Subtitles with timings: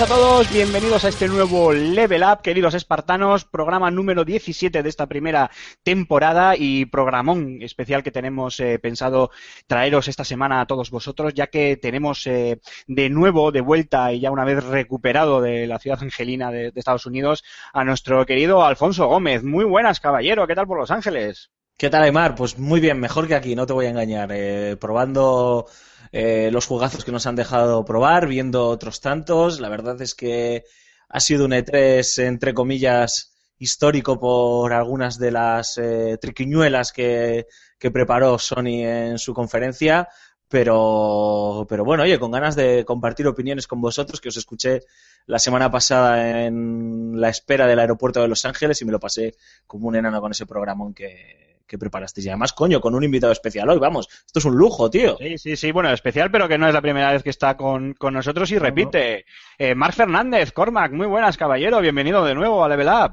[0.00, 4.88] Buenas a todos, bienvenidos a este nuevo Level Up, queridos espartanos, programa número 17 de
[4.88, 5.50] esta primera
[5.82, 9.30] temporada y programón especial que tenemos eh, pensado
[9.66, 14.20] traeros esta semana a todos vosotros, ya que tenemos eh, de nuevo, de vuelta y
[14.20, 19.06] ya una vez recuperado de la ciudad angelina de, Estados Unidos, a nuestro querido Alfonso
[19.06, 19.42] Gómez.
[19.42, 21.50] Muy buenas, caballero, ¿qué tal por Los Ángeles?
[21.76, 22.34] ¿Qué tal, Aymar?
[22.34, 24.30] Pues muy bien, mejor que aquí, no te voy a engañar.
[24.32, 25.66] Eh, probando
[26.12, 29.60] eh, los jugazos que nos han dejado probar, viendo otros tantos.
[29.60, 30.64] La verdad es que
[31.08, 37.46] ha sido un E3, entre comillas, histórico por algunas de las eh, triquiñuelas que,
[37.78, 40.08] que preparó Sony en su conferencia.
[40.48, 44.80] Pero, pero bueno, oye, con ganas de compartir opiniones con vosotros, que os escuché
[45.26, 49.36] la semana pasada en la espera del aeropuerto de Los Ángeles y me lo pasé
[49.64, 52.26] como un enano con ese programón que, que preparasteis.
[52.26, 55.16] Y además, coño, con un invitado especial hoy, vamos, esto es un lujo, tío.
[55.18, 57.94] Sí, sí, sí, bueno, especial, pero que no es la primera vez que está con,
[57.94, 59.24] con nosotros y repite.
[59.56, 63.12] Eh, Marc Fernández, Cormac, muy buenas, caballero, bienvenido de nuevo a Level Up.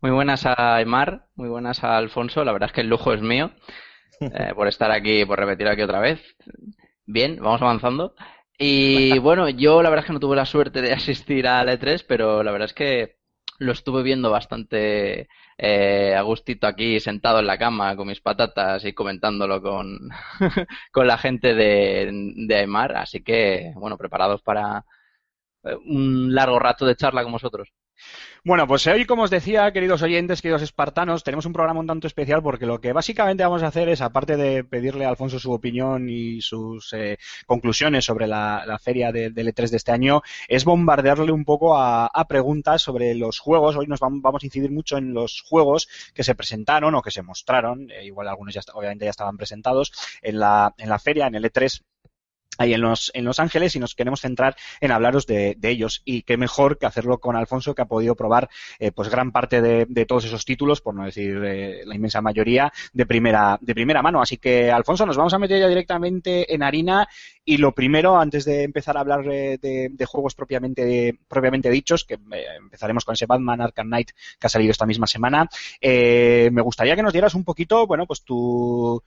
[0.00, 2.42] Muy buenas a Aymar, muy buenas a Alfonso.
[2.42, 3.50] La verdad es que el lujo es mío
[4.20, 6.22] eh, por estar aquí, por repetir aquí otra vez.
[7.04, 8.14] Bien, vamos avanzando.
[8.56, 12.02] Y bueno, yo la verdad es que no tuve la suerte de asistir al E3,
[12.08, 13.20] pero la verdad es que
[13.58, 15.28] lo estuve viendo bastante
[15.62, 20.08] eh, a gustito aquí, sentado en la cama con mis patatas y comentándolo con,
[20.92, 22.10] con la gente de,
[22.46, 22.96] de Aymar.
[22.96, 24.84] Así que, bueno, preparados para
[25.64, 27.68] eh, un largo rato de charla con vosotros.
[28.42, 32.06] Bueno, pues hoy, como os decía, queridos oyentes, queridos espartanos, tenemos un programa un tanto
[32.06, 35.52] especial porque lo que básicamente vamos a hacer es, aparte de pedirle a Alfonso su
[35.52, 40.64] opinión y sus eh, conclusiones sobre la, feria de- del E3 de este año, es
[40.64, 43.76] bombardearle un poco a, preguntas sobre los juegos.
[43.76, 47.10] Hoy nos vam- vamos a incidir mucho en los juegos que se presentaron o que
[47.10, 49.92] se mostraron, eh, igual algunos ya obviamente ya estaban presentados
[50.22, 51.82] en la, en la feria, en el E3
[52.60, 56.02] ahí en Los, en Los Ángeles y nos queremos centrar en hablaros de, de ellos.
[56.04, 59.62] Y qué mejor que hacerlo con Alfonso, que ha podido probar eh, pues gran parte
[59.62, 63.74] de, de todos esos títulos, por no decir eh, la inmensa mayoría, de primera, de
[63.74, 64.20] primera mano.
[64.20, 67.08] Así que, Alfonso, nos vamos a meter ya directamente en harina.
[67.46, 72.04] Y lo primero, antes de empezar a hablar eh, de, de juegos propiamente, propiamente dichos,
[72.04, 75.48] que eh, empezaremos con ese Batman Arkham Knight que ha salido esta misma semana,
[75.82, 79.02] me gustaría que nos dieras un poquito, bueno, pues tu,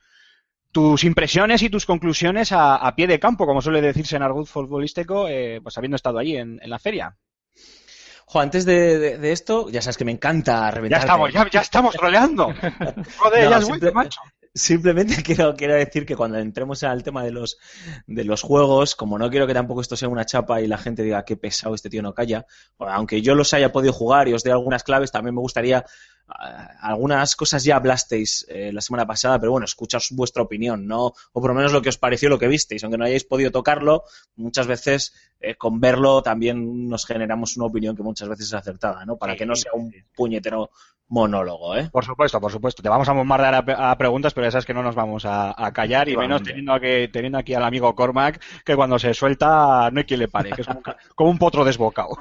[0.74, 4.46] tus impresiones y tus conclusiones a, a pie de campo, como suele decirse en argot
[4.46, 7.16] futbolístico, eh, pues habiendo estado allí en, en la feria.
[8.26, 11.00] Jo, antes de, de- de esto, ya sabes que me encanta Ya reventar.
[11.00, 12.46] estamos, ya, ya estamos troleando.
[13.18, 14.20] Joder, No, ya has simple- vuelto, macho.
[14.56, 17.58] Simplemente quiero, quiero decir que cuando entremos al tema de los,
[18.06, 21.02] de los juegos, como no quiero que tampoco esto sea una chapa y la gente
[21.02, 22.46] diga qué pesado este tío no calla,
[22.78, 25.84] bueno, aunque yo los haya podido jugar y os dé algunas claves, también me gustaría
[26.26, 31.06] algunas cosas ya hablasteis eh, la semana pasada, pero bueno, escuchaos vuestra opinión, ¿no?
[31.32, 33.50] O por lo menos lo que os pareció lo que visteis, aunque no hayáis podido
[33.50, 34.04] tocarlo,
[34.36, 39.04] muchas veces eh, con verlo también nos generamos una opinión que muchas veces es acertada,
[39.04, 39.16] ¿no?
[39.16, 40.70] Para Sí, que no sea un puñetero
[41.08, 41.90] monólogo, ¿eh?
[41.92, 42.82] Por supuesto, por supuesto.
[42.82, 45.54] Te vamos a bombardear a, a preguntas, pero ya sabes que no nos vamos a,
[45.62, 49.90] a callar y menos teniendo aquí, teniendo aquí al amigo Cormac, que cuando se suelta
[49.92, 52.16] no hay quien le pare, que es como, un ca- como un potro desbocado.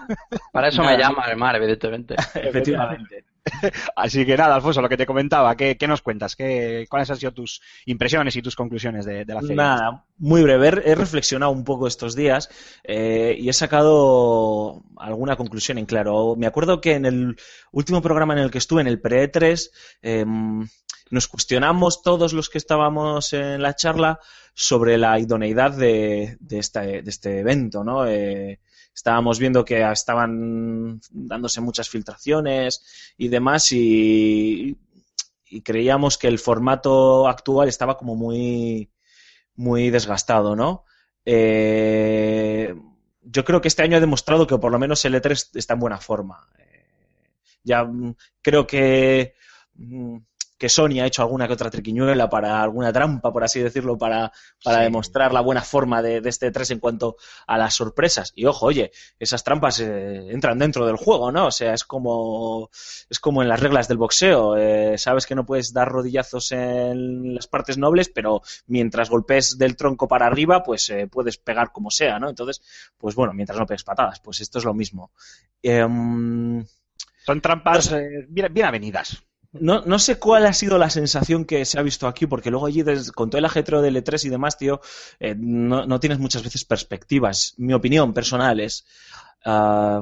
[0.51, 0.97] Para eso Nada.
[0.97, 2.15] me llama Aymar, evidentemente.
[2.35, 3.23] Efectivamente.
[3.95, 6.35] Así que nada, Alfonso, lo que te comentaba, ¿qué, nos cuentas?
[6.35, 9.55] ¿Qué, ¿Cuáles han sido tus impresiones y tus conclusiones de, la feria?
[9.55, 10.81] Nada, muy breve.
[10.85, 12.49] He reflexionado un poco estos días
[12.83, 16.35] eh, y he sacado alguna conclusión en claro.
[16.37, 17.35] Me acuerdo que en el
[17.71, 20.25] último programa en el que estuve, en el pre-3, eh,
[21.09, 24.19] nos cuestionamos todos los que estábamos en la charla
[24.53, 28.07] sobre la idoneidad de, de este evento, ¿no?
[28.07, 28.59] Eh,
[28.93, 34.77] estábamos viendo que estaban dándose muchas filtraciones y demás y,
[35.45, 38.89] y creíamos que el formato actual estaba como muy
[39.55, 40.85] muy desgastado, ¿no?
[41.25, 42.75] Eh,
[43.21, 45.79] yo creo que este año ha demostrado que por lo menos el E3 está en
[45.79, 46.47] buena forma.
[46.57, 46.85] Eh,
[47.63, 49.35] ya mm, creo que,
[49.75, 50.17] mm,
[50.63, 54.31] que Sony ha hecho alguna que otra triquiñuela para alguna trampa, por así decirlo, para,
[54.63, 57.17] para demostrar la buena forma de, de este 3 en cuanto
[57.47, 58.31] a las sorpresas.
[58.33, 58.89] Y ojo, oye,
[59.19, 61.47] esas trampas eh, entran dentro del juego, ¿no?
[61.47, 62.69] O sea, es como,
[63.09, 64.55] es como en las reglas del boxeo.
[64.55, 69.75] eh, sabes que no puedes dar rodillazos en las partes nobles, pero mientras golpes del
[69.75, 72.29] tronco para arriba, pues eh, puedes pegar como sea, ¿no?
[72.29, 72.61] Entonces,
[72.97, 75.11] pues bueno, mientras no pegues patadas, pues esto es lo mismo.
[75.61, 76.65] Em,
[77.25, 77.93] Son trampas
[78.29, 79.21] bien, bien avenidas.
[79.53, 82.65] No, no sé cuál ha sido la sensación que se ha visto aquí, porque luego
[82.65, 82.83] allí,
[83.13, 84.81] con todo el ajetreo del E3 y demás, tío,
[85.19, 87.53] eh, no, no tienes muchas veces perspectivas.
[87.57, 88.85] Mi opinión personal es
[89.45, 90.01] ah,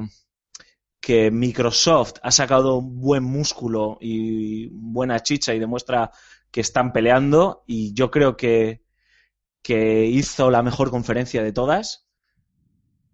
[1.01, 6.11] que Microsoft ha sacado buen músculo y buena chicha y demuestra
[6.49, 8.83] que están peleando y yo creo que,
[9.61, 12.07] que hizo la mejor conferencia de todas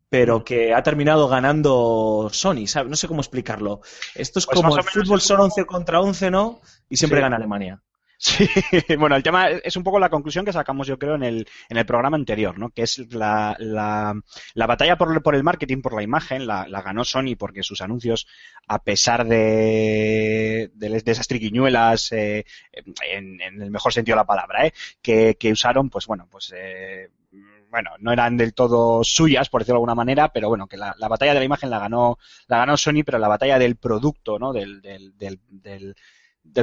[0.09, 2.89] pero que ha terminado ganando Sony, ¿sabes?
[2.89, 3.81] No sé cómo explicarlo.
[4.15, 6.62] Esto es Pues como el fútbol son como- 11 contra 11, ¿no?
[6.89, 7.24] Y siempre Sí.
[7.24, 7.81] gana Alemania.
[8.19, 8.48] Sí,
[8.98, 11.77] bueno, el tema es un poco la conclusión que sacamos, yo creo, en el, en
[11.77, 12.71] el programa anterior, ¿no?
[12.71, 14.19] Que es la, la,
[14.56, 17.81] la batalla por, por el marketing, por la imagen, la, la ganó Sony porque sus
[17.81, 18.25] anuncios,
[18.68, 24.25] a pesar de, de, de esas triquiñuelas, eh, en, en el mejor sentido de la
[24.25, 24.74] palabra, ¿eh?
[25.01, 27.09] que, que usaron, pues bueno, pues eh,
[27.69, 30.96] bueno, no eran del todo suyas, por decirlo de alguna manera, pero bueno, que la,
[30.98, 32.18] la batalla de la imagen la ganó,
[32.48, 34.54] la ganó Sony, pero la batalla del producto, ¿no?
[34.54, 35.96] Del, del, del,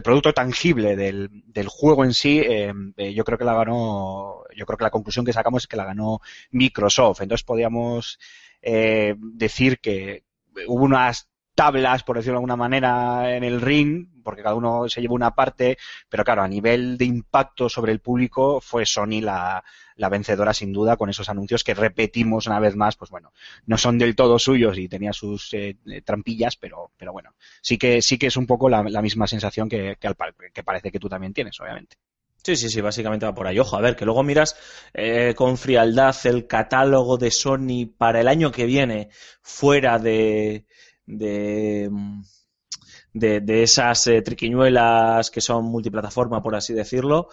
[0.02, 4.66] producto tangible del, del juego en sí, eh, eh, yo creo que la ganó, yo
[4.66, 6.20] creo que la conclusión que sacamos es que la ganó
[6.50, 7.20] Microsoft.
[7.20, 8.18] Entonces podíamos
[8.62, 10.24] eh, decir que
[10.66, 15.00] hubo unas tablas, por decirlo de alguna manera, en el ring, porque cada uno se
[15.00, 15.78] llevó una parte,
[16.08, 19.62] pero claro, a nivel de impacto sobre el público fue Sony la,
[19.96, 23.32] la vencedora sin duda con esos anuncios que repetimos una vez más, pues bueno,
[23.66, 28.02] no son del todo suyos y tenía sus eh, trampillas, pero, pero bueno, sí que,
[28.02, 30.16] sí que es un poco la, la misma sensación que, que, al,
[30.52, 31.96] que parece que tú también tienes, obviamente.
[32.42, 33.58] Sí, sí, sí, básicamente va por ahí.
[33.58, 34.54] Ojo, a ver, que luego miras
[34.92, 39.08] eh, con frialdad el catálogo de Sony para el año que viene,
[39.40, 40.66] fuera de,
[41.06, 41.90] de,
[43.12, 47.28] de, de esas eh, triquiñuelas que son multiplataforma, por así decirlo,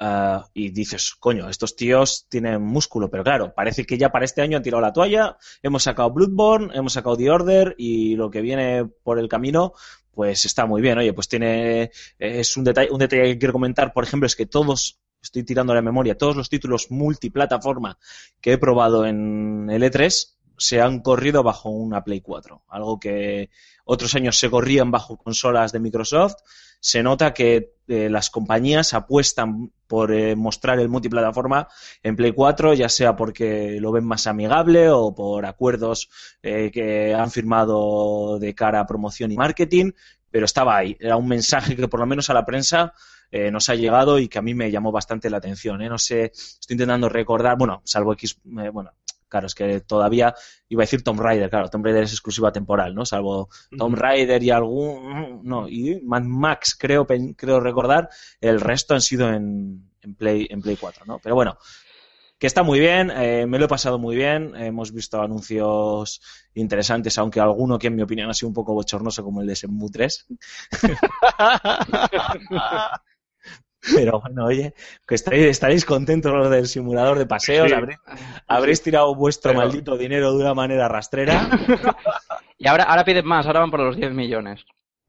[0.00, 4.42] uh, y dices, coño, estos tíos tienen músculo, pero claro, parece que ya para este
[4.42, 8.40] año han tirado la toalla, hemos sacado Bloodborne, hemos sacado The Order, y lo que
[8.40, 9.74] viene por el camino,
[10.12, 10.98] pues está muy bien.
[10.98, 14.46] Oye, pues tiene, es un detalle, un detalle que quiero comentar, por ejemplo, es que
[14.46, 17.98] todos, estoy tirando la memoria, todos los títulos multiplataforma
[18.40, 23.48] que he probado en el E3 se han corrido bajo una Play 4, algo que
[23.86, 26.34] otros años se corrían bajo consolas de Microsoft.
[26.80, 31.66] Se nota que eh, las compañías apuestan por eh, mostrar el multiplataforma
[32.02, 36.10] en Play 4, ya sea porque lo ven más amigable o por acuerdos
[36.42, 39.92] eh, que han firmado de cara a promoción y marketing,
[40.30, 40.94] pero estaba ahí.
[41.00, 42.92] Era un mensaje que por lo menos a la prensa
[43.32, 45.80] eh, nos ha llegado y que a mí me llamó bastante la atención.
[45.82, 45.88] ¿eh?
[45.88, 48.92] No sé, estoy intentando recordar, bueno, salvo X, eh, bueno,
[49.30, 50.34] claro, es que todavía
[50.68, 53.06] iba a decir Tomb Raider, claro, Tomb Raider es exclusiva temporal, ¿no?
[53.06, 58.10] Salvo Tomb Raider y algún, no, y Mad Max, creo, creo recordar,
[58.40, 61.18] el resto han sido en, en Play, en Play 4, ¿no?
[61.22, 61.56] Pero bueno,
[62.40, 66.22] que está muy bien, eh, me lo he pasado muy bien, hemos visto anuncios
[66.54, 69.54] interesantes, aunque alguno que en mi opinión ha sido un poco bochornoso como el de
[69.54, 70.26] Shenmue 3.
[73.94, 74.74] Pero bueno, oye,
[75.06, 77.74] que estaréis, estaréis contentos los del simulador de paseos, Sí.
[77.74, 77.98] habréis,
[78.46, 81.48] habréis tirado vuestro Pero- maldito dinero de una manera rastrera.
[82.62, 84.64] Y ahora, ahora piden más, ahora van por los 10 millones.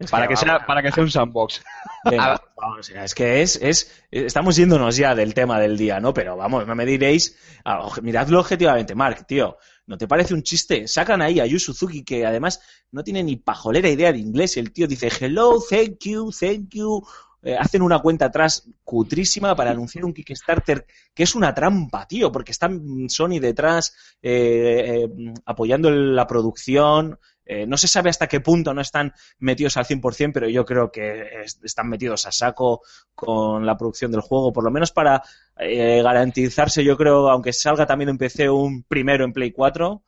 [0.09, 1.61] Para que, sea, para que sea un sandbox.
[2.09, 2.41] Venga, Ah.
[2.55, 6.13] vamos, es que es, es, estamos yéndonos ya del tema del día, ¿no?
[6.13, 10.87] Pero vamos, no me diréis, ah, miradlo objetivamente, Mark, tío, ¿no te parece un chiste?
[10.87, 14.71] Sacan ahí a Yu Suzuki, que además no tiene ni pajolera idea de inglés, el
[14.71, 17.05] tío dice, hello, thank you, thank you,
[17.43, 22.31] eh, hacen una cuenta atrás cutrísima para anunciar un Kickstarter que es una trampa, tío,
[22.31, 27.19] porque están Sony detrás eh, eh, apoyando la producción.
[27.45, 30.91] Eh, no se sabe hasta qué punto no están metidos al 100%, pero yo creo
[30.91, 32.81] que es- están metidos a saco
[33.15, 35.21] con la producción del juego, por lo menos para
[35.57, 40.03] garantizarse, yo creo, aunque salga también en PC un primero en Play 4.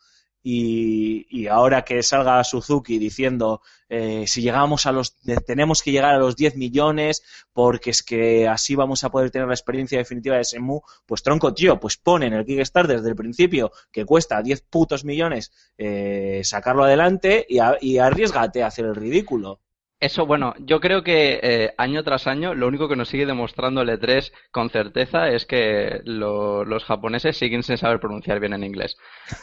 [0.45, 6.13] Y, y ahora que salga Suzuki diciendo eh, si llegamos a los tenemos que llegar
[6.15, 7.23] a los 10 millones
[7.53, 11.53] porque es que así vamos a poder tener la experiencia definitiva de Semu, pues tronco
[11.53, 16.83] tío, pues ponen el Kickstarter desde el principio que cuesta 10 putos millones eh, sacarlo
[16.83, 19.61] adelante y, a- y arriesgate a hacer el ridículo.
[20.05, 23.81] Eso, bueno, yo creo que eh, año tras año lo único que nos sigue demostrando
[23.81, 28.65] el E3 con certeza es que lo- los japoneses siguen sin saber pronunciar bien en
[28.65, 28.97] inglés.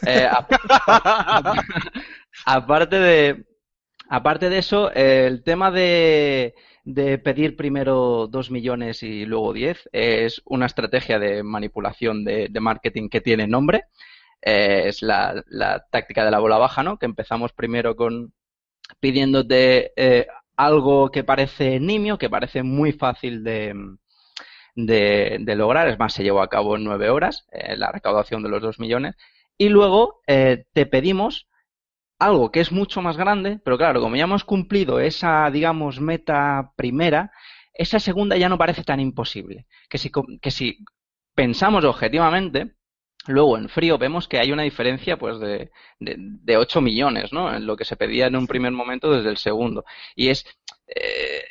[0.05, 0.29] Eh,
[2.47, 3.45] aparte de
[4.11, 10.41] Aparte de eso, el tema de, de pedir primero 2 millones y luego 10 es
[10.47, 13.85] una estrategia de manipulación de, marketing que tiene nombre.
[14.43, 16.99] Eh, es la, la táctica de la bola baja, ¿no?
[16.99, 18.33] Que empezamos primero con
[19.01, 19.93] pidiéndote
[20.65, 23.75] algo que parece nimio, que parece muy fácil de,
[24.75, 25.89] de, de lograr.
[25.89, 28.79] Es más, se llevó a cabo en nueve horas eh, la recaudación de los 2
[28.81, 29.17] millones.
[29.59, 31.49] Y luego eh, te pedimos
[32.19, 36.73] algo que es mucho más grande, pero claro, como ya hemos cumplido esa, digamos, meta
[36.77, 37.33] primera,
[37.75, 39.67] esa segunda ya no parece tan imposible.
[39.89, 40.11] Que si,
[40.43, 40.79] que si
[41.35, 42.75] pensamos objetivamente,
[43.27, 47.55] luego en frío vemos que hay una diferencia pues de, de, de 8 millones, ¿no?
[47.55, 49.85] En lo que se pedía en un primer momento desde el segundo.
[50.17, 50.45] Y es...
[50.89, 51.43] eh,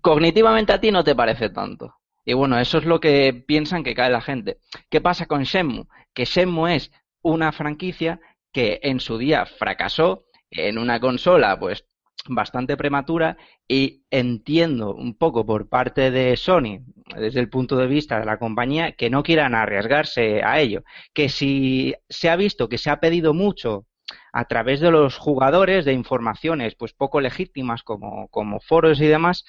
[0.00, 1.94] cognitivamente a ti no te parece tanto.
[2.24, 4.58] Y bueno, eso es lo que piensan que cae la gente.
[4.90, 5.86] ¿Qué pasa con Shenmue?
[6.12, 6.90] Que Shenmue es
[7.22, 8.20] una franquicia
[8.52, 11.84] que en su día fracasó en una consola pues
[12.26, 16.80] bastante prematura y entiendo un poco por parte de Sony,
[17.16, 20.82] desde el punto de vista de la compañía, que no quieran arriesgarse a ello.
[21.14, 23.86] Que si se ha visto que se ha pedido mucho
[24.32, 29.44] a través de los jugadores de informaciones pues poco legítimas como, como foros y demás,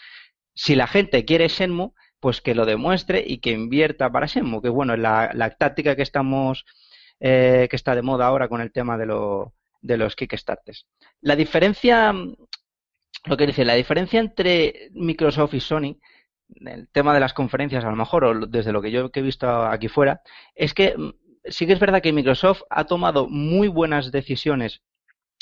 [0.54, 4.70] si la gente quiere Shenmue, pues que lo demuestre y que invierta para Shenmue, que
[4.70, 6.66] bueno, es la, la táctica que estamos,
[7.20, 10.86] eh, que está de moda ahora con el tema de, lo, de los Kickstarters.
[11.22, 12.14] La diferencia,
[13.26, 15.98] lo que dice, la diferencia entre Microsoft y Sony,
[16.66, 19.48] el tema de las conferencias a lo mejor, o desde lo que yo he visto
[19.66, 20.22] aquí fuera,
[20.56, 21.14] es que mm,
[21.46, 24.82] sí que es verdad que Microsoft ha tomado muy buenas decisiones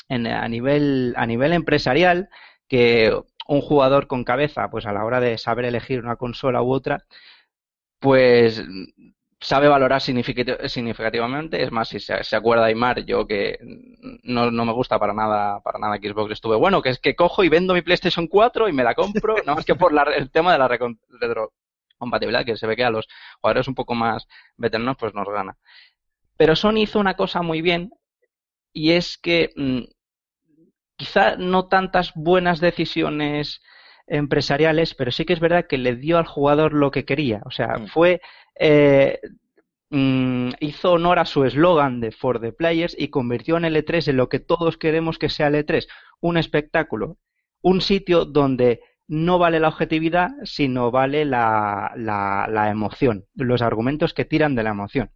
[0.08, 2.28] en, a nivel, a nivel empresarial,
[2.68, 6.72] que un jugador con cabeza, pues a la hora de saber elegir una consola u
[6.72, 7.04] otra,
[7.98, 8.62] pues
[9.40, 11.62] sabe valorar significati- significativamente.
[11.62, 13.58] Es más, si se, se acuerda Aymar, yo que
[14.24, 17.44] no, no me gusta para nada, para nada Xbox estuve bueno, que es que cojo
[17.44, 20.30] y vendo mi PlayStation 4 y me la compro, no más que por la- el
[20.30, 23.06] tema de la retrocompatibilidad, que se ve que a los
[23.40, 24.26] jugadores un poco más
[24.56, 25.56] veteranos pues nos gana.
[26.36, 27.90] Pero Sony hizo una cosa muy bien
[28.72, 29.80] y es que mm,
[30.96, 33.60] quizá no tantas buenas decisiones
[34.08, 37.42] empresariales, pero sí que es verdad que le dio al jugador lo que quería.
[37.46, 37.86] O sea, Mm.
[37.88, 38.20] fue
[38.60, 39.20] eh,
[39.90, 44.08] mm, hizo honor a su eslogan de For the Players y convirtió en el E3
[44.08, 45.86] en lo que todos queremos que sea el E3,
[46.20, 47.16] un espectáculo,
[47.62, 54.12] un sitio donde no vale la objetividad, sino vale la, la, la emoción, los argumentos
[54.14, 55.10] que tiran de la emoción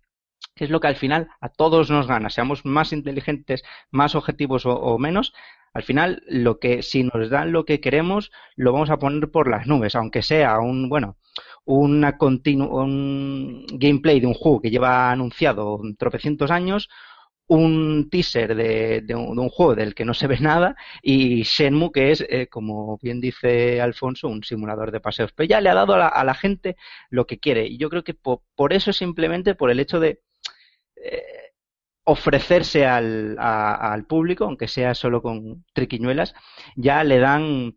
[0.54, 4.66] que es lo que al final a todos nos gana, seamos más inteligentes, más objetivos
[4.66, 5.32] o, o menos,
[5.74, 9.48] al final lo que si nos dan lo que queremos lo vamos a poner por
[9.50, 11.16] las nubes, aunque sea un bueno
[11.64, 16.88] una un gameplay de un juego que lleva anunciado tropecientos años,
[17.48, 21.42] un teaser de, de un, de un juego del que no se ve nada y
[21.42, 25.32] Shenmue que es, eh, como bien dice Alfonso, un simulador de paseos.
[25.34, 26.76] Pero ya le ha dado a la, a la gente
[27.10, 30.20] lo que quiere y yo creo que po- por eso simplemente por el hecho de
[30.96, 31.22] eh,
[32.04, 36.34] ofrecerse al, a- al público, aunque sea solo con triquiñuelas,
[36.76, 37.76] ya le dan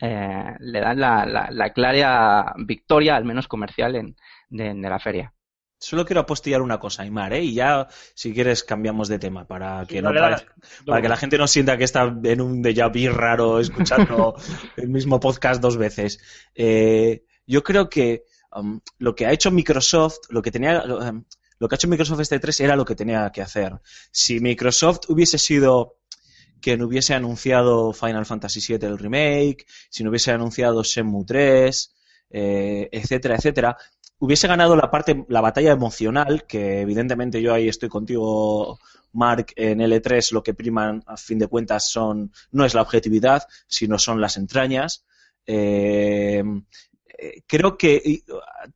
[0.00, 4.16] eh, le dan la, la, la clara victoria, al menos comercial, en,
[4.48, 5.32] de, de la feria.
[5.78, 7.42] Solo quiero apostillar una cosa, Aymar, ¿eh?
[7.42, 10.36] y ya, si quieres, cambiamos de tema para que, no dale, dale.
[10.36, 10.54] parezca-
[10.86, 14.34] para que la gente no sienta que está en un déjà vu raro escuchando
[14.76, 16.18] el mismo podcast dos veces.
[16.54, 21.24] Eh, yo creo que um, lo que ha hecho Microsoft, lo que tenía, um,
[21.64, 23.80] lo que ha hecho Microsoft este 3 era lo que tenía que hacer.
[24.10, 25.96] Si Microsoft hubiese sido
[26.60, 31.94] que no hubiese anunciado Final Fantasy VII el remake, si no hubiese anunciado Shenmue 3,
[32.28, 33.78] eh, etcétera, etcétera,
[34.18, 38.78] hubiese ganado la parte, la batalla emocional, que evidentemente yo ahí estoy contigo,
[39.12, 43.42] Mark, en L3 lo que priman a fin de cuentas son, no es la objetividad,
[43.68, 45.06] sino son las entrañas.
[45.46, 46.44] Eh,
[47.18, 48.22] eh, creo que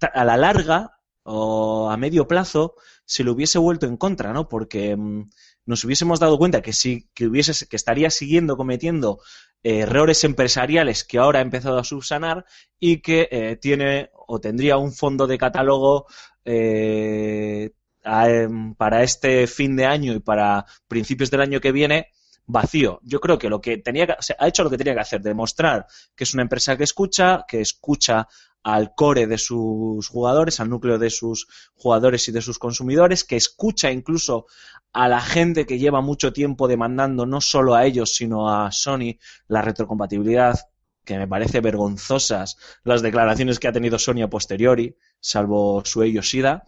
[0.00, 0.97] a la larga
[1.30, 4.48] o a medio plazo se lo hubiese vuelto en contra, ¿no?
[4.48, 5.28] Porque mm,
[5.66, 6.72] nos hubiésemos dado cuenta que
[7.14, 9.20] que hubiese, que estaría siguiendo cometiendo
[9.62, 12.46] eh, errores empresariales que ahora ha empezado a subsanar
[12.80, 16.06] y que eh, tiene o tendría un fondo de catálogo
[16.44, 17.72] eh,
[18.04, 22.08] em, para este fin de año y para principios del año que viene
[22.46, 23.00] vacío.
[23.02, 25.86] Yo creo que lo que tenía que, ha hecho lo que tenía que hacer, demostrar
[26.16, 28.26] que es una empresa que escucha, que escucha
[28.62, 33.36] al core de sus jugadores, al núcleo de sus jugadores y de sus consumidores, que
[33.36, 34.46] escucha incluso
[34.92, 39.18] a la gente que lleva mucho tiempo demandando no solo a ellos, sino a Sony
[39.46, 40.58] la retrocompatibilidad,
[41.04, 46.64] que me parece vergonzosas las declaraciones que ha tenido Sony a posteriori, salvo Shuei Yoshida.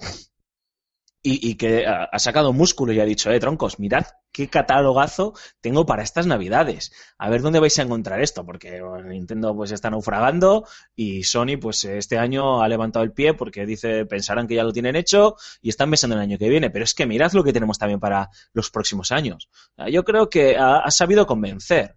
[1.22, 5.84] Y, y que ha, sacado músculo y ha dicho, eh, troncos, mirad qué catalogazo tengo
[5.84, 6.92] para estas navidades.
[7.18, 11.84] A ver dónde vais a encontrar esto, porque Nintendo pues está naufragando y Sony pues
[11.84, 15.68] este año ha levantado el pie porque dice, pensarán que ya lo tienen hecho y
[15.68, 18.00] están pensando en el año que viene, pero es que mirad lo que tenemos también
[18.00, 19.48] para los próximos años.
[19.90, 21.96] Yo creo que ha, ha sabido convencer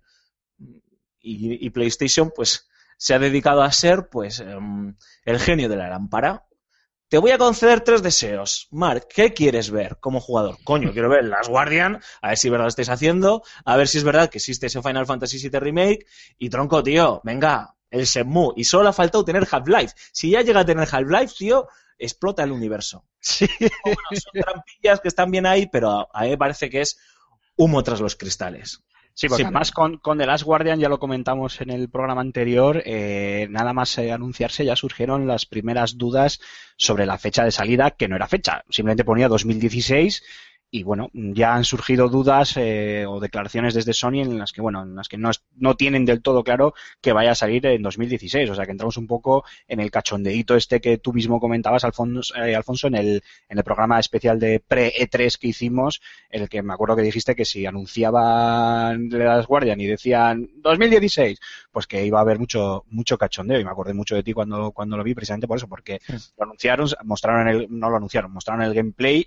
[1.19, 2.67] y, y PlayStation pues
[3.03, 6.45] se ha dedicado a ser pues em, el genio de la lámpara.
[7.13, 8.67] Te voy a conceder tres deseos.
[8.71, 10.57] Mark, ¿qué quieres ver como jugador?
[10.63, 13.87] Coño, quiero ver Last Guardian, a ver si es verdad lo estáis haciendo, a ver
[13.87, 16.07] si es verdad que existe ese Final Fantasy VII Remake,
[16.39, 18.53] y tronco, tío, venga, el Shenmue.
[18.55, 19.93] Y solo ha faltado tener Half-Life.
[20.11, 21.67] Si ya llega a tener Half-Life, tío,
[21.99, 23.05] explota el universo.
[23.19, 23.47] Sí.
[23.59, 26.97] Bueno, son trampillas que están bien ahí, pero a mí me parece que es
[27.55, 28.83] humo tras los cristales.
[29.15, 29.45] Sí, porque Sí.
[29.45, 33.71] además con, con The Last Guardian, ya lo comentamos en el programa anterior, eh, nada
[33.73, 36.39] más eh, anunciarse ya surgieron las primeras dudas
[36.77, 40.23] sobre la fecha de salida, que no era fecha, simplemente ponía 2016
[40.75, 44.81] y bueno, ya han surgido dudas eh, o declaraciones desde Sony en las que, bueno,
[44.81, 47.83] en las que no, es- no tienen del todo claro que vaya a salir en
[47.83, 51.83] 2016, o sea que entramos un poco en el cachondeíto este que tú mismo comentabas,
[51.83, 56.01] Alfonso, eh, Alfonso en el, en el programa especial de pre-E3 que hicimos,
[56.31, 61.39] en el que me acuerdo que dijiste que si anunciaban Last Guardian y decían 2016,
[61.71, 63.59] pues que iba a haber mucho mucho cachondeo.
[63.59, 65.99] Y me acordé mucho de ti cuando, cuando lo vi precisamente por eso, porque
[66.37, 69.25] lo anunciaron, mostraron el, no lo anunciaron, mostraron el gameplay,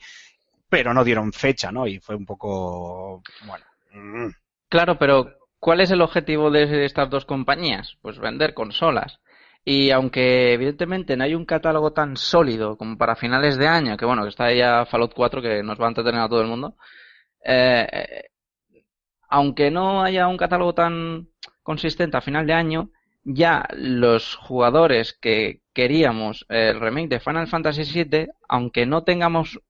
[0.68, 1.86] pero no dieron fecha, ¿no?
[1.86, 4.30] Y fue un poco, bueno, mm,
[4.68, 7.96] Claro, pero ¿cuál es el objetivo de estas dos compañías?
[8.02, 9.20] Pues vender consolas.
[9.64, 14.04] Y aunque evidentemente no hay un catálogo tan sólido como para finales de año, que
[14.04, 16.76] bueno, que está ya Fallout 4 que nos va a entretener a todo el mundo,
[17.44, 18.24] eh,
[19.28, 21.28] aunque no haya un catálogo tan
[21.62, 22.90] consistente a final de año,
[23.24, 29.60] ya los jugadores que queríamos el remake de Final Fantasy VII, aunque no tengamos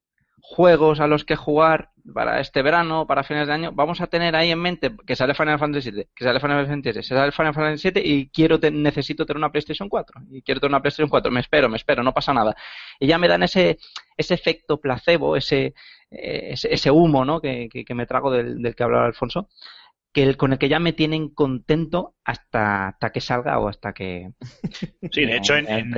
[0.48, 4.36] juegos a los que jugar para este verano, para fines de año, vamos a tener
[4.36, 7.52] ahí en mente que sale Final Fantasy VII, que sale Final Fantasy VII, sale Final
[7.54, 11.08] Fantasy VII y quiero te- necesito tener una PlayStation 4 y quiero tener una PlayStation
[11.10, 12.54] 4, me espero, me espero, no pasa nada.
[13.00, 13.78] Y ya me dan ese
[14.16, 15.74] ese efecto placebo, ese
[16.12, 17.40] eh, ese, ese humo, ¿no?
[17.40, 19.48] Que, que, que me trago del, del que hablaba Alfonso,
[20.16, 23.92] que el, con el que ya me tienen contento hasta hasta que salga o hasta
[23.92, 24.30] que
[25.12, 25.92] Sí, de hecho, en-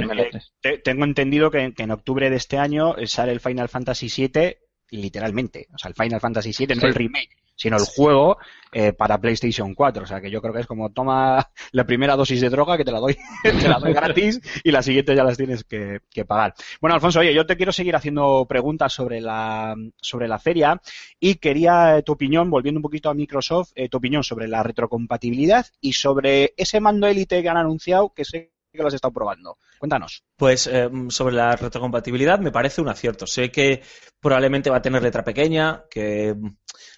[0.83, 4.57] tengo entendido que, que en octubre de este año eh, sale el Final Fantasy VII,
[4.91, 5.69] literalmente.
[5.73, 6.87] O sea, el Final Fantasy VII, no Sí.
[6.89, 8.39] el remake, sino el juego
[8.73, 10.05] eh, para PlayStation 4.
[10.05, 12.85] O sea, que yo creo que es como toma la primera dosis de droga que
[12.85, 16.25] te la doy, te la doy gratis y la siguiente ya las tienes que, que
[16.25, 16.55] pagar.
[16.81, 20.81] Bueno, Alfonso, oye, yo te quiero seguir haciendo preguntas sobre la, sobre la feria
[21.19, 24.63] y quería eh, tu opinión, volviendo un poquito a Microsoft, eh, tu opinión sobre la
[24.63, 29.13] retrocompatibilidad y sobre ese mando élite que han anunciado que sé que lo has estado
[29.13, 29.59] probando.
[29.79, 30.25] Cuéntanos.
[30.37, 33.27] Pues eh, sobre la retrocompatibilidad me parece un acierto.
[33.27, 33.83] Sé que
[34.21, 36.35] probablemente va a tener letra pequeña, que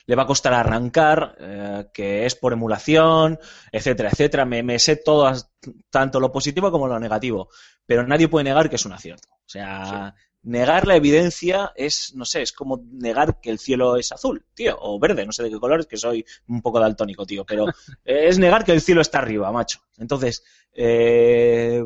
[0.07, 3.39] le va a costar arrancar, eh, que es por emulación,
[3.71, 4.45] etcétera, etcétera.
[4.45, 5.31] Me, me sé todo,
[5.91, 7.49] tanto lo positivo como lo negativo,
[7.85, 9.29] pero nadie puede negar que es un acierto.
[9.31, 14.13] O sea, negar la evidencia es, no sé, es como negar que el cielo es
[14.13, 17.27] azul, tío, o verde, no sé de qué color, es que soy un poco daltónico,
[17.27, 17.67] tío, pero
[18.05, 19.81] es negar que el cielo está arriba, macho.
[19.99, 21.85] Entonces, eh,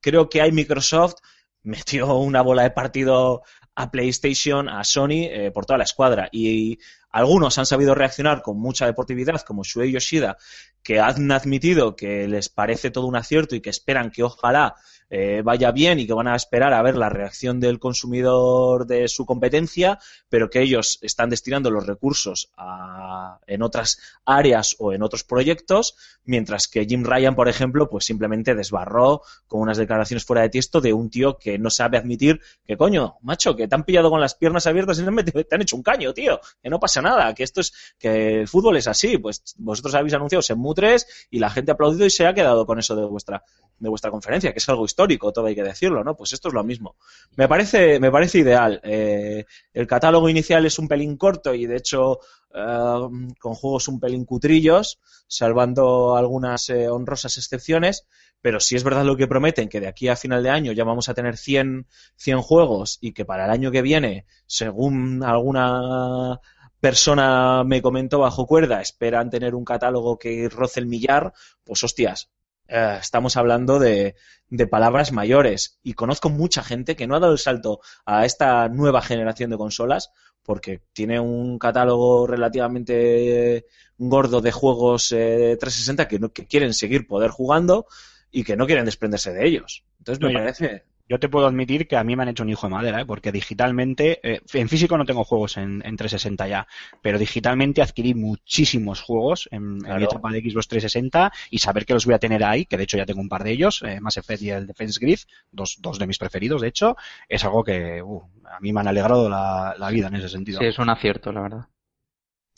[0.00, 1.14] creo que hay Microsoft
[1.62, 3.42] metió una bola de partido
[3.74, 6.28] a PlayStation, a Sony, eh, por toda la escuadra.
[6.32, 6.78] Y
[7.10, 10.36] algunos han sabido reaccionar con mucha deportividad, como Shuei Yoshida,
[10.82, 14.74] que han admitido que les parece todo un acierto y que esperan que ojalá
[15.10, 19.08] eh, vaya bien y que van a esperar a ver la reacción del consumidor de
[19.08, 25.02] su competencia, pero que ellos están destinando los recursos a- en otras áreas o en
[25.02, 30.42] otros proyectos, mientras que Jim Ryan, por ejemplo, pues simplemente desbarró con unas declaraciones fuera
[30.42, 33.84] de tiesto de un tío que no sabe admitir que, coño, macho, que te han
[33.84, 35.04] pillado con las piernas abiertas y
[35.44, 38.48] te han hecho un caño, tío, que no pasa nada, que esto es, que el
[38.48, 42.10] fútbol es así, pues vosotros habéis anunciado Shenmue 3 y la gente ha aplaudido y
[42.10, 43.42] se ha quedado con eso de vuestra,
[43.78, 46.16] de vuestra conferencia, que es algo histórico, todo hay que decirlo, ¿no?
[46.16, 46.96] Pues esto es lo mismo.
[47.36, 48.80] Me parece, me parece ideal.
[48.82, 52.20] Eh, el catálogo inicial es un pelín corto y de hecho
[52.54, 53.08] eh,
[53.38, 58.06] con juegos un pelín cutrillos, salvando algunas eh, honrosas excepciones,
[58.40, 60.84] pero si es verdad lo que prometen, que de aquí a final de año ya
[60.84, 61.86] vamos a tener 100,
[62.16, 66.40] 100 juegos y que para el año que viene, según alguna
[66.80, 71.32] persona me comentó bajo cuerda, esperan tener un catálogo que roce el millar,
[71.64, 72.30] pues hostias,
[72.70, 74.14] eh, estamos hablando de,
[74.48, 75.78] de palabras mayores.
[75.82, 79.56] Y conozco mucha gente que no ha dado el salto a esta nueva generación de
[79.58, 80.10] consolas
[80.42, 83.66] porque tiene un catálogo relativamente
[83.98, 87.86] gordo de juegos eh, 360 que, no, que quieren seguir poder jugando
[88.30, 89.84] y que no quieren desprenderse de ellos.
[89.98, 92.50] Entonces me No, parece yo te puedo admitir que a mí me han hecho un
[92.50, 93.04] hijo de madera, ¿eh?
[93.04, 96.68] porque digitalmente, eh, en físico no tengo juegos en, en 360 ya,
[97.02, 100.04] pero digitalmente adquirí muchísimos juegos en, en mi Claro.
[100.04, 102.96] etapa de Xbox 360 y saber que los voy a tener ahí, que de hecho
[102.96, 105.18] ya tengo un par de ellos, eh, Mass Effect y el Defense Grid,
[105.50, 106.96] dos, dos de mis preferidos de hecho,
[107.28, 110.60] es algo que uh, a mí me han alegrado la, la vida en ese sentido.
[110.60, 111.66] Sí, es un acierto, la verdad.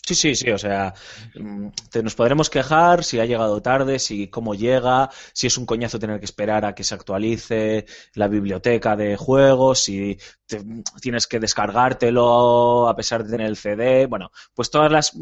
[0.05, 0.93] Sí, sí, sí, o sea,
[1.37, 5.65] mm, te- nos podremos quejar si ha llegado tarde, si cómo llega, si es un
[5.65, 10.65] coñazo tener que esperar a que se actualice la biblioteca de juegos, si te-
[11.01, 15.13] tienes que descargártelo a pesar de tener el CD, bueno, pues todas las,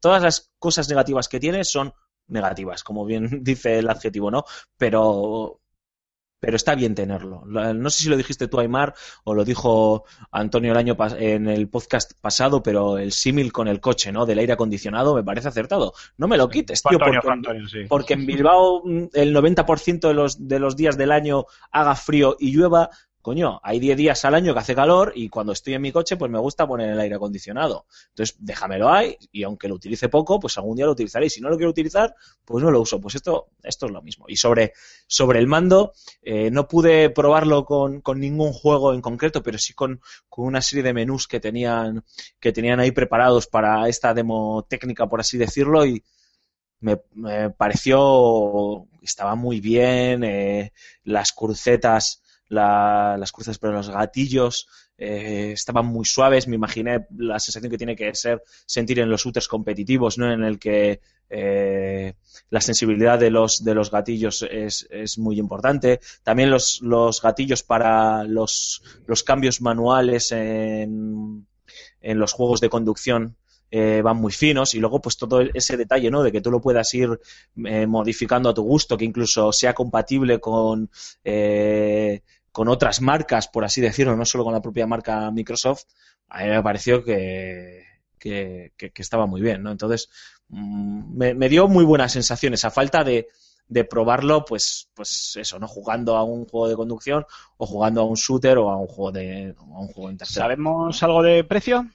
[0.00, 1.94] todas las cosas negativas que tiene son
[2.26, 4.44] negativas, como bien dice el adjetivo, ¿no?
[4.76, 5.60] Pero,
[6.40, 7.42] pero está bien tenerlo.
[7.46, 11.68] No sé si lo dijiste tú, Aymar, o lo dijo Antonio el año en el
[11.68, 14.26] podcast pasado, pero el símil con el coche, ¿no?
[14.26, 15.92] Del aire acondicionado me parece acertado.
[16.16, 17.78] No me lo quites, tío, Antonio, porque, fue Antonio, sí.
[17.88, 22.36] porque en Bilbao mm, el 90% de los, de los días del año haga frío
[22.38, 22.90] y llueva.
[23.20, 26.16] Coño, hay 10 días al año que hace calor y cuando estoy en mi coche
[26.16, 27.86] pues me gusta poner el aire acondicionado.
[28.10, 31.26] Entonces déjamelo ahí y aunque lo utilice poco, pues algún día lo utilizaré.
[31.26, 33.00] Y si no lo quiero utilizar, pues no lo uso.
[33.00, 34.26] Pues esto, esto es lo mismo.
[34.28, 34.72] Y sobre,
[35.06, 39.74] sobre el mando, eh, no pude probarlo con, con ningún juego en concreto, pero sí
[39.74, 42.04] con, con una serie de menús que tenían,
[42.40, 46.02] que tenían ahí preparados para esta demo técnica, por así decirlo, y
[46.80, 50.72] me, me pareció estaba muy bien, eh,
[51.04, 57.38] las crucetas, la- las cruces, pero los gatillos eh, estaban muy suaves, me imaginé la
[57.38, 60.32] sensación que tiene que ser sentir en los shooters competitivos, ¿no?
[60.32, 62.14] En el que eh,
[62.50, 66.00] la sensibilidad de los, de los gatillos es, es muy importante.
[66.22, 71.46] También los, los gatillos para los, los cambios manuales en,
[72.00, 73.36] en los juegos de conducción
[73.70, 76.22] eh, van muy finos y luego pues todo ese detalle, ¿no?
[76.22, 77.20] De que tú lo puedas ir
[77.54, 80.90] modificando a tu gusto, que incluso sea compatible con,
[82.58, 85.84] con otras marcas, por así decirlo, no solo con la propia marca Microsoft,
[86.28, 87.84] a mí me pareció que,
[88.18, 89.70] que, que- que estaba muy bien, ¿no?
[89.70, 90.08] Entonces,
[90.48, 93.28] mm, me, me dio muy buenas sensaciones, a falta de,
[93.68, 95.68] de probarlo, pues, pues eso, ¿no?
[95.68, 97.24] Jugando a un juego de conducción
[97.56, 100.18] o jugando a un shooter o a un juego de a un juego en.
[100.24, 101.86] ¿Sabemos algo de precio?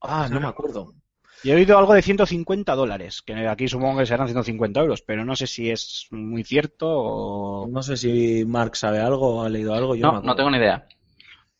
[0.00, 0.94] Ah, no me acuerdo.
[1.44, 5.26] Yo he oído algo de 150 dólares, que aquí supongo que serán 150 euros, pero
[5.26, 7.68] no sé si es muy cierto o...
[7.68, 9.94] No sé si Mark sabe algo, ha leído algo.
[9.94, 10.88] Yo No, no tengo ni idea.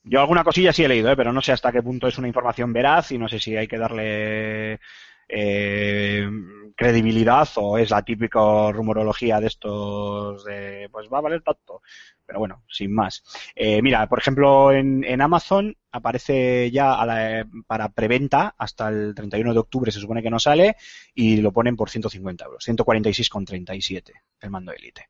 [0.03, 1.17] Yo alguna cosilla sí he leído, ¿eh?
[1.17, 3.69] pero no sé hasta qué punto es una información veraz y no sé si hay
[3.69, 4.81] que darle
[5.29, 6.29] eh,
[6.77, 11.83] credibilidad o es la típica rumorología de estos de pues va a valer tanto.
[12.27, 13.23] Pero bueno, sin más.
[13.55, 19.53] Eh, mira, por ejemplo, en, Amazon aparece ya a la- para preventa hasta el 31
[19.53, 20.77] de octubre, se supone que no sale,
[21.15, 25.09] y lo ponen por 150 euros, 146,37 el mando Elite.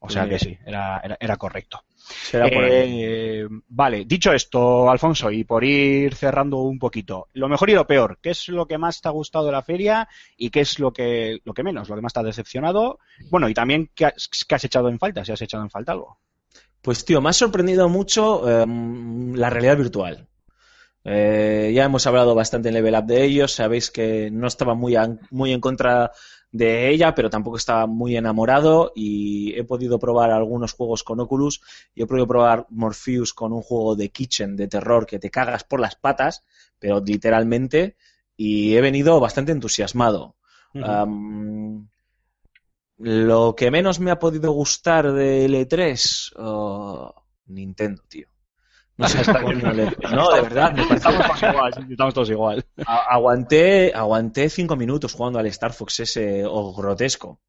[0.00, 0.40] O sea que bien.
[0.40, 1.82] sí, era, era, era correcto.
[1.96, 3.02] Será por ahí.
[3.02, 7.86] Eh, vale, dicho esto, Alfonso, y por ir cerrando un poquito, lo mejor y lo
[7.86, 10.78] peor, ¿qué es lo que más te ha gustado de la feria y qué es
[10.78, 13.00] lo que, lo que menos, lo que más te ha decepcionado?
[13.30, 15.92] Bueno, y también qué has, qué has echado en falta, si has echado en falta
[15.92, 16.18] algo.
[16.80, 18.64] Pues tío, me ha sorprendido mucho eh,
[19.34, 20.28] la realidad virtual.
[21.04, 24.96] Eh, ya hemos hablado bastante en Level Up de ellos, sabéis que no estaba muy,
[25.30, 26.12] muy en contra
[26.50, 31.60] de ella, pero tampoco estaba muy enamorado y he podido probar algunos juegos con Oculus
[31.94, 35.64] y he podido probar Morpheus con un juego de kitchen de terror que te cagas
[35.64, 36.44] por las patas,
[36.78, 37.96] pero literalmente,
[38.36, 40.36] y he venido bastante entusiasmado.
[42.98, 47.14] Lo que menos me ha podido gustar de L3, oh,
[47.46, 48.26] Nintendo, tío.
[48.98, 52.14] No sé hasta qué no, le- no, de verdad, me parece- Estamos todos igual, estamos
[52.14, 52.66] todos igual.
[52.86, 57.40] a- aguanté, aguanté cinco minutos jugando al Star Fox ese o grotesco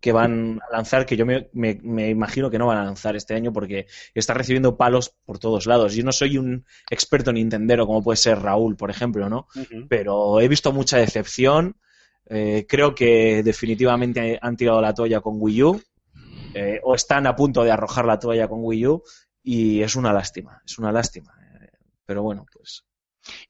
[0.00, 3.16] que van a lanzar, que yo me, me- me imagino que no van a lanzar
[3.16, 5.94] este año porque está recibiendo palos por todos lados.
[5.94, 9.46] Yo no soy un experto nintendero como puede ser Raúl, por ejemplo, ¿no?
[9.88, 11.76] pero he visto mucha decepción.
[12.28, 15.82] Eh, creo que definitivamente han tirado la toalla con Wii U
[16.54, 19.02] eh, o están a punto de arrojar la toalla con Wii U
[19.44, 21.32] y es una lástima, es una lástima.
[21.60, 21.70] Eh,
[22.04, 22.84] pero bueno, pues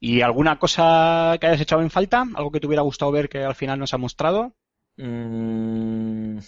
[0.00, 2.24] ¿Y alguna cosa que hayas echado en falta?
[2.34, 4.54] ¿Algo que te hubiera gustado ver que al final nos ha mostrado?
[4.96, 6.38] mm,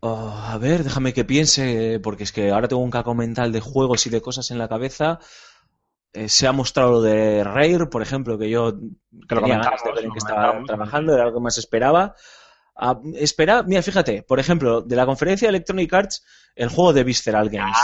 [0.00, 3.60] oh, a ver, déjame que piense porque es que ahora tengo un caco mental de
[3.60, 5.18] juegos y de cosas en la cabeza.
[6.14, 8.78] Eh, se ha mostrado lo de Rare, por ejemplo, que yo
[9.28, 11.58] Que lo tenía ganas de ver en lo qué estaba trabajando, era algo que más
[11.58, 12.14] esperaba.
[12.78, 17.04] A- espera, mira, fíjate, por ejemplo, de la conferencia de Electronic Arts, el juego de
[17.04, 17.76] Visceral Games.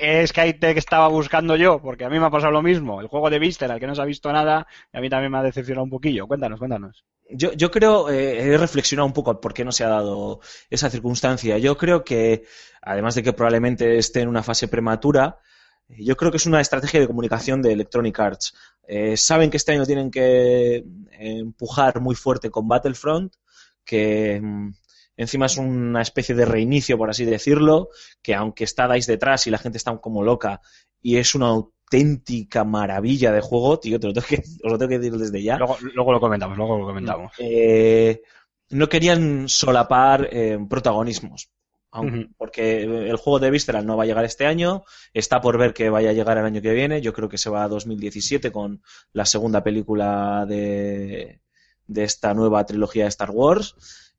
[0.00, 3.00] Es que ahí te estaba buscando yo, porque a mí me ha pasado lo mismo.
[3.00, 5.38] El juego de Visceral, que no se ha visto nada, y a mí también me
[5.38, 6.26] ha decepcionado un poquillo.
[6.26, 7.04] Cuéntanos, cuéntanos.
[7.30, 10.90] Yo, yo creo, eh, he reflexionado un poco por qué no se ha dado esa
[10.90, 11.58] circunstancia.
[11.58, 12.44] Yo creo que,
[12.82, 15.38] además de que probablemente esté en una fase prematura,
[15.88, 18.54] yo creo que es una estrategia de comunicación de Electronic Arts.
[18.86, 20.84] Eh, saben que este año tienen que eh,
[21.18, 23.32] empujar muy fuerte con Battlefront,
[23.90, 24.72] que mm,
[25.16, 27.88] encima es una especie de reinicio, por así decirlo,
[28.22, 30.60] que aunque está DICE detrás y la gente está como loca
[31.02, 34.90] y es una auténtica maravilla de juego, tío, te lo tengo que, os lo tengo
[34.90, 35.58] que decir desde ya.
[35.58, 37.32] Luego, luego lo comentamos, luego lo comentamos.
[37.38, 38.22] Eh,
[38.70, 41.50] no querían solapar eh, protagonismos.
[42.38, 45.90] Porque el juego de Visceral no va a llegar este año, está por ver que
[45.90, 48.80] vaya a llegar el año que viene, yo creo que se va a 2017 con
[49.12, 51.40] la segunda película de,
[51.92, 53.74] de esta nueva trilogía de Star Wars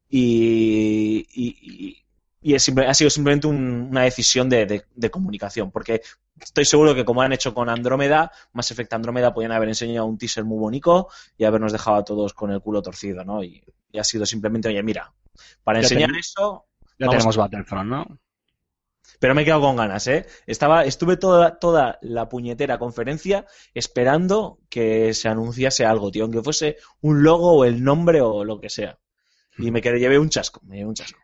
[0.09, 1.97] y, y-
[2.41, 6.01] y- es ha sido simplemente un- una decisión de, de- de comunicación, porque
[6.39, 10.17] estoy seguro que como han hecho con Andrómeda, Mass Effect Andrómeda podían haber enseñado un
[10.17, 11.07] teaser muy bonito
[11.37, 13.43] y habernos dejado a todos con el culo torcido, ¿no?
[13.43, 15.13] Y, y ha sido simplemente, oye, mira,
[15.63, 16.65] para Ya enseñar ten- eso,
[16.99, 18.19] Ya Vamos tenemos Battlefront, ¿no?
[19.21, 20.25] Pero me he quedado con ganas, ¿eh?
[20.47, 26.77] Estaba, estuve toda, toda la puñetera conferencia esperando que se anunciase algo, tío, aunque fuese
[27.01, 28.97] un logo o el nombre o lo que sea.
[29.59, 31.19] Y me quedé, llevé un chasco, me llevé un chasco.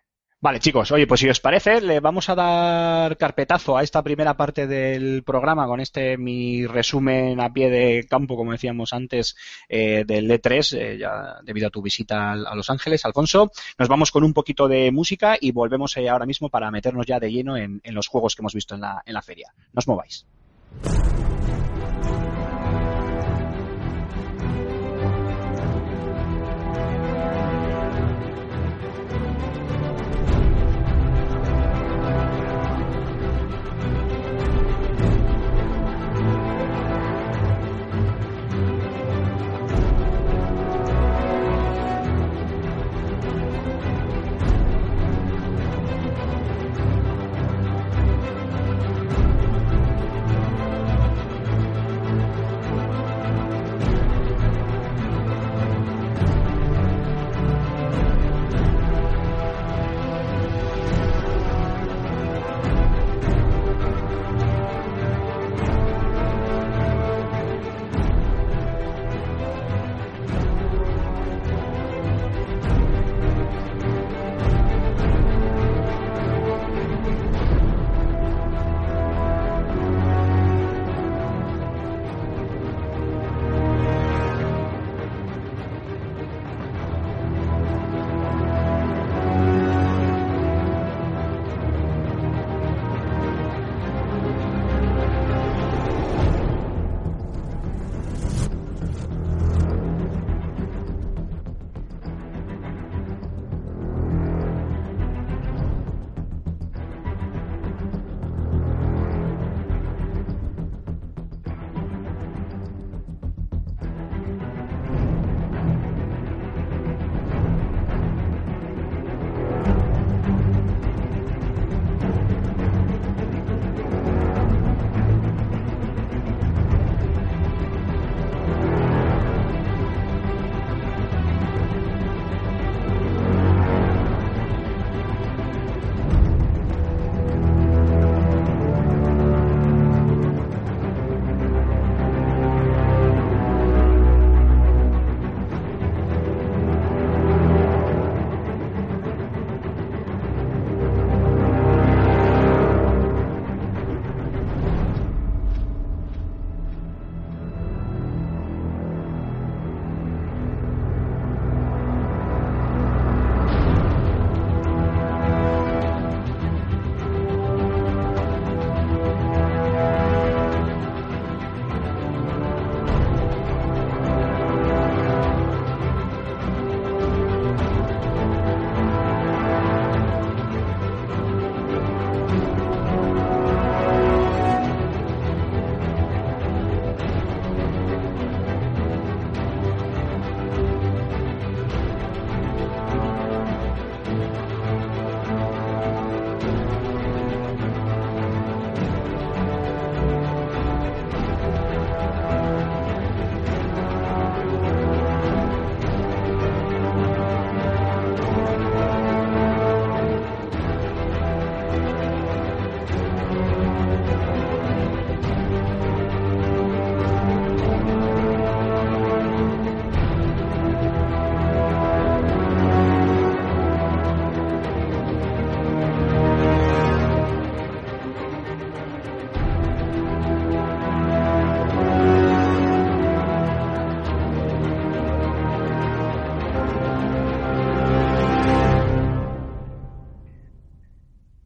[0.47, 4.37] Vale, chicos, oye, pues si os parece, le vamos a dar carpetazo a esta primera
[4.37, 9.35] parte del programa con este mi resumen a pie de campo, como decíamos antes,
[9.67, 13.51] eh, del E3, eh, ya debido a tu visita a Los Ángeles, Alfonso.
[13.77, 17.19] Nos vamos con un poquito de música y volvemos eh, ahora mismo para meternos ya
[17.19, 19.53] de lleno en, en los juegos que hemos visto en la, en la feria.
[19.73, 20.25] No os mováis.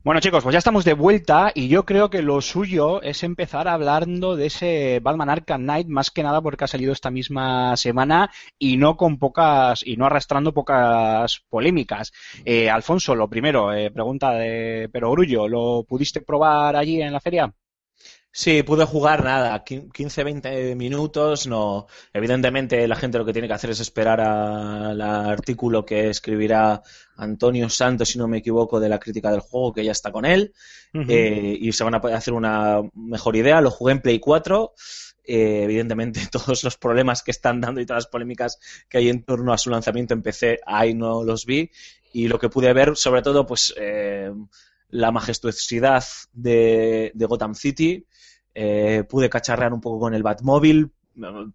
[0.04, 3.68] Bueno chicos, pues ya estamos de vuelta y yo creo que lo suyo es empezar
[3.68, 8.32] hablando de ese Batman Arkham Knight más que nada porque ha salido esta misma semana
[8.58, 12.12] y no con pocas y no arrastrando pocas polémicas.
[12.44, 17.20] Eh, Alfonso, lo primero, eh, pregunta de pero Grullo, ¿lo pudiste probar allí en la
[17.20, 17.54] feria?
[18.34, 21.48] Sí, pude jugar nada, 15-20 minutos.
[21.48, 26.82] No, evidentemente la gente lo que tiene que hacer es esperar al artículo que escribirá
[27.18, 30.24] Antonio Santos, si no me equivoco, de la crítica del juego, que ya está con
[30.26, 30.54] él,
[30.94, 33.60] eh, y se van a poder hacer una mejor idea.
[33.60, 34.74] Lo jugué en Play 4.
[35.26, 39.24] Eh, evidentemente, todos los problemas que están dando y todas las polémicas que hay en
[39.24, 41.70] torno a su lanzamiento en PC, ahí no los vi.
[42.14, 44.32] Y lo que pude ver, sobre todo, pues eh,
[44.92, 48.06] la majestuosidad de, de Gotham City,
[48.54, 50.92] eh, pude cacharrear un poco con el Batmóvil,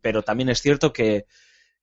[0.01, 1.27] pero también es cierto que,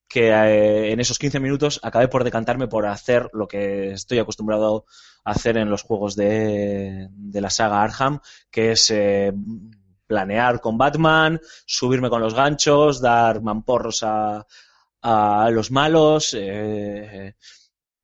[0.08, 4.86] que eh, en esos 15 minutos acabé por decantarme por hacer lo que estoy acostumbrado
[5.24, 8.20] a hacer en los juegos de, de la saga Arkham,
[8.52, 9.34] que es eh,
[10.08, 14.46] planear con Batman, subirme con los ganchos, dar mamporros a,
[15.02, 16.36] a los malos.
[16.38, 17.36] Eh,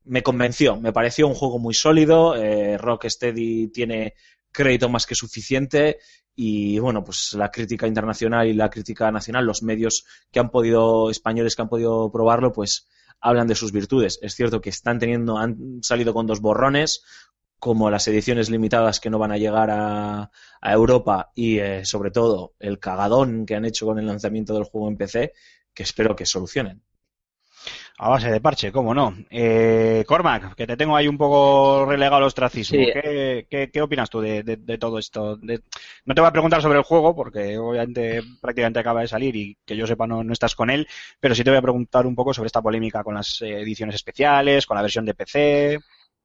[0.09, 2.35] me convenció, me pareció un juego muy sólido.
[2.35, 4.15] Eh, Rocksteady tiene
[4.51, 5.99] crédito más que suficiente
[6.35, 11.11] y bueno, pues la crítica internacional y la crítica nacional, los medios que han podido,
[11.11, 12.87] españoles que han podido probarlo, pues
[13.21, 14.17] hablan de sus virtudes.
[14.23, 17.03] Es cierto que están teniendo, han salido con dos borrones,
[17.59, 22.55] como las ediciones limitadas que no van a llegar a, Europa y eh, sobre todo
[22.59, 25.33] el cagadón que han hecho con el lanzamiento del juego en PC,
[25.73, 26.81] que espero que solucionen.
[27.97, 29.13] A base de parche, cómo no.
[29.29, 32.77] Eh, Cormac, que te tengo ahí un poco relegado al ostracismo.
[32.85, 32.91] Sí.
[32.91, 35.35] ¿Qué, qué, qué opinas tú de, de- de todo esto?
[35.37, 35.61] De-
[36.05, 39.57] no te voy a preguntar sobre el juego, porque obviamente prácticamente acaba de salir y
[39.65, 40.87] que yo sepa no, no estás con él,
[41.19, 43.95] pero sí te voy a preguntar un poco sobre esta polémica con las eh, ediciones
[43.95, 45.79] especiales, con la versión de PC.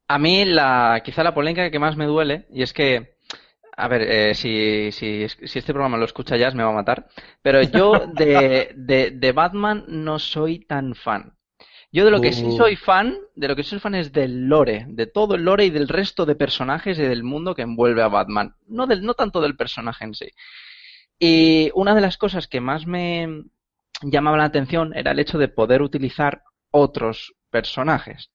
[0.09, 3.14] A mí, la, quizá la polémica que más me duele, y es que,
[3.77, 7.09] a ver, eh, si, si, si este programa lo escucha Jazz me va a matar,
[7.43, 11.35] pero yo de, de, de Batman no soy tan fan.
[11.93, 12.57] Yo de lo que sí Uh.
[12.57, 15.71] soy fan, de lo que soy fan es del lore, de todo el lore y
[15.71, 18.55] del resto de personajes y del mundo que envuelve a Batman.
[18.67, 20.29] No del, no tanto del personaje en sí.
[21.19, 23.45] Y una de las cosas que más me
[24.03, 28.31] llamaba la atención era el hecho de poder utilizar otros personajes.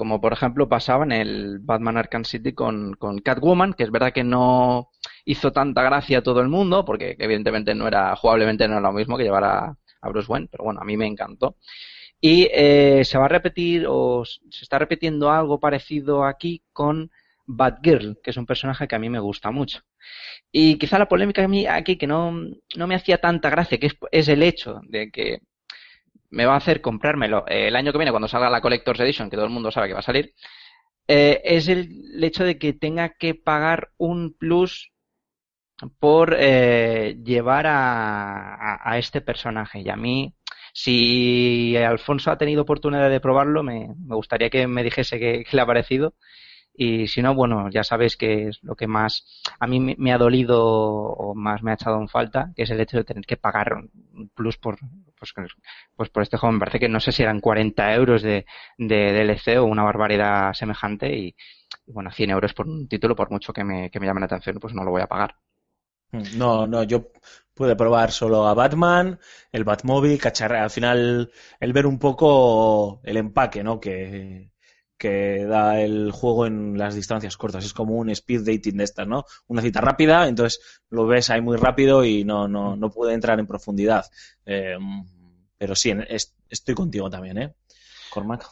[0.00, 4.24] Como por ejemplo pasaba en el Batman Arkham City con, Catwoman, que es verdad que
[4.24, 4.88] no
[5.26, 8.94] hizo tanta gracia a todo el mundo, porque evidentemente no era, jugablemente no era lo
[8.94, 9.76] mismo que llevar a,
[10.08, 11.56] Bruce Wayne, pero bueno, a mí me encantó.
[12.18, 17.10] Y eh, se va a repetir, o se está repitiendo algo parecido aquí con
[17.44, 19.80] Batgirl, que es un personaje que a mí me gusta mucho.
[20.50, 22.32] Y quizá la polémica a mí aquí que no,
[22.74, 25.40] no me hacía tanta gracia, que es, es el hecho de que
[26.30, 29.30] me va a hacer comprármelo eh, el año que viene cuando salga la Collector's Edition,
[29.30, 30.34] que todo el mundo sabe que va a salir,
[31.08, 34.92] eh, es el, hecho de que tenga que pagar un plus
[35.98, 39.80] por eh, llevar a, este personaje.
[39.80, 40.34] Y a mí,
[40.72, 45.56] si Alfonso ha tenido oportunidad de probarlo, me, me gustaría que me dijese qué qué
[45.56, 46.14] le ha parecido.
[46.72, 50.18] Y si no, bueno, ya sabéis que es lo que más a mí me, ha
[50.18, 53.36] dolido o más me ha echado en falta, que es el hecho de tener que
[53.36, 54.78] pagar un plus por,
[55.18, 55.34] pues,
[55.94, 56.52] pues por este juego.
[56.52, 58.46] Me parece que no sé si eran 40 euros de,
[58.78, 61.34] de DLC o una barbaridad semejante y,
[61.86, 64.26] y bueno, 100 euros por un título, por mucho que me, que me llame la
[64.26, 65.36] atención, pues no lo voy a pagar.
[66.36, 67.12] No, no, yo
[67.54, 69.20] pude probar solo a Batman,
[69.52, 71.30] el Batmóvil, cacharra, al final
[71.60, 73.78] el ver un poco el empaque, ¿no?
[73.78, 74.50] Que,
[75.00, 77.64] que da el juego en las distancias cortas.
[77.64, 79.24] Es como un speed dating de estas, ¿no?
[79.46, 80.60] Una cita rápida, entonces
[80.90, 84.04] lo ves ahí muy rápido y no, no, no pude entrar en profundidad.
[84.44, 84.76] Eh,
[85.56, 85.94] pero sí,
[86.50, 87.54] estoy contigo también, ¿eh?
[88.10, 88.46] Cormac.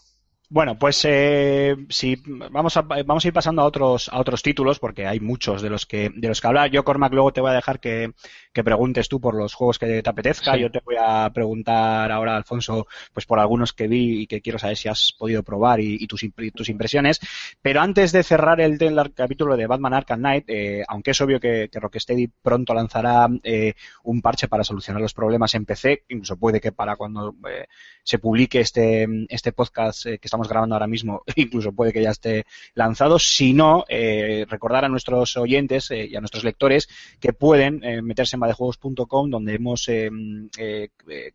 [0.50, 2.16] Bueno, pues eh, si
[2.50, 5.68] vamos a, vamos a ir pasando a otros a otros títulos porque hay muchos de
[5.68, 6.70] los que de los que hablar.
[6.70, 8.12] Yo Cormac luego te voy a dejar que,
[8.54, 10.54] que preguntes tú por los juegos que te apetezca.
[10.54, 10.60] Sí.
[10.60, 14.58] Yo te voy a preguntar ahora Alfonso pues por algunos que vi y que quiero
[14.58, 17.20] saber si has podido probar y, y tus impre- tus impresiones.
[17.60, 18.78] Pero antes de cerrar el,
[19.14, 23.74] capítulo de Batman Arkham Knight, eh, aunque es obvio que, que Rocksteady pronto lanzará eh,
[24.04, 27.66] un parche para solucionar los problemas en PC, incluso puede que para cuando eh,
[28.02, 32.10] se publique este, este podcast eh, que estamos grabando ahora mismo, incluso puede que ya
[32.10, 33.18] esté lanzado.
[33.18, 38.02] Si no, eh, recordar a nuestros oyentes eh, y a nuestros lectores que pueden eh,
[38.02, 39.90] meterse en badejuegos.com donde hemos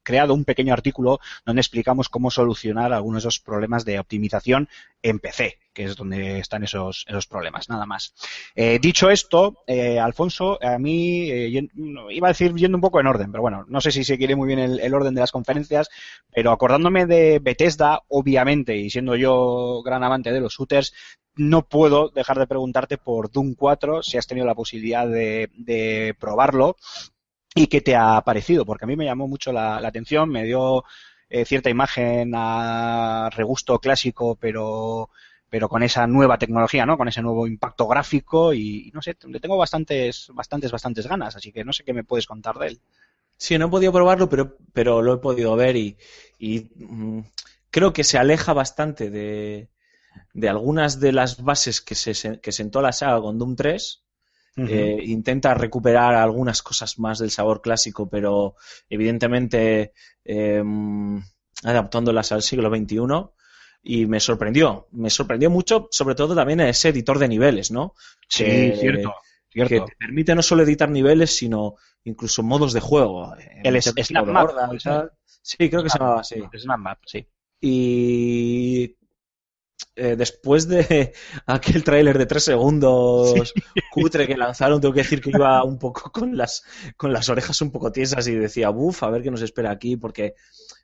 [0.03, 4.69] creado un pequeño artículo donde explicamos cómo solucionar algunos de esos problemas de optimización
[5.01, 5.57] en PC.
[5.73, 8.13] Que es donde están esos, esos problemas, nada más.
[8.55, 11.69] Eh, dicho esto, eh, Alfonso, a mí eh,
[12.11, 14.35] iba a decir yendo un poco en orden, pero bueno, no sé si se quiere
[14.35, 15.89] muy bien el, orden de las conferencias,
[16.31, 20.93] pero acordándome de Bethesda, obviamente, y siendo yo gran amante de los shooters,
[21.35, 26.77] no puedo dejar de preguntarte por Doom 4, si has tenido la posibilidad de, probarlo
[27.55, 30.43] y qué te ha parecido, porque a mí me llamó mucho la, la atención, me
[30.43, 30.83] dio
[31.35, 35.09] eh, cierta imagen a regusto clásico, pero
[35.53, 36.97] pero con esa nueva tecnología, ¿no?
[36.97, 41.51] Con ese nuevo impacto gráfico y, no sé, le tengo bastantes, bastantes, bastantes ganas, así
[41.51, 42.81] que no sé qué me puedes contar de él.
[43.37, 45.95] Sí, no he podido probarlo, pero, pero lo he podido ver y,
[46.39, 47.19] y, mm,
[47.69, 49.69] creo que se aleja bastante de,
[50.33, 53.99] de algunas de las bases que, se, que sentó la saga con Doom 3.
[54.57, 58.55] Eh, intenta recuperar algunas cosas más del sabor clásico, pero
[58.89, 59.93] evidentemente
[60.25, 60.63] eh,
[61.63, 62.97] adaptándolas al siglo XXI.
[63.85, 67.93] Y me sorprendió, me sorprendió mucho, sobre todo también ese editor de niveles, ¿no?
[68.29, 69.13] sí, que- cierto,
[69.49, 69.85] que cierto.
[69.87, 71.75] te permite no solo editar niveles, sino
[72.05, 73.35] incluso modos de juego.
[73.35, 74.49] Eh, El es- Snap Map.
[75.41, 76.41] Sí, creo que se llamaba así.
[76.57, 77.27] Snap Map, sí.
[77.59, 78.95] Y
[79.95, 81.13] eh, después de
[81.45, 83.53] aquel tráiler de tres segundos
[83.91, 86.63] cutre que lanzaron, tengo que decir que iba un poco con las,
[86.95, 89.97] con las orejas un poco tiesas y decía, buf, a ver qué nos espera aquí,
[89.97, 90.35] porque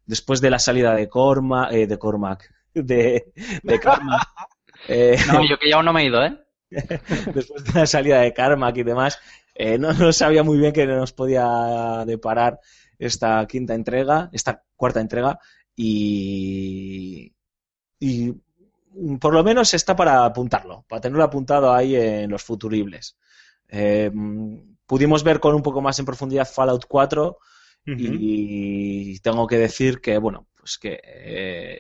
[0.05, 3.31] después de la salida de Cormac, eh, de Cormac, de,
[3.63, 4.27] de Carmack,
[4.87, 6.37] eh, No, yo que ya aún no me he ido, ¿eh?
[6.69, 9.19] después de la salida de Carmack y demás,
[9.55, 12.59] eh, no, no sabía muy bien qué nos podía deparar
[12.97, 15.39] esta quinta entrega, esta cuarta entrega,
[15.75, 17.33] y,
[17.99, 18.33] y
[19.19, 23.17] por lo menos está para apuntarlo, para tenerlo apuntado ahí en los futuribles.
[23.67, 24.11] Eh,
[24.85, 27.37] pudimos ver con un poco más en profundidad Fallout 4
[27.85, 31.79] y tengo que decir que, bueno, pues que eh,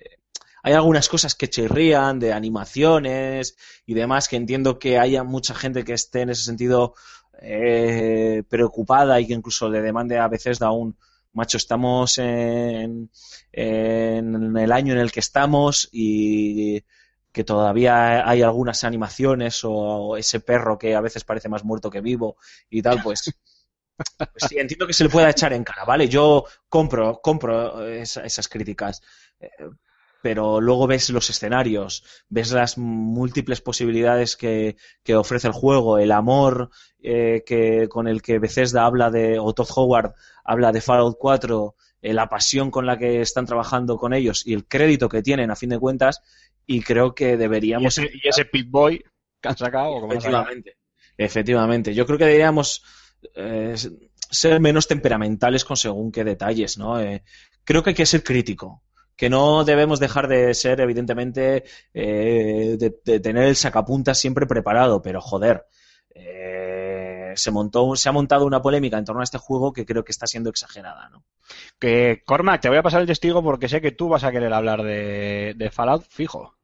[0.63, 3.55] hay algunas cosas que chirrían de animaciones
[3.85, 6.95] y demás que entiendo que haya mucha gente que esté en ese sentido
[7.41, 10.97] eh, preocupada y que incluso le demande a veces da un
[11.33, 13.09] macho estamos en,
[13.51, 16.83] en el año en el que estamos y
[17.31, 22.01] que todavía hay algunas animaciones o ese perro que a veces parece más muerto que
[22.01, 22.37] vivo
[22.69, 23.35] y tal, pues,
[24.31, 26.07] pues sí, entiendo que se le pueda echar en cara, ¿vale?
[26.07, 29.01] Yo compro, compro esa- esas críticas.
[30.21, 36.11] Pero luego ves los escenarios, ves las múltiples posibilidades que, que ofrece el juego, el
[36.11, 40.13] amor eh, que, con el que Bethesda habla de, o Todd Howard
[40.43, 44.53] habla de Fallout 4, eh, la pasión con la que están trabajando con ellos y
[44.53, 46.21] el crédito que tienen a fin de cuentas,
[46.65, 47.97] y creo que Y deberíamos...
[47.97, 49.03] ese, y ese Pit Boy
[49.41, 50.05] que han sacado.
[50.07, 50.77] Efectivamente.
[51.17, 51.93] Efectivamente.
[51.93, 52.83] Yo creo que deberíamos
[53.35, 53.75] eh,
[54.29, 56.99] ser menos temperamentales con según qué detalles, ¿no?
[56.99, 57.23] Eh,
[57.63, 58.83] creo que hay que ser crítico.
[59.19, 61.63] Que no debemos dejar de ser, evidentemente,
[61.93, 65.65] eh, de, de tener el sacapuntas siempre preparado, pero joder.
[66.15, 70.03] eh, se montó, se ha montado una polémica en torno a este juego que creo
[70.03, 71.23] que está siendo exagerada, ¿no?
[71.79, 74.53] Que, Cormac, te voy a pasar el testigo porque sé que tú vas a querer
[74.53, 76.55] hablar de, de Fallout fijo.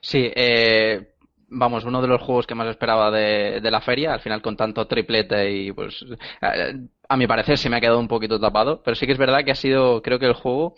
[0.00, 1.14] Sí, eh,
[1.48, 4.56] vamos, uno de los juegos que más esperaba de, de la feria, al final con
[4.56, 6.04] tanto triplete y pues
[6.42, 6.74] eh,
[7.08, 9.44] a mi parecer se me ha quedado un poquito tapado, pero sí que es verdad
[9.44, 10.74] que ha sido, creo que el juego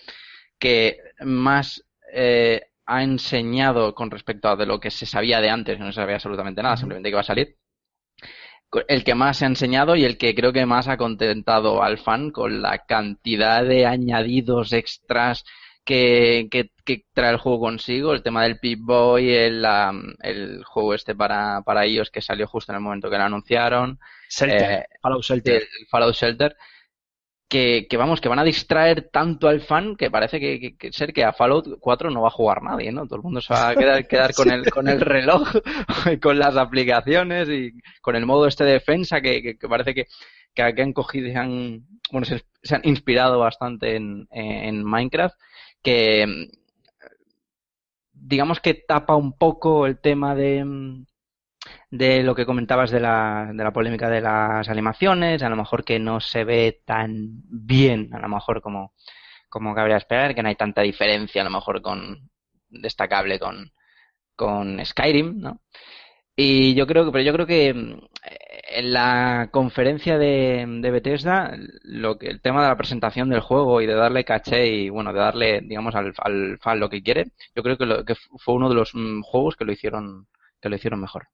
[0.62, 1.66] que más
[2.14, 5.92] eh, ha enseñado con respecto a de lo que se sabía de antes, que no
[5.92, 7.48] se sabía absolutamente nada, simplemente que iba a salir.
[8.88, 11.98] El que más se ha enseñado y el que creo que más ha contentado al
[11.98, 15.44] fan con la cantidad de añadidos extras
[15.84, 20.94] que, que, que trae el juego consigo, el tema del Pip-Boy, el, la- el juego
[20.94, 23.98] este para, para iOS que salió justo en el momento que lo anunciaron,
[24.28, 25.54] Shelter, Eh, Fallout Shelter.
[25.54, 26.56] el, el Fallout Shelter,
[27.53, 30.92] que, que vamos, que van a distraer tanto al fan que parece que, que- que
[30.92, 33.07] ser que a Fallout 4 no va a jugar nadie, ¿no?
[33.07, 35.42] Todo el mundo se va a quedar, quedar con el, con el reloj,
[36.22, 40.07] con las aplicaciones y con el modo este de defensa que, parece que,
[40.55, 45.36] que, que han cogido y han, bueno, se, se han inspirado bastante en, en Minecraft,
[45.82, 46.44] que mm,
[48.14, 51.07] digamos que tapa un poco el tema de, mm,
[51.93, 55.84] de lo que comentabas de la, de la polémica de las animaciones, a lo mejor
[55.84, 58.95] que no se ve tan bien, a lo mejor como,
[59.51, 62.30] como cabría esperar, que no hay tanta diferencia a lo mejor con
[62.70, 63.72] destacable con,
[64.36, 65.61] con Skyrim, ¿no?
[66.36, 68.01] Y yo creo que, pero yo creo que mm,
[68.76, 73.86] en la conferencia de, Bethesda, lo que, el tema de la presentación del juego y
[73.86, 77.62] de darle caché y bueno, de darle, digamos, al, al fan lo que quiere, yo
[77.62, 80.26] creo que, lo, que fue uno de los mm, juegos que lo hicieron,
[80.61, 81.28] que lo hicieron mejor.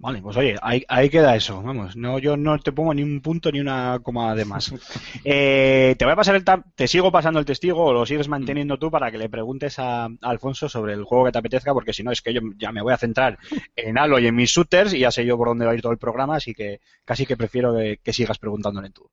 [0.00, 1.60] Vale, pues oye, ahí, ahí queda eso.
[1.60, 4.72] Vamos, no, yo no te pongo ni un punto ni una coma de más.
[5.24, 8.28] Eh, te voy a pasar el ta- te sigo pasando el testigo o lo sigues
[8.28, 11.74] manteniendo tú para que le preguntes a, a Alfonso sobre el juego que te apetezca,
[11.74, 13.38] porque si no es que yo ya me voy a centrar
[13.76, 15.82] en Halo y en mis shooters y ya sé yo por dónde va a ir
[15.82, 19.10] todo el programa, así que casi que prefiero que, que sigas preguntándole tú.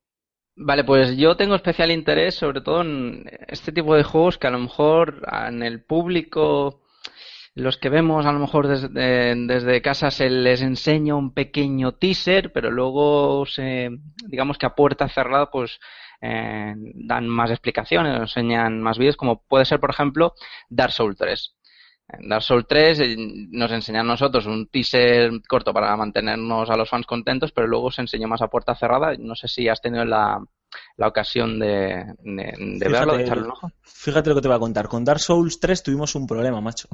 [0.58, 4.50] Vale, pues yo tengo especial interés sobre todo en este tipo de juegos que a
[4.50, 6.80] lo mejor en el público,
[7.56, 12.52] los que vemos a lo mejor desde, desde casa se les enseña un pequeño teaser,
[12.52, 13.88] pero luego se,
[14.26, 15.80] digamos que a puerta cerrada pues
[16.20, 20.34] eh, dan más explicaciones, enseñan más vídeos, como puede ser por ejemplo
[20.68, 21.54] Dark Souls 3.
[22.08, 23.16] En Dark Souls 3 eh,
[23.50, 27.90] nos enseñan a nosotros un teaser corto para mantenernos a los fans contentos, pero luego
[27.90, 29.14] se enseñó más a puerta cerrada.
[29.18, 30.44] No sé si has tenido la,
[30.98, 33.70] la ocasión de, de, de verlo, de echarle un ojo.
[33.80, 34.88] Fíjate lo que te voy a contar.
[34.88, 36.88] Con Dark Souls 3 tuvimos un problema, macho.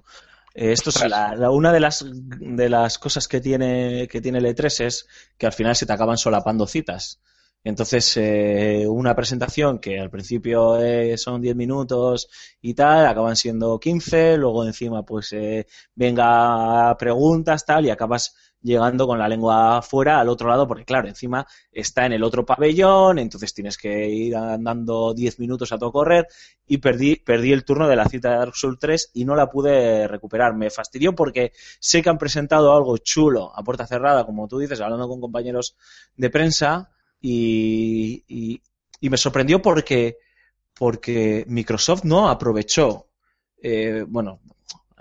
[0.54, 4.38] Eh, esto es la- la- una de las de las cosas que tiene que tiene
[4.38, 5.06] el E3 es
[5.38, 7.20] que al final se te acaban solapando citas.
[7.64, 12.28] Entonces, eh, una presentación que al principio eh, son 10 minutos
[12.60, 19.06] y tal, acaban siendo 15, luego encima pues eh, venga preguntas tal y acabas llegando
[19.06, 23.18] con la lengua afuera al otro lado porque claro, encima está en el otro pabellón,
[23.18, 26.26] entonces tienes que ir andando 10 minutos a todo correr
[26.66, 29.48] y perdí, perdí el turno de la cita de Dark Souls 3 y no la
[29.50, 30.54] pude recuperar.
[30.54, 34.80] Me fastidió porque sé que han presentado algo chulo a puerta cerrada, como tú dices,
[34.80, 35.76] hablando con compañeros
[36.16, 36.90] de prensa
[37.20, 38.62] y, y-
[39.00, 40.16] y me sorprendió porque,
[40.74, 43.08] porque Microsoft no aprovechó,
[43.62, 44.40] eh, bueno,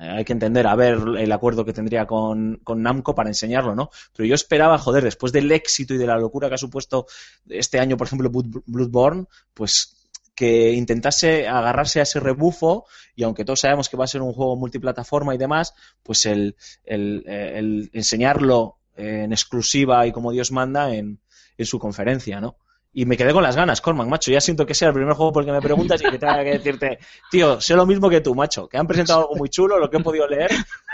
[0.02, 3.90] hay que entender, a ver el acuerdo que tendría con, con Namco para enseñarlo, ¿no?
[4.16, 7.06] Pero yo esperaba, joder, después del éxito y de la locura que ha supuesto
[7.50, 9.98] este año, por ejemplo, Blood- Bloodborne, pues
[10.36, 12.86] que intentase agarrarse a ese rebufo
[13.16, 15.74] y aunque todos sabemos que va a ser un juego multiplataforma y demás,
[16.04, 21.20] pues el, eh, enseñarlo en exclusiva y como Dios manda en,
[21.58, 22.58] en su conferencia, ¿no?
[22.94, 24.32] Y me quedé con las ganas, Cormac, macho.
[24.32, 26.44] Ya siento que sea el primer juego por el que me preguntas y que tenga
[26.44, 29.80] que decirte, tío, sé lo mismo que tú, macho, que han presentado algo muy chulo,
[29.80, 30.52] lo que he podido leer,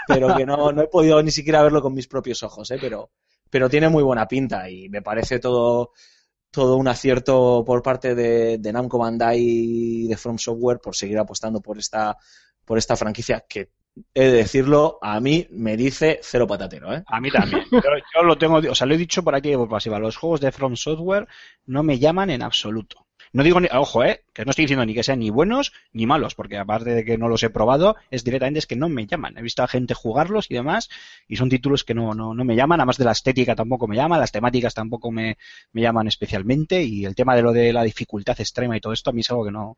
[0.07, 2.77] pero que no, no he podido ni siquiera verlo con mis propios ojos, ¿eh?
[2.79, 3.09] Pero,
[3.49, 5.91] pero tiene muy buena pinta y me parece todo,
[6.51, 11.17] todo un acierto por parte de, de Namco Bandai y de From Software por seguir
[11.17, 12.15] apostando por esta,
[12.63, 13.71] por esta franquicia que,
[14.13, 17.03] he de decirlo, a mí me dice cero patatero, ¿eh?
[17.07, 17.63] A mí también.
[17.71, 19.99] Yo, yo lo tengo, o sea, lo he dicho por aquí por pasiva.
[19.99, 21.27] Los juegos de From Software
[21.65, 23.07] no me llaman en absoluto.
[23.33, 26.05] No digo ni, ojo, eh, que no estoy diciendo ni que sean ni buenos ni
[26.05, 29.07] malos, porque aparte de que no los he probado, es directamente es que no me
[29.07, 29.35] llaman.
[29.35, 30.89] He visto a gente jugarlos y demás,
[31.27, 33.95] y son títulos que no, no, no me llaman, además de la estética tampoco me
[33.95, 35.39] llama, las temáticas tampoco me,
[35.73, 39.09] me llaman especialmente, y el tema de lo de la dificultad extrema y todo esto
[39.09, 39.75] a mí es algo que no,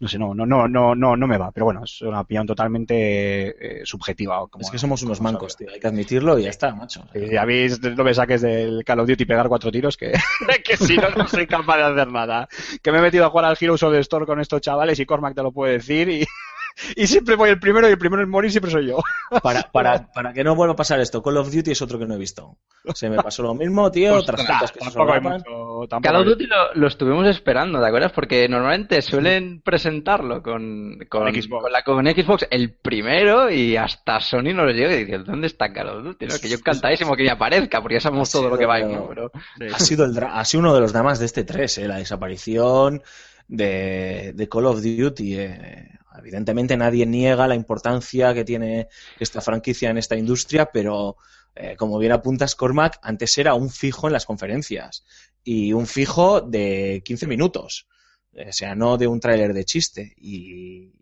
[0.00, 1.50] no sé, no, no, no, no, no, no me va.
[1.50, 4.46] Pero bueno, es una opinión totalmente eh, subjetiva.
[4.48, 5.66] Como, es que somos unos mancos, sabe.
[5.66, 7.04] tío, hay que admitirlo y ya está, macho.
[7.12, 10.12] Sí, ya veis, no me saques del Call of Duty pegar cuatro tiros, que,
[10.64, 12.48] que si no, no soy capaz de hacer nada.
[12.80, 15.06] Que me he metido a jugar al Heroes of the Storm con estos chavales y
[15.06, 16.26] Cormac te lo puede decir y,
[16.96, 18.98] y siempre voy el primero y el primero en morir siempre soy yo.
[19.42, 22.06] Para, para, para que no vuelva a pasar esto, Call of Duty es otro que
[22.06, 22.56] no he visto.
[22.94, 25.06] Se me pasó lo mismo, tío, otras tantas tampoco
[26.00, 28.12] Call of Duty lo, lo estuvimos esperando, ¿te acuerdas?
[28.12, 31.62] Porque normalmente suelen presentarlo con, con, Con Xbox.
[31.62, 35.48] con la, con Xbox el primero y hasta Sony no lo llega y dices, ¿dónde
[35.48, 36.26] está Call of Duty?
[36.26, 36.34] no?
[36.40, 38.86] Que yo encantadísimo que ya aparezca, porque ya sabemos todo lo que va a ir,
[38.86, 39.08] ¿no?
[39.08, 39.30] Pero
[39.74, 43.02] Ha sido, el ha sido uno de los dramas de este 3, eh, la desaparición
[43.48, 45.38] de, de Call of Duty.
[45.38, 45.88] eh.
[46.18, 48.88] Evidentemente nadie niega la importancia que tiene
[49.20, 51.16] esta franquicia en esta industria, pero
[51.54, 55.04] eh, como bien apuntas, Cormac, antes era un fijo en las conferencias
[55.44, 57.86] y un fijo de 15 minutos.
[58.32, 60.14] O sea, no de un tráiler de chiste.
[60.16, 60.92] Y,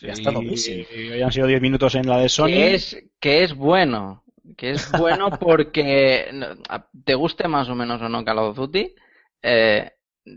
[0.00, 0.84] y ha estado buenísimo.
[0.94, 2.46] y hoy han sido 10 minutos en la de Sony.
[2.46, 4.24] que es, que es bueno,
[4.56, 6.30] que es bueno porque
[7.04, 8.94] te guste más o menos o no Call of Duty,
[9.42, 9.90] eh,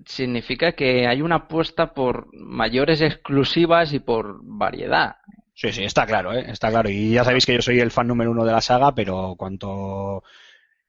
[0.05, 5.17] significa que hay una apuesta por mayores exclusivas y por variedad.
[5.53, 6.45] Sí, sí, está claro, ¿eh?
[6.51, 6.89] está claro.
[6.89, 10.21] Y ya sabéis que yo soy el fan número uno de la saga, pero cuanto,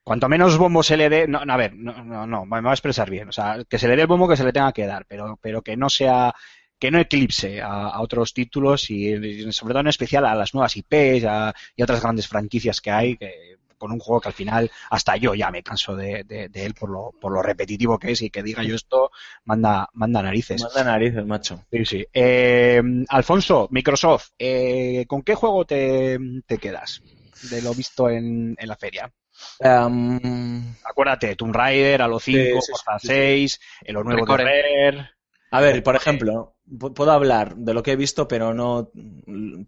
[0.03, 2.75] cuanto menos bombo se le dé, no, a ver, no, no, no, me voy a
[2.75, 3.29] expresar bien.
[3.29, 5.39] O sea, que se le dé el bombo que se le tenga que dar, pero,
[5.43, 6.35] pero que no sea,
[6.79, 10.55] que no eclipse a, a otros títulos y, y sobre todo en especial a las
[10.55, 14.29] nuevas IPs a- y a otras grandes franquicias que hay, que, con un juego que
[14.29, 17.43] al final hasta yo ya me canso de, de- de él por lo, por lo
[17.43, 19.11] repetitivo que es y que diga yo esto
[19.45, 20.61] manda, manda narices.
[20.63, 21.65] Manda narices, macho.
[21.71, 22.07] Sí, sí.
[22.13, 27.03] Eh, Alfonso, Microsoft, eh, ¿con qué juego te, te quedas
[27.43, 29.13] de lo visto en, en la feria?
[29.61, 33.15] Em, Acuérdate, Tomb Raider, Halo 5, Sí, sí, Forza sí, sí.
[33.15, 34.45] 6, eh, lo nuevo Recore.
[34.45, 34.51] de
[34.93, 35.11] Rare.
[35.51, 38.91] A ver, por ejemplo, pu- puedo hablar de lo que he visto, pero no,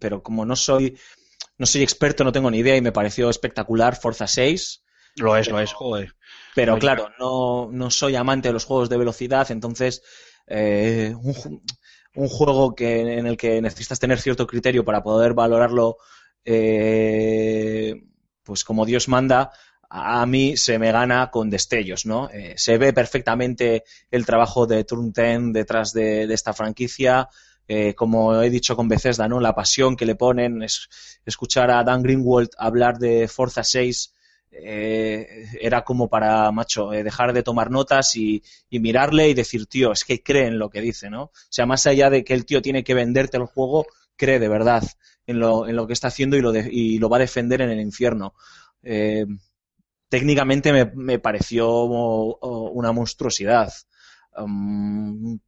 [0.01, 0.99] pero como no soy,
[1.59, 4.85] no soy experto, no tengo ni idea y me pareció espectacular Forza 6.
[5.17, 6.15] Lo es, lo es, joder.
[6.55, 6.81] Pero Oye.
[6.81, 10.03] claro, no, no soy amante de los juegos de velocidad, entonces
[10.47, 11.63] eh, un,
[12.15, 15.99] un juego que, en el que necesitas tener cierto criterio para poder valorarlo
[16.45, 17.95] eh,
[18.43, 19.53] pues como Dios manda,
[19.91, 22.31] a mí se me gana con destellos, ¿no?
[22.31, 27.29] Eh, se ve perfectamente el trabajo de Turn 10 detrás de, de esta franquicia,
[27.71, 29.41] eh, como he dicho con Bethesda, ¿no?
[29.41, 30.89] La pasión que le ponen, es,
[31.27, 34.15] escuchar a Dan Greenwald hablar de Forza 6
[34.51, 39.93] eh, era como para, macho, eh, dejar de tomar notas y, mirarle y decir, tío,
[39.93, 41.25] es que cree en lo que dice, ¿no?
[41.25, 44.49] O sea, más allá de que el tío tiene que venderte el juego, cree de
[44.49, 44.83] verdad
[45.27, 48.35] en lo, en lo que está haciendo y lo, va a defender en el infierno.
[50.09, 53.71] Técnicamente me, pareció oh, una monstruosidad.
[54.35, 55.39] Um,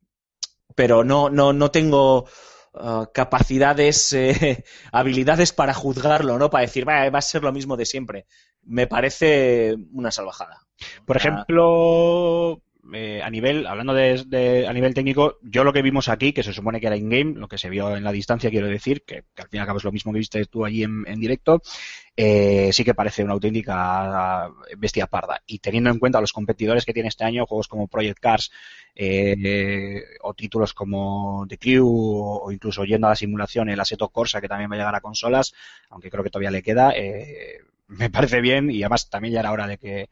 [0.80, 2.24] pero no, no, no tengo
[2.72, 6.48] uh, capacidades, eh, habilidades para juzgarlo, ¿no?
[6.48, 8.24] Para decir, va, va a ser lo mismo de siempre.
[8.64, 10.56] Me parece una salvajada.
[11.04, 11.20] Por Ah.
[11.20, 12.62] ejemplo,
[12.92, 16.52] eh, a nivel, hablando de, a nivel técnico, yo lo que vimos aquí, que se
[16.52, 19.48] supone que era in-game, lo que se vio en la distancia, quiero decir, que, al
[19.48, 21.62] fin y al cabo es lo mismo que viste tú allí en, en directo,
[22.16, 25.42] eh, sí que parece una auténtica bestia parda.
[25.46, 28.50] Y teniendo en cuenta los competidores que tiene este año, juegos como Project Cars
[28.94, 33.80] eh, eh, o títulos como The Crew o, o incluso yendo a la simulación el
[33.80, 35.54] Assetto Corsa, que también va a llegar a consolas,
[35.88, 39.52] aunque creo que todavía le queda, eh, me parece bien y además también ya era
[39.52, 40.10] hora de que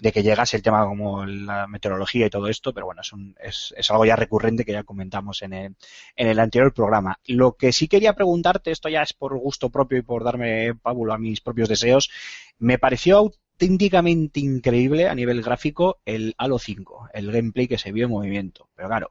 [0.00, 3.36] de que llegase el tema como la meteorología y todo esto, pero bueno, es, un,
[3.40, 5.76] es, algo ya recurrente que ya comentamos en el,
[6.16, 7.20] en el anterior programa.
[7.26, 11.12] Lo que sí quería preguntarte, esto ya es por gusto propio y por darme pábulo
[11.12, 12.10] a mis propios deseos,
[12.58, 18.06] me pareció auténticamente increíble a nivel gráfico el Halo 5, el gameplay que se vio
[18.06, 18.68] en movimiento.
[18.74, 19.10] Pero claro,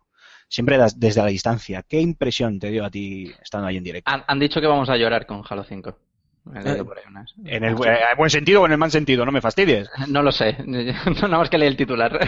[0.49, 4.11] siempre desde la distancia, ¿qué impresión te dio a ti estando ahí en directo?
[4.11, 5.97] Han, han dicho que vamos a llorar con Halo 5.
[6.55, 9.25] He leído por ahí unas- En el eh, buen sentido o en el mal sentido,
[9.25, 9.89] no me fastidies.
[10.09, 10.81] No lo sé, no
[11.27, 12.19] nada más que leí el titular.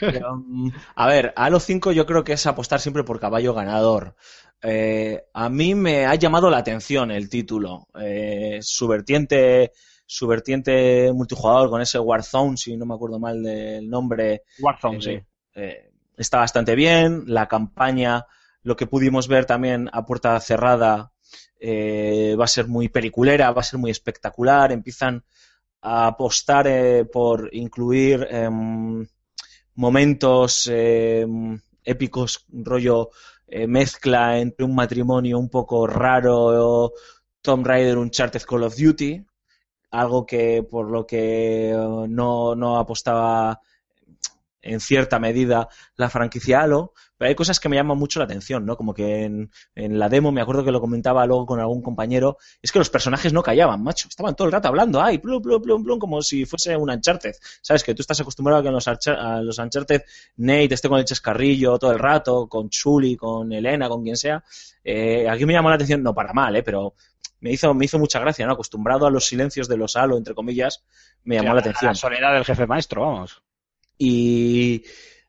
[0.00, 4.14] Pero, mm, a ver, Halo 5 yo creo que es apostar siempre por caballo ganador.
[4.62, 7.86] Eh, a mí me ha llamado la atención el título.
[8.00, 9.72] Eh, su vertiente
[10.04, 15.00] su vertiente multijugador con ese Warzone, si no me acuerdo mal del nombre, Warzone, eh,
[15.00, 15.20] sí.
[15.54, 17.24] eh, está bastante bien.
[17.26, 18.26] La campaña,
[18.62, 21.11] lo que pudimos ver también a puerta cerrada,
[21.64, 24.72] eh, va a ser muy peliculera, va a ser muy espectacular.
[24.72, 25.24] Empiezan
[25.80, 29.06] a apostar eh, por incluir em,
[29.76, 33.10] momentos em, épicos, rollo
[33.46, 36.92] eh, mezcla entre un matrimonio un poco raro,
[37.40, 39.24] Tomb Raider, Uncharted, Call of Duty,
[39.92, 41.72] algo que por lo que
[42.08, 43.60] no, no apostaba
[44.62, 48.64] en cierta medida la franquicia Halo, pero hay cosas que me llaman mucho la atención,
[48.64, 48.76] ¿no?
[48.76, 52.38] Como que en, en la demo, me acuerdo que lo comentaba luego con algún compañero,
[52.60, 55.62] es que los personajes no callaban, macho, estaban todo el rato hablando, ay, plum, plum,
[55.62, 57.84] plum, plum, como si fuese un Uncharted, ¿sabes?
[57.84, 60.02] Que tú estás acostumbrado a que en los, a los Uncharted
[60.36, 64.42] Nate esté con el chascarrillo todo el rato, con Chuli, con Elena, con quien sea,
[64.84, 66.62] eh, aquí me llamó la atención, no para mal, ¿eh?
[66.62, 66.94] Pero
[67.40, 68.52] me hizo, me hizo mucha gracia, ¿no?
[68.52, 70.84] Acostumbrado a los silencios de los Halo, entre comillas,
[71.24, 71.90] me llamó O sea, la atención.
[71.90, 73.42] La soledad del jefe maestro, vamos.
[73.98, 74.84] Y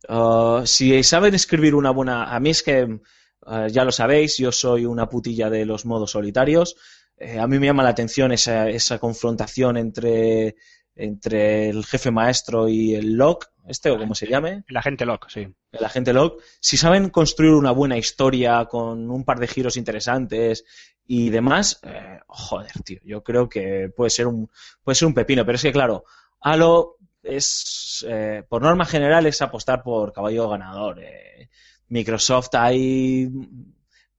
[0.10, 2.36] uh, si saben escribir una buena...
[2.36, 6.12] A mí es que, uh, ya lo sabéis, yo soy una putilla de los modos
[6.12, 6.76] solitarios.
[7.18, 10.56] Eh, a mí me llama la atención esa, esa confrontación entre,
[10.96, 15.30] entre el jefe maestro y el Locke, este o como se llame, El agente Locke,
[15.30, 15.48] sí.
[15.72, 16.44] el agente Locke.
[16.60, 20.66] Si saben construir una buena historia con un par de giros interesantes
[21.06, 24.50] y demás, eh, joder, tío, yo creo que puede ser un,
[24.84, 25.46] puede ser un pepino.
[25.46, 26.04] Pero es que, claro,
[26.42, 31.00] Halo es, eh, por norma general, es apostar por caballo ganador.
[31.00, 31.50] Eh,
[31.88, 33.30] Microsoft ahí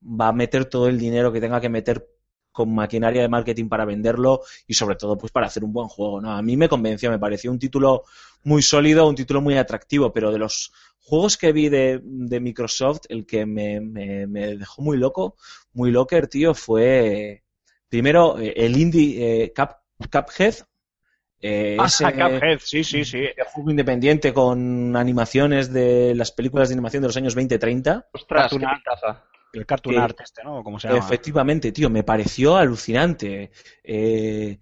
[0.02, 2.08] va a meter todo el dinero que tenga que meter
[2.50, 6.20] con maquinaria de marketing para venderlo y sobre todo pues para hacer un buen juego,
[6.20, 6.32] ¿no?
[6.32, 8.04] A mí me convenció, me pareció un título
[8.44, 13.06] muy sólido, un título muy atractivo, pero de los juegos que vi de, de Microsoft,
[13.08, 14.26] el que me, me,
[14.56, 15.36] dejó muy loco,
[15.72, 17.42] muy locker, tío, fue
[17.88, 19.70] primero eh, el indie Cup,
[20.10, 20.54] Cuphead,
[21.46, 23.24] eh, Ah, ese- Cuphead, sí, sí, sí.
[23.52, 28.06] juego independiente con animaciones de las películas de animación de los años 20-30.
[28.12, 29.24] Ostras, Cartoon pintaza.
[29.52, 30.64] El Cartoon Que- Art este, ¿no?
[30.64, 31.00] Como se llama.
[31.00, 33.50] Efectivamente, tío, me pareció alucinante.
[33.84, 34.58] Eh,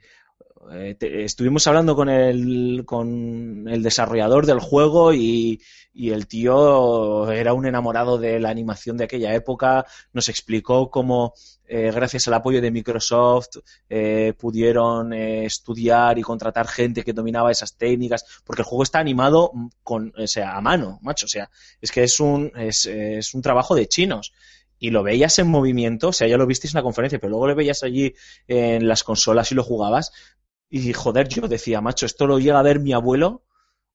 [0.73, 5.61] eh, te- estuvimos hablando con el, con el desarrollador del juego y,
[5.95, 9.87] y el tío era un enamorado de la animación de aquella época.
[10.13, 11.33] Nos explicó cómo,
[11.75, 13.57] eh, gracias al apoyo de Microsoft,
[13.89, 18.99] eh, pudieron eh, estudiar y contratar gente que dominaba esas técnicas, porque el juego está
[18.99, 19.53] animado
[19.83, 21.25] con, o sea, a mano, macho.
[21.25, 21.49] O sea,
[21.81, 24.35] es que es un, es, es un trabajo de chinos
[24.79, 27.47] y lo veías en movimiento, o sea, ya lo visteis en la conferencia, pero luego
[27.47, 28.15] lo veías allí
[28.47, 30.13] en las consolas y lo jugabas
[30.69, 33.45] Y joder, yo decía, macho, esto lo llega a ver mi abuelo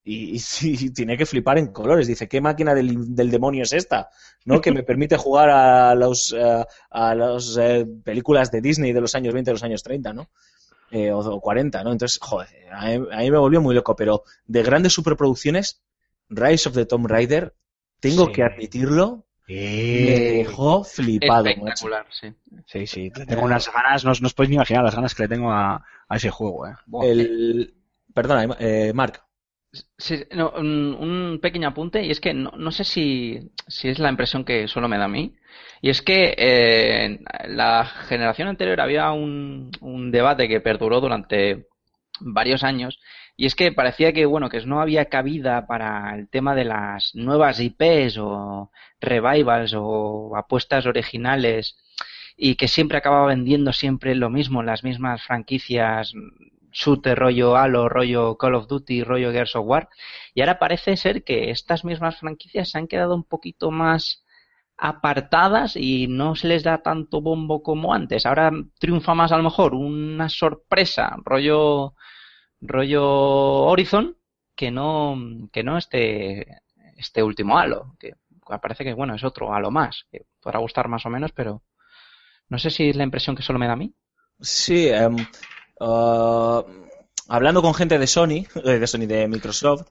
[0.08, 0.39] y, y
[0.80, 2.08] sí, tiene que flipar en colores.
[2.08, 4.10] Dice, ¿qué máquina del, del demonio es esta?
[4.45, 4.62] ¿No?
[4.62, 9.14] Que me permite jugar a los eh, a las eh, películas de Disney de los
[9.16, 10.30] años 20, de los años 30, ¿no?
[10.89, 11.91] Eh, o, o 40, ¿no?
[11.91, 15.82] Entonces, joder, a mí, a mí me volvió muy loco, pero de grandes superproducciones,
[16.30, 17.53] Rise of the Tomb Raider,
[17.99, 18.32] tengo Sí.
[18.32, 21.58] que admitirlo, me dejó flipado, macho.
[21.89, 22.34] Espectacular, sí.
[22.68, 25.24] Sí, sí, tengo unas ganas, no, os- no os podéis ni imaginar las ganas que
[25.24, 26.76] le tengo a, a ese juego, eh.
[26.86, 27.05] Buah.
[27.05, 27.74] El...
[28.14, 29.24] Perdona, eh, Marc.
[29.97, 34.09] Sí, no, un, pequeño apunte, y es que no, no sé si, si es la
[34.09, 35.36] impresión que solo me da a mí,
[35.82, 41.68] y es que eh, la generación anterior había un, un debate que perduró durante
[42.20, 42.99] varios años,
[43.36, 47.13] y es que parecía que, bueno, que no había cabida para el tema de las
[47.13, 51.78] nuevas IPs o revivals o apuestas originales,
[52.38, 56.13] y que siempre acababa vendiendo siempre lo mismo, las mismas franquicias
[56.72, 59.89] shooter, rollo Halo, rollo Call of Duty, rollo Gears of War.
[60.34, 64.24] Y ahora parece ser que estas mismas franquicias se han quedado un poquito más
[64.78, 68.26] apartadas y no se les da tanto bombo como antes.
[68.26, 71.95] Ahora triunfa más a lo mejor una sorpresa, rollo,
[72.61, 74.18] rollo Horizon,
[74.55, 75.18] que no,
[75.51, 76.61] que no este,
[76.95, 78.13] este último Halo, que
[78.61, 81.63] parece que bueno, es otro Halo más, que podrá gustar más o menos, pero
[82.49, 83.93] no sé si es la impresión que solo me da a mí.
[84.39, 85.15] Sí, em,
[85.80, 86.63] ah,
[87.28, 89.88] hablando con gente de Sony, de Sony, de Microsoft,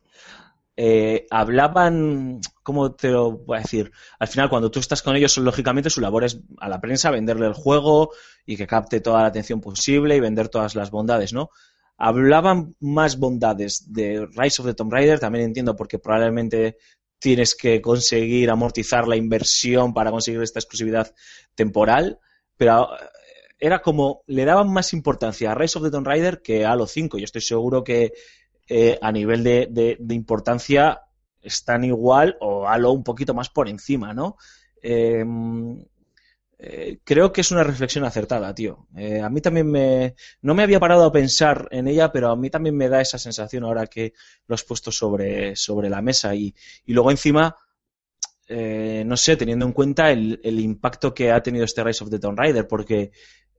[0.78, 3.90] eh, hablaban, ¿cómo te lo voy a decir?
[4.18, 7.46] Al final, cuando tú estás con ellos, lógicamente su labor es a la prensa venderle
[7.46, 8.10] el juego
[8.44, 11.50] y que capte toda la atención posible y vender todas las bondades, ¿no?
[11.96, 16.76] Hablaban más bondades de Rise of the Tomb Raider, también entiendo porque probablemente
[17.18, 21.14] tienes que conseguir amortizar la inversión para conseguir esta exclusividad
[21.54, 22.18] temporal,
[22.58, 22.90] pero
[23.58, 26.86] era como, le daban más importancia a Rise of the Tomb Raider que a Halo
[26.86, 27.18] 5.
[27.18, 28.12] Yo estoy seguro que
[28.68, 31.02] eh, a nivel de, importancia
[31.40, 34.36] están igual o Halo un poquito más por encima, ¿no?
[34.82, 35.24] Eh,
[36.58, 38.88] eh, creo que es una reflexión acertada, tío.
[38.96, 40.14] Eh, a mí también me...
[40.42, 43.18] No me había parado a pensar en ella, pero a mí también me da esa
[43.18, 44.14] sensación ahora que
[44.46, 46.34] lo has puesto sobre, sobre la mesa.
[46.34, 46.54] Y,
[46.84, 47.56] y luego encima,
[48.48, 52.18] no sé, teniendo en cuenta el, el impacto que ha tenido este Rise of the
[52.18, 53.10] Tomb Raider, porque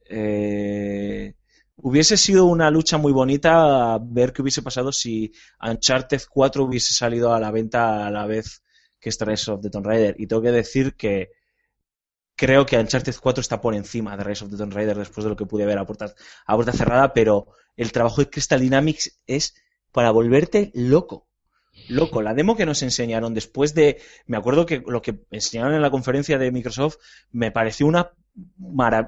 [0.09, 1.33] eh,
[1.77, 5.31] hubiese sido una lucha muy bonita ver qué hubiese pasado si
[5.61, 8.63] Uncharted 4 hubiese salido a la venta a la vez
[8.99, 10.15] que este Rise of the Tomb Raider.
[10.17, 11.29] Y tengo que decir que
[12.35, 15.29] creo que Uncharted 4 está por encima de Rise of the Tomb Raider después de
[15.29, 15.85] lo que pude ver a a
[16.55, 19.55] puerta cerrada, pero el trabajo de Crystal Dynamics es
[19.91, 21.26] para volverte loco.
[21.89, 24.01] Loco, la demo que nos enseñaron después de.
[24.25, 26.97] Me acuerdo que lo que enseñaron en la conferencia de Microsoft
[27.31, 28.11] me pareció una,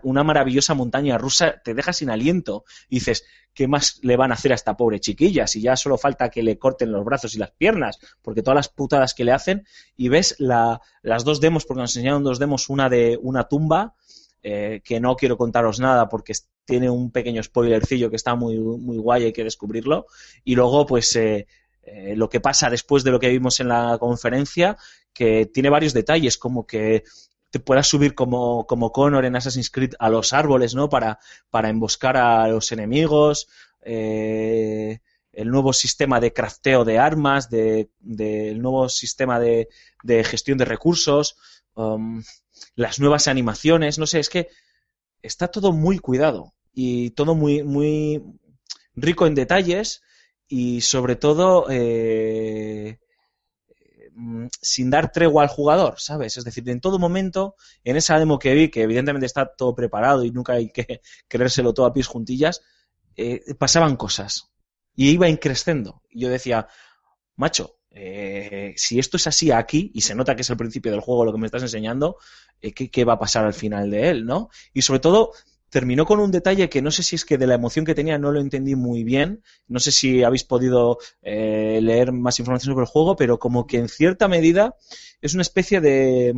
[0.03, 2.63] una maravillosa montaña rusa, te deja sin aliento.
[2.89, 5.47] Dices, ¿qué más le van a hacer a esta pobre chiquilla?
[5.47, 8.70] Si ya solo falta que le corten los brazos y las piernas, porque todas las
[8.70, 9.65] putadas que le hacen,
[9.97, 13.95] y ves la, las dos demos, porque nos enseñaron dos demos, una de una tumba,
[14.41, 16.32] eh, que no quiero contaros nada porque
[16.63, 20.05] tiene un pequeño spoilercillo que está muy, muy guay, hay que descubrirlo,
[20.45, 21.47] y luego pues eh,
[21.84, 24.78] eh, lo que pasa después de lo que vimos en la conferencia,
[25.14, 27.04] que tiene varios detalles, como que
[27.50, 30.90] te puedas subir como, como Connor en Assassin's Creed a los árboles, ¿no?
[30.90, 31.20] Para,
[31.50, 33.48] para emboscar a los enemigos,
[33.82, 35.00] eh,
[35.32, 39.70] el nuevo sistema de crafteo de armas, de, del nuevo sistema de,
[40.04, 41.38] de gestión de recursos,
[41.76, 42.22] um,
[42.76, 44.50] las nuevas animaciones, no sé, es que
[45.22, 48.22] está todo muy cuidado y todo muy, muy
[48.96, 50.02] rico en detalles
[50.50, 53.00] y sobre todo eh,
[54.14, 56.38] mm, sin dar tregua al jugador, ¿sabes?
[56.38, 60.26] Es decir, en todo momento, en esa demo que vi, que evidentemente está todo preparado
[60.26, 62.62] y nunca hay que creérselo todo a pies juntillas,
[63.16, 64.50] eh, pasaban cosas
[64.95, 66.02] y iba increciendo.
[66.10, 66.68] Y yo decía,
[67.36, 71.02] macho, eh, si esto es así aquí, y se nota que es el principio del
[71.02, 72.18] juego lo que me estás enseñando,
[72.60, 74.50] eh, ¿qué, qué va a pasar al final de él, no?
[74.74, 75.34] Y sobre todo,
[75.70, 78.17] terminó con un detalle que no sé si es que de la emoción que tenía
[78.17, 79.43] no lo entendí muy bien.
[79.67, 83.78] No sé si habéis podido eh, leer más información sobre el juego, pero como que
[83.78, 84.76] en cierta medida
[85.22, 86.34] es una especie de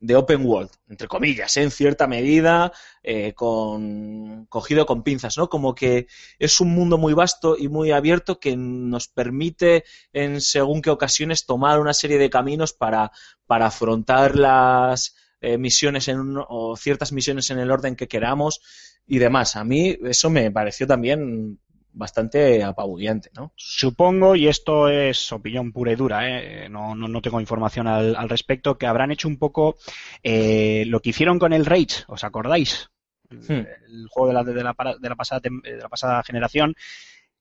[0.00, 1.62] de open world, entre comillas, ¿eh?
[1.62, 2.72] en cierta medida,
[3.02, 5.50] eh, con cogido con pinzas, ¿no?
[5.50, 6.06] Como que
[6.38, 9.84] es un mundo muy vasto y muy abierto que nos permite
[10.14, 13.12] en según qué ocasiones tomar una serie de caminos para,
[13.46, 18.60] para afrontar las eh, misiones en un- o ciertas misiones en el orden que queramos
[19.06, 19.56] y demás.
[19.56, 21.58] A mí eso me pareció también
[21.92, 23.52] bastante apabullante, ¿no?
[23.56, 26.68] Supongo, y esto es opinión pura y dura, ¿eh?
[26.68, 29.76] no, no, no tengo información al, al respecto, que habrán hecho un poco
[30.22, 32.90] eh, lo que hicieron con el Rage, ¿os acordáis?
[33.30, 36.74] el, el juego de la, de, la, de la pasada, de la pasada generación,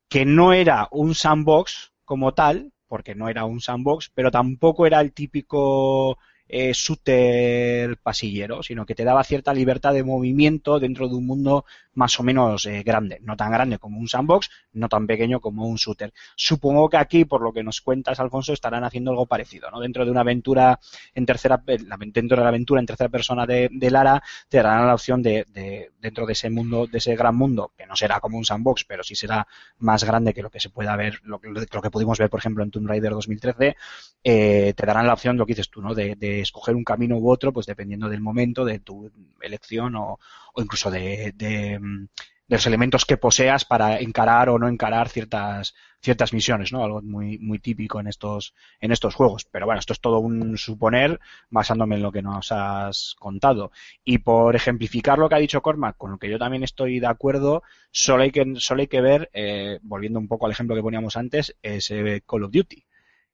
[0.08, 5.00] que no era un sandbox como tal, porque no era un sandbox, pero tampoco era
[5.02, 6.18] el típico
[6.50, 11.66] eh, shooter pasillero, sino que te daba cierta libertad de movimiento dentro de un mundo
[11.94, 15.68] más o menos eh, grande, no tan grande como un sandbox, no tan pequeño como
[15.68, 16.12] un shooter.
[16.36, 19.80] Supongo que aquí, por lo que nos cuentas, Alfonso, estarán haciendo algo parecido, ¿no?
[19.80, 20.80] Dentro de una aventura
[21.14, 24.96] en tercera, dentro de la aventura en tercera persona de, de Lara, te darán la
[24.96, 28.38] opción de, de, dentro de ese mundo, de ese gran mundo, que no será como
[28.38, 29.46] un sandbox, pero sí será
[29.80, 32.64] más grande que lo que se pueda ver, lo, lo que pudimos ver, por ejemplo,
[32.64, 33.76] en Tomb Raider 2013,
[34.24, 35.94] eh, te darán la opción, lo que dices tú, ¿no?
[35.94, 39.12] De escoger un camino u otro, pues dependiendo del momento, de tu
[39.42, 40.20] elección o,
[40.54, 41.34] o incluso de,
[41.80, 42.06] mm,
[42.50, 46.84] de los elementos que poseas para encarar o no encarar ciertas ciertas misiones, ¿no?
[46.84, 49.46] Algo muy muy típico en estos en estos juegos.
[49.46, 51.20] Pero bueno, esto es todo un suponer
[51.50, 53.72] basándome en lo que nos has contado.
[54.04, 57.08] Y por ejemplificar lo que ha dicho Cormac, con lo que yo también estoy de
[57.08, 57.62] acuerdo,
[57.92, 61.18] solo hay que solo hay que ver, eh, volviendo un poco al ejemplo que poníamos
[61.18, 62.86] antes, ese Call of Duty.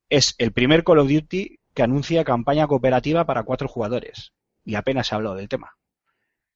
[0.10, 4.34] Es el primer Call of Duty que anuncia campaña cooperativa para cuatro jugadores.
[4.64, 5.78] Y apenas se ha hablado del tema.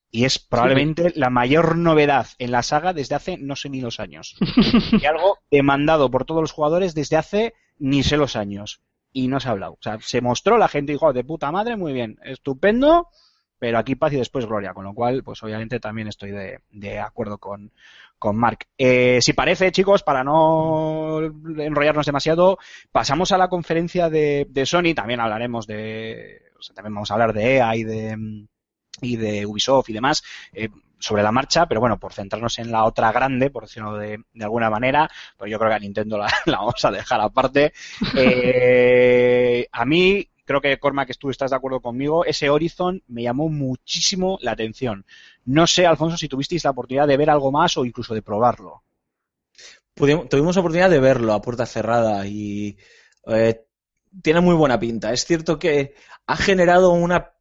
[0.10, 4.00] Y es probablemente la mayor novedad en la saga desde hace no sé ni los
[4.00, 4.36] años.
[5.00, 8.82] y algo demandado por todos los jugadores desde hace ni sé los años.
[9.12, 9.74] Y no se ha hablado.
[9.74, 13.08] O sea, se mostró, la gente dijo, "Oh, de puta madre, muy bien, estupendo,
[13.60, 14.74] pero aquí paz y después gloria.
[14.74, 17.72] Con lo cual, pues obviamente también estoy de, de acuerdo con,
[18.18, 18.60] con Mark.
[18.78, 21.20] Eh, si parece, chicos, para no
[21.58, 22.58] enrollarnos demasiado,
[22.92, 24.94] pasamos a la conferencia de, de Sony.
[24.96, 26.42] También hablaremos de.
[26.58, 28.48] O sea, también vamos a hablar de EA y de,
[29.02, 30.24] y de Ubisoft y demás.
[30.54, 30.70] eh,
[31.02, 34.44] sobre la marcha, pero bueno, por centrarnos en la otra grande, por decirlo de, de
[34.44, 37.72] alguna manera, pues yo creo que a Nintendo la, vamos a dejar aparte.
[38.14, 43.50] Eh, a mí, creo que Cormac, tú estás de acuerdo conmigo, ese Horizon me llamó
[43.50, 45.06] muchísimo la atención.
[45.46, 48.82] No sé, Alfonso, si tuvisteis la oportunidad de ver algo más o incluso de probarlo.
[49.94, 52.78] Pudimos- tuvimos oportunidad de verlo a puerta cerrada y
[53.28, 53.62] eh,
[54.24, 55.14] tiene muy buena pinta.
[55.14, 55.94] Es cierto que
[56.26, 57.34] ha generado una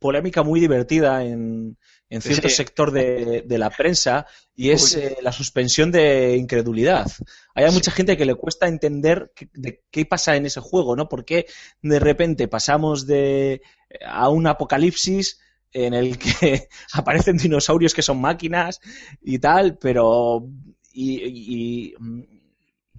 [0.00, 1.78] polémica muy divertida en,
[2.08, 2.54] en cierto Sí.
[2.54, 7.10] sector de, de la prensa y es eh, la suspensión de incredulidad.
[7.54, 11.08] Hay mucha gente que le cuesta entender qué, de qué pasa en ese juego, ¿no?
[11.08, 11.46] Por qué
[11.82, 13.62] de repente pasamos de
[14.06, 15.40] a un apocalipsis
[15.72, 18.80] en el que aparecen dinosaurios que son máquinas
[19.20, 20.46] y tal, pero
[20.92, 21.94] y, y-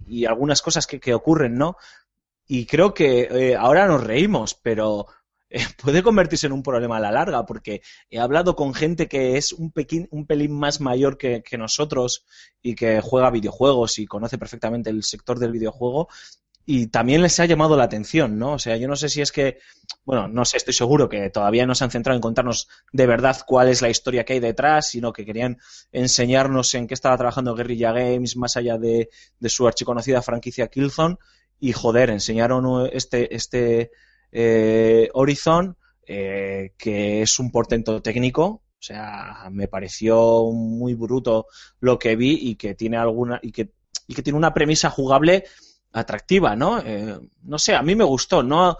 [0.08, 1.76] y algunas cosas que, que ocurren, ¿no?
[2.48, 5.08] Y creo que eh, ahora nos reímos, pero
[5.50, 9.38] eh, puede convertirse en un problema a la larga, porque he hablado con gente que
[9.38, 9.74] es un,
[10.12, 12.26] un pelín más mayor que, nosotros
[12.62, 16.08] y que juega videojuegos y conoce perfectamente el sector del videojuego
[16.70, 18.54] y también les ha llamado la atención, ¿no?
[18.54, 19.60] O sea, yo no sé si es que,
[20.04, 23.38] bueno, no sé, estoy seguro que todavía no se han centrado en contarnos de verdad
[23.48, 25.60] cuál es la historia que hay detrás, sino que querían
[25.94, 31.16] enseñarnos en qué estaba trabajando Guerrilla Games más allá de, de su archiconocida franquicia Killzone
[31.58, 33.92] y joder, enseñaron este, este
[34.32, 41.48] eh, Horizon eh, que es un portento técnico, o sea, me pareció muy bruto
[41.80, 43.72] lo que vi y que tiene alguna y que,
[44.08, 45.44] y que tiene una premisa jugable
[45.92, 46.80] atractiva, ¿no?
[46.80, 48.78] Eh, no sé, a mí me gustó, no,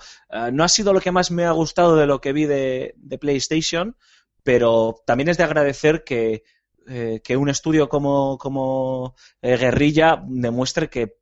[0.54, 3.18] no ha sido lo que más me ha gustado de lo que vi de, de
[3.18, 3.98] PlayStation,
[4.44, 6.44] pero también es de agradecer que,
[6.86, 11.17] que un estudio como, como Guerrilla demuestre que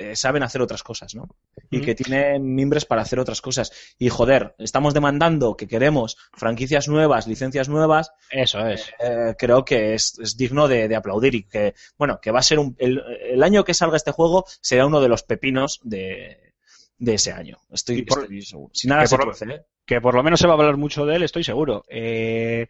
[0.00, 1.28] eh, saben hacer otras cosas, ¿no?
[1.70, 1.82] Y Mm.
[1.82, 3.70] que tienen mimbres para hacer otras cosas.
[3.98, 8.90] Y joder, estamos demandando que queremos franquicias nuevas, licencias nuevas, Eso es.
[8.98, 12.42] eh, creo que es, es digno de, de aplaudir y que, bueno, que va a
[12.42, 16.54] ser un, el, el año que salga este juego será uno de los pepinos de,
[16.98, 17.58] de ese año.
[17.70, 18.72] Estoy, Y por- estoy seguro.
[18.84, 19.62] Nada que se por- ¿eh?
[19.86, 21.84] que por lo menos se va a hablar mucho de él, estoy seguro.
[21.88, 22.68] Eh,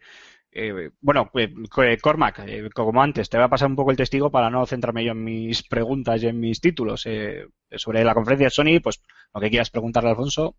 [0.51, 3.97] eh, bueno, eh, eh, Cormac, eh, como antes, te voy a pasar un poco el
[3.97, 7.03] testigo para no centrarme yo en mis preguntas y en mis títulos.
[7.05, 7.45] Eh,
[7.75, 9.01] sobre la conferencia de Sony, pues
[9.33, 10.55] lo que quieras preguntarle a Alfonso.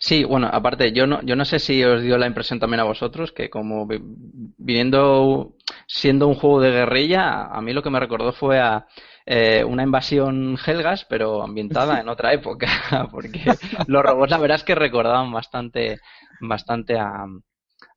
[0.00, 2.84] Sí, bueno, aparte, yo no, yo no sé si os dio la impresión también a
[2.84, 5.54] vosotros que como vi- viniendo,
[5.86, 8.86] siendo un juego de guerrilla, a mí lo que me recordó fue a
[9.24, 12.66] eh, una invasión Helgas, pero ambientada en otra época,
[13.12, 16.00] porque los robots la verdad es que recordaban bastante,
[16.40, 17.24] bastante a,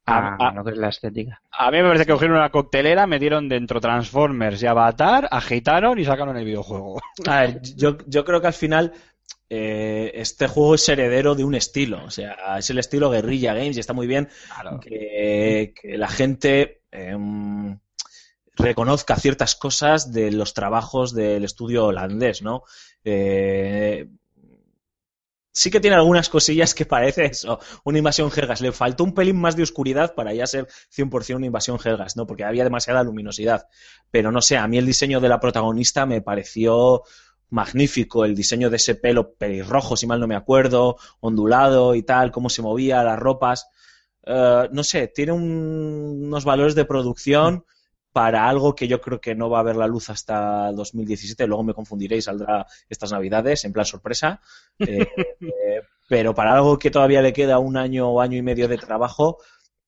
[0.05, 1.41] a, A- a- lo que es la estética.
[1.51, 6.05] A mí me parece que cogieron una coctelera, metieron dentro Transformers y Avatar, agitaron y
[6.05, 6.99] sacaron el videojuego.
[7.27, 8.93] A ver, yo, yo creo que al final
[9.49, 13.77] eh, este juego es heredero de un estilo, o sea, es el estilo Guerrilla Games
[13.77, 14.29] y está muy bien
[14.79, 17.77] que, que la gente em,
[18.55, 22.63] reconozca ciertas cosas de los trabajos del estudio holandés, ¿no?
[23.03, 24.07] Eh,
[25.51, 28.61] sí que tiene algunas cosillas que parece eso, una invasión Helgas.
[28.61, 32.25] Le faltó un pelín más de oscuridad para ya ser 100% una invasión Helgas, ¿no?
[32.27, 33.67] Porque había demasiada luminosidad.
[34.11, 37.03] Pero no sé, a mí el diseño de la protagonista me pareció
[37.49, 42.31] magnífico, el diseño de ese pelo pelirrojo, si mal no me acuerdo, ondulado y tal,
[42.31, 43.67] cómo se movía, las ropas.
[44.25, 47.65] Eh, no sé, tiene un- unos valores de producción
[48.11, 51.63] para algo que yo creo que no va a ver la luz hasta 2017, luego
[51.63, 54.41] me confundiré y saldrá estas navidades en plan sorpresa,
[54.79, 55.07] Eh,
[55.41, 58.77] eh, pero para algo que todavía le queda un año o año y medio de
[58.77, 59.37] trabajo,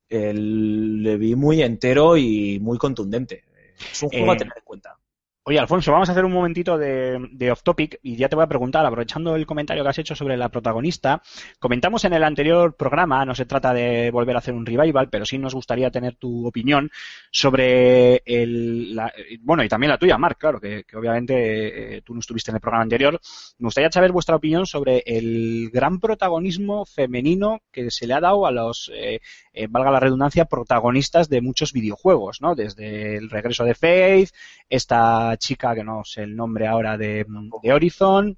[0.07, 3.43] eh, le vi muy entero y muy contundente.
[3.91, 4.97] Es un juego a tener en cuenta.
[5.45, 8.47] Oye, Alfonso, vamos a hacer un momentito de, off topic y ya te voy a
[8.47, 11.21] preguntar, aprovechando el comentario que has hecho sobre la protagonista,
[11.59, 15.25] comentamos en el anterior programa, no se trata de volver a hacer un revival, pero
[15.25, 16.89] sí nos gustaría tener tu opinión
[17.29, 18.97] sobre el,
[19.41, 22.55] bueno, y también la tuya, Marc, claro, que, que obviamente eh, tú no estuviste en
[22.55, 23.19] el programa anterior.
[23.57, 28.45] Me gustaría saber vuestra opinión sobre el gran protagonismo femenino que se le ha dado
[28.45, 29.19] a los, eh,
[29.51, 32.55] eh, valga la redundancia, protagonistas de muchos videojuegos, ¿no?
[32.55, 34.29] Desde el regreso de Faith,
[34.69, 37.25] esta chica que no sé el nombre ahora de,
[37.61, 38.37] de Horizon,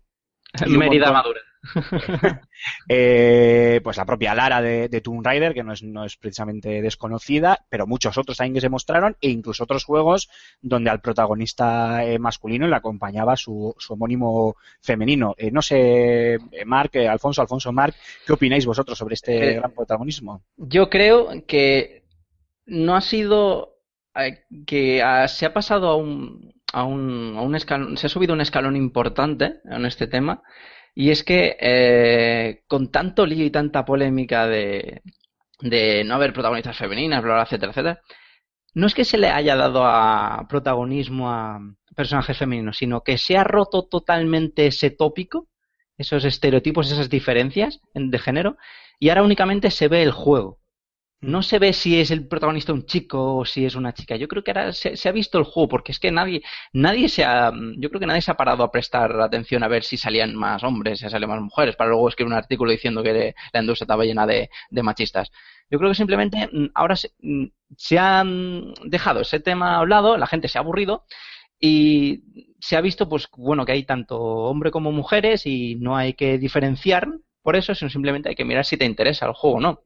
[0.68, 1.42] Mérida Madura.
[2.90, 6.82] eh, pues la propia Lara de, de Tomb Raider, que no es, no es precisamente
[6.82, 10.30] desconocida, pero muchos otros también que se mostraron, e incluso otros juegos
[10.62, 15.34] donde al protagonista eh, masculino le acompañaba su, su homónimo femenino.
[15.38, 20.44] Eh, no sé, Marc, Alfonso, Alfonso, Marc, ¿qué opináis vosotros sobre este gran protagonismo?
[20.58, 22.06] Yo creo que
[22.66, 23.76] no ha sido
[24.66, 28.76] que ah, se ha pasado a un, a un, escalón, se ha subido un escalón
[28.76, 30.42] importante en este tema
[30.94, 35.02] y es que eh, con tanto lío y tanta polémica de,
[35.62, 38.02] de no haber protagonistas femeninas, bla, bla, etcétera, etcétera,
[38.74, 41.60] no es que se le haya dado a protagonismo a
[41.96, 45.48] personajes femeninos, sino que se ha roto totalmente ese tópico,
[45.98, 48.58] esos estereotipos, esas diferencias en- de género,
[49.00, 50.60] y ahora únicamente se ve el juego.
[51.22, 54.16] No se ve si es el protagonista un chico o si es una chica.
[54.16, 57.24] Yo creo que ahora se, ha visto el juego, porque es que nadie, nadie se
[57.24, 60.36] ha, yo creo que nadie se ha parado a prestar atención a ver si salían
[60.36, 63.86] más hombres, si salían más mujeres, para luego escribir un artículo diciendo que la industria
[63.86, 65.32] estaba llena de, de machistas.
[65.70, 67.46] Yo creo que simplemente mm, ahora se, mm,
[67.76, 71.06] se han dejado ese tema a un lado, la gente se ha aburrido
[71.60, 72.24] y
[72.60, 76.38] se ha visto, pues, bueno, que hay tanto hombre como mujeres y no hay que
[76.38, 77.08] diferenciar
[77.42, 79.82] por eso, sino simplemente hay que mirar si te interesa el juego o no.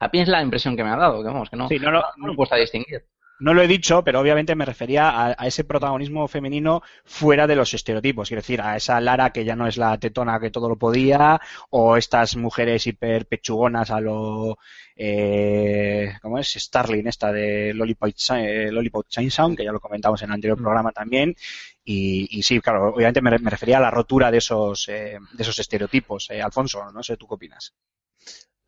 [0.00, 1.90] A mí es la impresión que me ha dado, que vamos, que no, Sí, no
[1.90, 3.04] lo- no lo cuesta distinguir.
[3.42, 7.56] No lo he dicho, pero obviamente me refería a, a ese protagonismo femenino fuera de
[7.56, 8.28] los estereotipos.
[8.28, 11.40] Quiero decir, a esa Lara que ya no es la tetona que todo lo podía,
[11.70, 14.58] o estas mujeres hiper pechugonas a lo.
[14.94, 16.48] Eh, ¿Cómo es?
[16.52, 20.92] Starling, esta de Lollipop, eh, Lollipop Chainsaw, que ya lo comentamos en el anterior programa
[20.92, 21.34] también.
[21.82, 25.42] Y, y sí, claro, obviamente me, me refería a la rotura de esos, eh, de
[25.42, 26.28] esos estereotipos.
[26.30, 27.74] Eh, Alfonso, no sé, ¿tú qué opinas?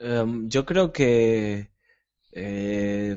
[0.03, 1.70] Em, yo creo que
[2.32, 3.16] eh,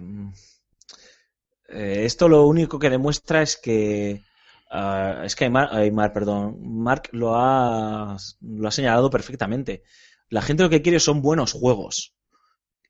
[1.70, 4.24] eh, esto lo único que demuestra es que
[4.72, 9.84] ah, es que Aymar, perdón, Mark lo ha, lo ha señalado perfectamente.
[10.30, 12.16] La gente lo que quiere son buenos juegos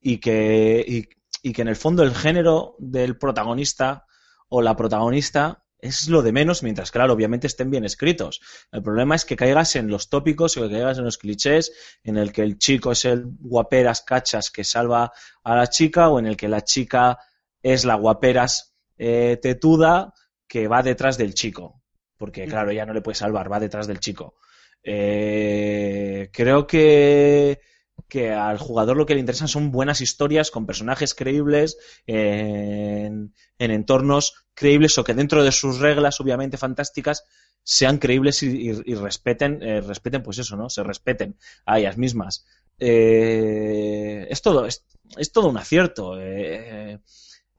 [0.01, 1.07] y que,
[1.43, 4.05] y que en el fondo el género del protagonista
[4.49, 8.41] o la protagonista es lo de menos, mientras, claro, obviamente estén bien escritos.
[8.71, 11.71] El problema es que caigas en los tópicos o que caigas en los clichés,
[12.03, 15.11] en el que el chico es el guaperas cachas que salva
[15.43, 17.19] a la chica, o en el que la chica
[17.61, 20.13] es la guaperas eh, tetuda
[20.47, 21.81] que va detrás del chico.
[22.17, 24.35] Porque, claro, ella no le puede salvar, va detrás del chico.
[24.81, 27.59] Eh, creo que,
[28.07, 33.71] que al jugador lo que le interesan son buenas historias con personajes creíbles en, en
[33.71, 37.23] entornos creíbles o que dentro de sus reglas, obviamente fantásticas,
[37.63, 40.69] sean creíbles y, respeten, eh, respeten, pues eso, ¿no?
[40.69, 41.35] Se respeten
[41.65, 42.45] a ellas mismas.
[42.77, 44.85] Eh, es todo, es,
[45.17, 46.19] es todo un acierto.
[46.21, 46.99] eh,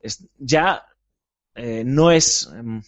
[0.00, 0.84] es- ya
[1.54, 2.48] eh, no es.
[2.54, 2.82] em,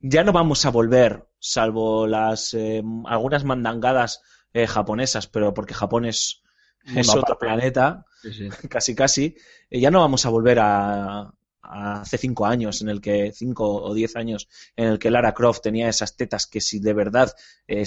[0.00, 4.22] ya no vamos a volver, salvo las em, algunas mandangadas
[4.52, 6.42] eh, japonesas, pero porque Japón es,
[6.84, 8.04] es otro planeta,
[8.68, 9.36] casi casi,
[9.70, 11.32] eh, ya no vamos a volver a,
[11.62, 15.34] a hace cinco años, en el que, cinco o diez años, en el que Lara
[15.34, 17.32] Croft tenía esas tetas que si de verdad
[17.66, 17.84] eh,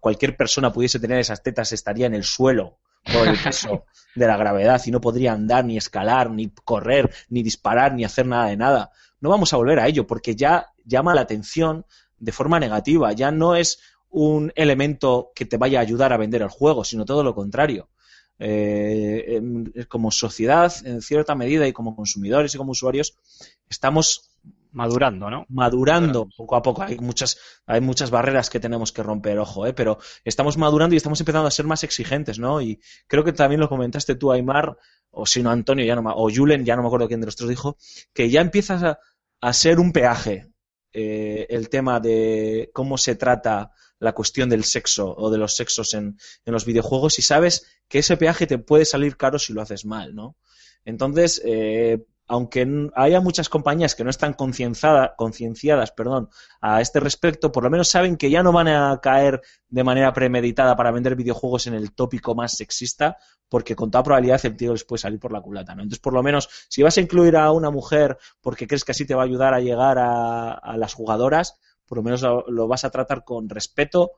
[0.00, 3.84] cualquier persona pudiese tener esas tetas estaría en el suelo por el peso
[4.14, 8.26] de la gravedad y no podría andar, ni escalar, ni correr, ni disparar, ni hacer
[8.26, 8.90] nada de nada.
[9.20, 11.86] No vamos a volver a ello porque ya llama la atención
[12.18, 13.80] de forma negativa, ya no es
[14.10, 17.88] un elemento que te vaya a ayudar a vender el juego, sino todo lo contrario.
[18.38, 23.14] Eh, em, como sociedad, en cierta medida, y como consumidores y como usuarios,
[23.68, 24.30] estamos
[24.72, 25.44] madurando, ¿no?
[25.48, 26.82] madurando poco a poco.
[26.82, 29.72] Hay muchas, hay muchas barreras que tenemos que romper, ojo, ¿eh?
[29.74, 32.60] pero estamos madurando y estamos empezando a ser más exigentes, ¿no?
[32.62, 34.76] Y creo que también lo comentaste tú, Aymar,
[35.10, 37.26] o si no Antonio, ya no, me- o Julen, ya no me acuerdo quién de
[37.26, 37.76] los tres dijo,
[38.14, 38.98] que ya empiezas a,
[39.40, 40.52] a ser un peaje
[40.92, 45.94] eh, el tema de cómo se trata la cuestión del sexo o de los sexos
[45.94, 49.62] en, en los videojuegos y sabes que ese peaje te puede salir caro si lo
[49.62, 50.36] haces mal, ¿no?
[50.84, 56.30] Entonces, eh, aunque haya muchas compañías que no están concienciada- concienciadas perdón,
[56.60, 60.12] a este respecto, por lo menos saben que ya no van a caer de manera
[60.12, 63.16] premeditada para vender videojuegos en el tópico más sexista,
[63.48, 65.74] porque con toda probabilidad el tío les puede salir por la culata.
[65.74, 65.82] ¿no?
[65.82, 69.04] Entonces, por lo menos, si vas a incluir a una mujer porque crees que así
[69.04, 71.58] te va a ayudar a llegar a, a las jugadoras,
[71.90, 74.12] por lo menos lo, lo vas a tratar con respeto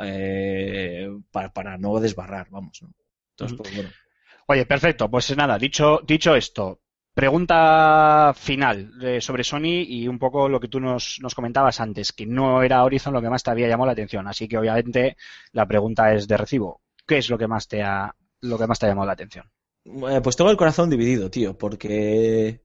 [0.00, 2.82] eh, para, para no desbarrar, vamos.
[2.82, 2.92] ¿no?
[3.32, 3.90] Entonces, pues bueno.
[4.46, 5.10] Oye, perfecto.
[5.10, 6.80] Pues nada, dicho, dicho esto,
[7.14, 12.12] pregunta final eh, sobre Sony y un poco lo que tú nos, nos comentabas antes,
[12.12, 14.28] que no era Horizon lo que más te había llamado la atención.
[14.28, 15.16] Así que obviamente
[15.52, 16.82] la pregunta es de recibo.
[17.06, 19.50] ¿Qué es lo que más te ha, lo que más te ha llamado la atención?
[19.84, 22.62] Eh, Pues tengo el corazón dividido, tío, porque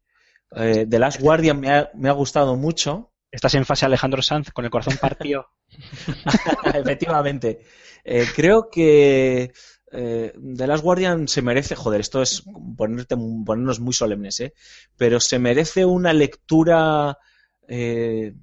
[0.56, 3.11] eh, The Last Guardian me ha, me ha gustado mucho.
[3.32, 5.48] ¿Estás en fase Alejandro Sanz con el corazón partido?
[6.74, 7.62] Efectivamente.
[8.04, 9.54] Eh, creo que
[9.92, 12.44] eh, The Last Guardian se merece, joder, esto es
[12.76, 14.54] ponernos muy solemnes, ¿eh?
[14.98, 17.18] Pero se merece una lectura
[17.68, 18.34] eh,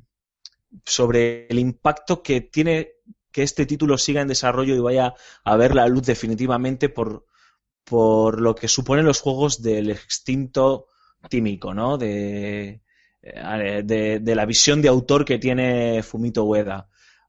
[0.86, 2.93] sobre el impacto que tiene
[3.30, 5.12] que este título siga en desarrollo y vaya
[5.45, 7.26] a ver la luz definitivamente por,
[7.84, 10.86] por lo que suponen los juegos del extinto
[11.28, 11.99] tímico, ¿no?
[11.99, 12.80] De,
[13.23, 16.89] de, de la visión de autor que tiene Fumito Ueda.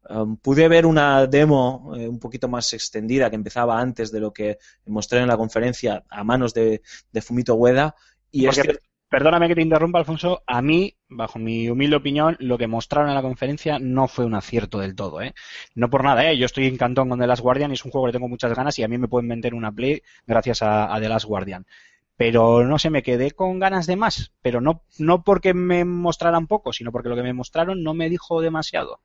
[0.09, 4.33] Um, pude ver una demo eh, un poquito más extendida que empezaba antes de lo
[4.33, 6.81] que mostré en la conferencia a manos de,
[7.11, 7.95] de Fumito Ueda
[8.31, 10.41] y es Porque, perdóname que te interrumpa, Alfonso.
[10.47, 14.35] A mí, bajo mi humilde opinión, lo que mostraron en la conferencia no fue un
[14.35, 15.33] acierto del todo, ¿eh?
[15.75, 16.37] No por nada, ¿eh?
[16.37, 18.83] Yo estoy encantado con The Last Guardian, es un juego que tengo muchas ganas y
[18.83, 21.65] a mí me pueden vender una Play gracias a, a The Last Guardian.
[22.19, 24.33] Pero no sé, me quedé con ganas de más.
[24.41, 28.09] Pero no, no porque me mostraran poco, sino porque lo que me mostraron no me
[28.09, 28.99] dijo demasiado.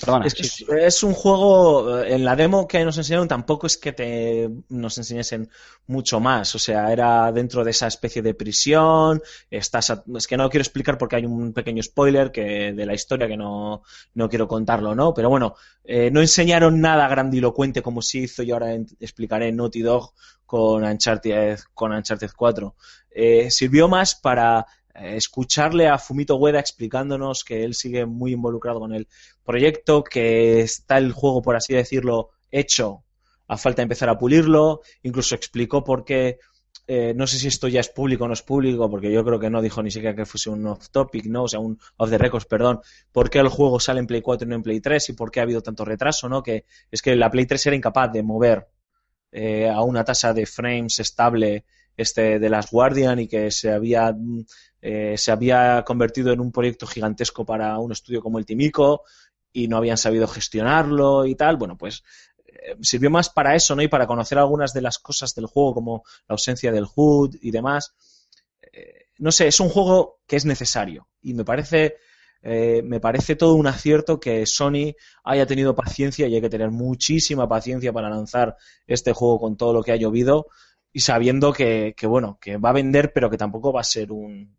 [0.00, 0.26] Perdona.
[0.26, 0.66] Es, que sí, es, sí.
[0.68, 4.96] es un juego, eh, en la demo que nos enseñaron tampoco es que te nos
[4.98, 5.50] enseñasen
[5.86, 9.20] mucho más, o sea, era dentro de esa especie de prisión,
[9.50, 12.94] estás a- es que no quiero explicar porque hay un pequeño spoiler que de la
[12.94, 13.82] historia que no,
[14.14, 15.12] no quiero contarlo, ¿no?
[15.12, 15.54] Pero bueno,
[15.84, 20.12] eh, no enseñaron nada grandilocuente como sí hizo y ahora en- explicaré Naughty Dog
[20.46, 22.76] con Uncharted, con Uncharted 4.
[23.10, 28.94] Eh, sirvió más para escucharle a Fumito Ueda explicándonos que él sigue muy involucrado con
[28.94, 29.08] el
[29.44, 33.04] proyecto, que está el juego, por así decirlo, hecho,
[33.48, 36.38] a falta de empezar a pulirlo, incluso explicó por qué,
[36.86, 39.38] eh, no sé si esto ya es público o no es público, porque yo creo
[39.38, 41.44] que no dijo ni siquiera que fuese un off topic, ¿no?
[41.44, 42.80] O sea, un off the records, perdón,
[43.12, 45.30] por qué el juego sale en Play 4 y no en Play 3 y por
[45.30, 46.42] qué ha habido tanto retraso, ¿no?
[46.42, 48.68] Que es que la Play 3 era incapaz de mover
[49.32, 51.64] eh, a una tasa de frames estable
[51.96, 54.44] este de Last Guardian y que se había mm,
[54.86, 59.04] eh, se había convertido en un proyecto gigantesco para un estudio como el Timico
[59.50, 61.56] y no habían sabido gestionarlo y tal.
[61.56, 62.04] Bueno, pues
[62.44, 63.80] eh, sirvió más para eso, ¿no?
[63.80, 67.50] Y para conocer algunas de las cosas del juego, como la ausencia del HUD y
[67.50, 67.94] demás.
[68.60, 71.96] Eh, no sé, es un juego que es necesario y me parece
[72.42, 74.92] eh, me parece todo un acierto que Sony
[75.24, 79.72] haya tenido paciencia y hay que tener muchísima paciencia para lanzar este juego con todo
[79.72, 80.48] lo que ha llovido
[80.92, 84.12] y sabiendo que, que, bueno, que va a vender, pero que tampoco va a ser
[84.12, 84.54] un,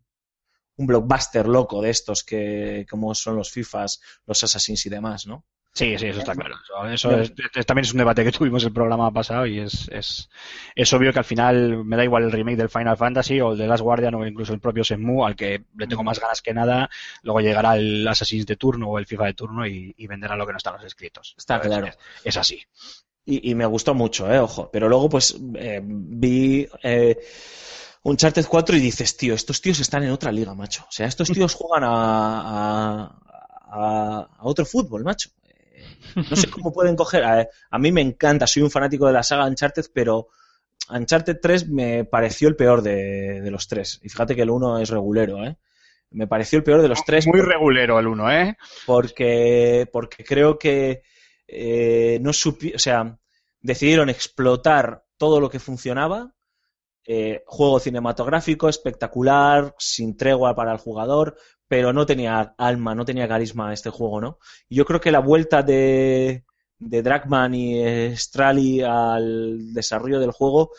[0.76, 5.44] un blockbuster loco de estos que como son los FIFAs, los Assassins y demás, ¿no?
[5.72, 6.54] Sí, sí, eso está claro.
[6.64, 9.86] Eso, eso es- es- también es un debate que tuvimos el programa pasado y es,
[9.92, 10.30] es,
[10.74, 13.58] es obvio que al final me da igual el remake del Final Fantasy o el
[13.58, 16.54] de Last Guardian o incluso el propio Shenmue, al que le tengo más ganas que
[16.54, 16.88] nada.
[17.22, 20.46] Luego llegará el Assassin's de turno o el FIFA de turno y, y venderá lo
[20.46, 21.34] que no está en los escritos.
[21.36, 21.88] Está claro.
[21.88, 22.62] Es, es así.
[23.26, 24.70] Y, y me gustó mucho, eh, ojo.
[24.72, 27.18] Pero luego, pues, eh, vi eh,
[28.08, 30.84] Uncharted 4 y dices, tío, estos tíos están en otra liga, macho.
[30.84, 33.18] O sea, estos tíos juegan a, a,
[33.68, 35.30] a, a otro fútbol, macho.
[36.14, 37.24] No sé cómo pueden coger.
[37.24, 40.28] A, a mí me encanta, soy un fanático de la saga Uncharted, pero
[40.88, 43.98] Uncharted 3 me pareció el peor de, de los tres.
[44.02, 45.56] Y fíjate que el 1 es regulero, ¿eh?
[46.10, 47.26] Me pareció el peor de los tres.
[47.26, 48.56] Muy regulero el uno, ¿eh?
[48.86, 51.02] porque, porque creo que
[51.48, 53.18] eh, no supi o sea,
[53.60, 56.35] decidieron explotar todo lo que funcionaba.
[57.06, 61.36] Eh, juego cinematográfico, espectacular, sin tregua para el jugador,
[61.68, 64.38] pero no tenía alma, no tenía carisma este juego, ¿no?
[64.68, 66.44] Yo creo que la vuelta de,
[66.78, 70.72] de Dragman y eh, Strali al desarrollo del juego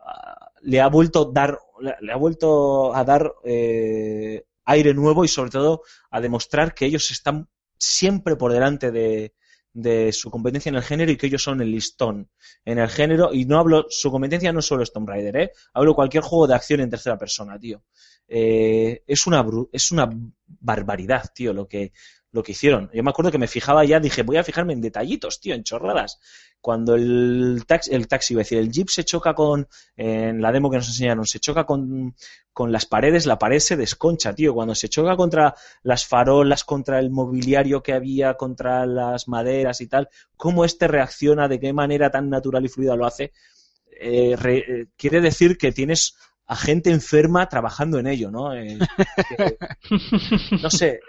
[0.00, 1.58] ah, le ha vuelto dar
[2.00, 7.10] le ha vuelto a dar eh, aire nuevo y sobre todo a demostrar que ellos
[7.10, 9.34] están siempre por delante de,
[9.72, 12.28] de su competencia en el género y que ellos son el listón
[12.64, 13.32] en el género.
[13.32, 15.52] Y no hablo, su competencia no es solo Tomb Raider, ¿eh?
[15.74, 17.82] Hablo cualquier juego de acción en tercera persona, tío.
[18.28, 20.08] Eh, es, una, es una
[20.46, 21.92] barbaridad, tío, lo que,
[22.32, 22.90] lo que hicieron.
[22.92, 25.64] Yo me acuerdo que me fijaba ya, dije, voy a fijarme en detallitos, tío, en
[25.64, 26.18] chorradas.
[26.60, 30.52] Cuando el taxi, el taxi, iba a decir, el jeep se choca con, en la
[30.52, 32.14] demo que nos enseñaron, se choca con,
[32.52, 34.54] con las paredes, la pared se desconcha, tío.
[34.54, 39.88] Cuando se choca contra las farolas, contra el mobiliario que había, contra las maderas y
[39.88, 43.32] tal, cómo este reacciona, de qué manera tan natural y fluida lo hace,
[44.00, 48.54] eh, re- eh, quiere decir que tienes a gente enferma trabajando en ello, ¿no?
[48.54, 48.78] Eh,
[49.28, 49.56] que-
[50.62, 51.00] no sé,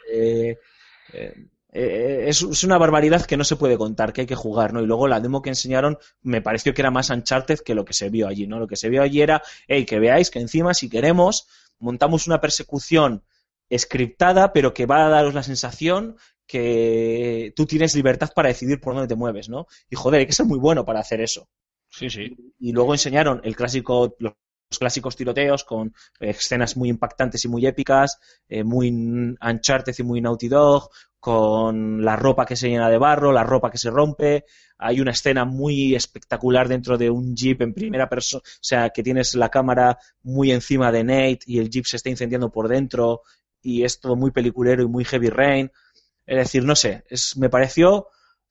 [1.11, 1.33] eh,
[1.71, 4.81] eh, es, es una barbaridad que no se puede contar, que hay que jugar, ¿no?
[4.81, 7.93] Y luego la demo que enseñaron me pareció que era más Uncharted que lo que
[7.93, 8.59] se vio allí, ¿no?
[8.59, 11.47] Lo que se vio allí era, hey, que veáis que encima si queremos
[11.79, 13.23] montamos una persecución
[13.75, 18.93] scriptada, pero que va a daros la sensación que tú tienes libertad para decidir por
[18.93, 19.67] dónde te mueves, ¿no?
[19.89, 21.49] Y joder, hay que ser muy bueno para hacer eso
[21.89, 22.35] Sí, sí.
[22.59, 24.33] y luego enseñaron el clásico los
[24.79, 30.21] clásicos tiroteos con eh, escenas muy impactantes y muy épicas, eh, muy Uncharted y muy
[30.21, 30.89] Naughty Dog,
[31.19, 34.43] con la ropa que se llena de barro, la ropa que se rompe.
[34.77, 39.03] Hay una escena muy espectacular dentro de un jeep en primera persona, o sea, que
[39.03, 43.21] tienes la cámara muy encima de Nate y el jeep se está incendiando por dentro
[43.61, 45.71] y es todo muy peliculero y muy heavy rain.
[46.25, 48.07] Es decir, no sé, es, me pareció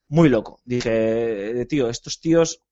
[0.09, 0.61] muy loco.
[0.65, 2.62] Dije, eh, tío, estos tíos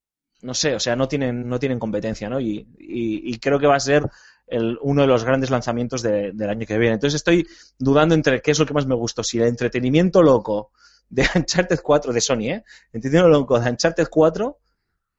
[0.43, 2.41] no sé, o sea, no tienen, no tienen competencia, ¿no?
[2.41, 4.05] Y, y- y creo que va a ser
[4.47, 6.95] el- uno de los grandes lanzamientos de- del año que viene.
[6.95, 7.47] Entonces estoy
[7.79, 10.73] dudando entre qué es lo que más me gustó, si el entretenimiento loco
[11.09, 12.65] de Uncharted 4 de Sony, ¿eh?
[12.93, 14.59] Entretenimiento loco de Uncharted 4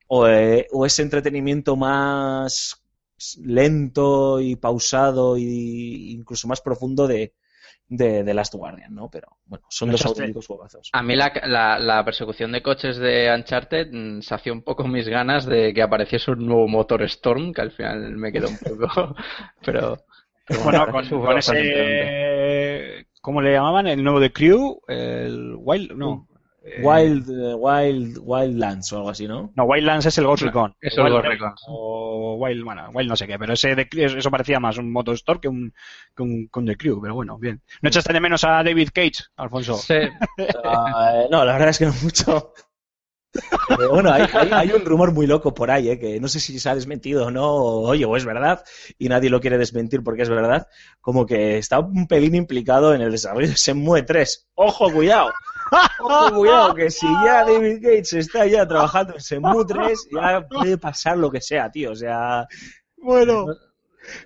[0.08, 2.82] o, eh, o ese entretenimiento más
[3.44, 7.34] lento y pausado e incluso más profundo de,
[7.88, 9.10] de, de Last Guardian, ¿no?
[9.10, 10.90] Pero bueno, son dos auténticos juegazos.
[10.94, 15.08] A mí la, la, la persecución de coches de Uncharted mm, sació un poco mis
[15.08, 19.16] ganas de que apareciese un nuevo motor Storm, que al final me quedó un poco...
[19.66, 19.98] Pero...
[20.48, 23.08] pero Bueno, con, con ese.
[23.22, 23.88] ¿Cómo le llamaban?
[23.88, 25.92] El nuevo de Crew, el Wild.
[25.92, 26.28] No.
[26.64, 29.52] Eh, Wild, eh, Wild, Wildlands o algo así, ¿no?
[29.56, 30.76] No, Wildlands es el Ghost Recon.
[30.80, 31.54] Es el Ghost Recon.
[31.68, 35.40] O Wild, bueno, Wild no sé qué, pero ese de, eso parecía más un Motorstorm
[35.40, 35.74] que un,
[36.16, 37.62] que un, un The Crew, pero bueno, bien.
[37.82, 39.76] ¿No echaste de menos a David Cage, Alfonso?
[39.76, 39.96] Sí,
[40.64, 42.54] Ah, eh, no, la verdad es que no mucho.
[43.78, 46.40] Pero bueno, hay, hay- hay un rumor muy loco por ahí, eh, que no sé
[46.42, 48.64] si se ha desmentido o no, o, oye, o es verdad,
[49.00, 50.68] y nadie lo quiere desmentir porque es verdad,
[51.00, 54.50] como que está un pelín implicado en el desarrollo de Shenmue 3.
[54.56, 55.32] ¡Ojo, cuidado!
[56.00, 56.74] ¡Ojo, cuidado!
[56.76, 59.22] Que si ya David Gates está ya trabajando en
[59.66, 62.48] 3, ya puede pasar lo que sea, tío, o sea...
[62.98, 63.46] Bueno,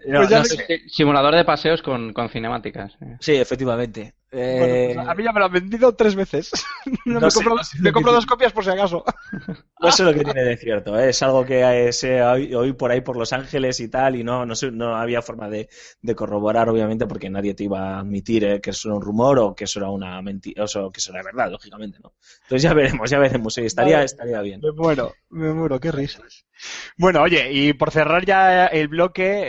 [0.08, 0.66] no, Pues ya no me- sé.
[0.68, 2.94] Sí, simulador de paseos con, con cinemáticas.
[3.02, 3.18] eh.
[3.20, 4.16] Sí, efectivamente.
[4.44, 6.52] Bueno, Eh, pues a mí ya me lo han vendido tres veces.
[7.06, 8.70] No no me sé, compro, no sé me lo compro que- dos copias por si
[8.72, 9.04] acaso.
[9.78, 11.10] No sé lo que tiene de cierto, ¿eh?
[11.10, 14.46] es algo que eh, se oí, por ahí por Los Ángeles y tal, y no,
[14.46, 15.68] no, sé, no había forma de,
[16.02, 19.38] de corroborar, obviamente, porque nadie te iba a admitir eh, que eso era un rumor
[19.40, 22.14] o que eso era una mentira, o sea, que eso era verdad, lógicamente, ¿no?
[22.44, 24.06] Entonces ya veremos, ya veremos, estaría, Vale.
[24.06, 24.62] estaría bien.
[24.62, 26.46] Me muero, me muero, qué risas.
[26.98, 29.42] Bueno, oye, y por cerrar ya el bloque,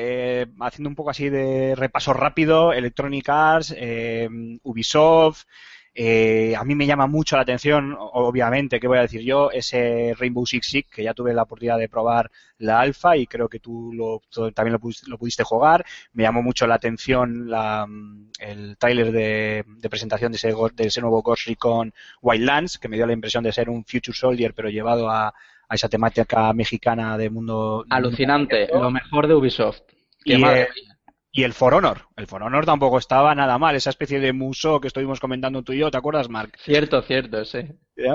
[0.43, 4.29] eh, haciendo un poco así de repaso rápido, Electronic Arts, eh,
[4.77, 5.45] Ubisoft,
[5.99, 9.51] eh, a mí me llama mucho la atención, obviamente, ¿qué voy a decir yo?
[9.51, 13.49] Ese Rainbow Six Siege, que ya tuve la oportunidad de probar la alfa y creo
[13.49, 15.87] que tú lo, tú también lo, pudiste- lo pudiste jugar.
[16.13, 20.69] Me llamó mucho la atención la, mm, el tráiler de, de presentación de ese, go-
[20.69, 24.15] de ese nuevo Ghost Recon Wildlands, que me dio la impresión de ser un Future
[24.15, 27.87] Soldier, pero llevado a, a esa temática mexicana de mundo.
[27.89, 29.81] Alucinante, lo mejor de Ubisoft.
[30.25, 30.69] Y, eh.
[31.37, 32.01] Y el For Honor.
[32.17, 33.77] El For Honor tampoco estaba nada mal.
[33.77, 36.53] Esa especie de muso que estuvimos comentando tú y yo, ¿te acuerdas, Mark?
[36.59, 37.59] Cierto, cierto, sí.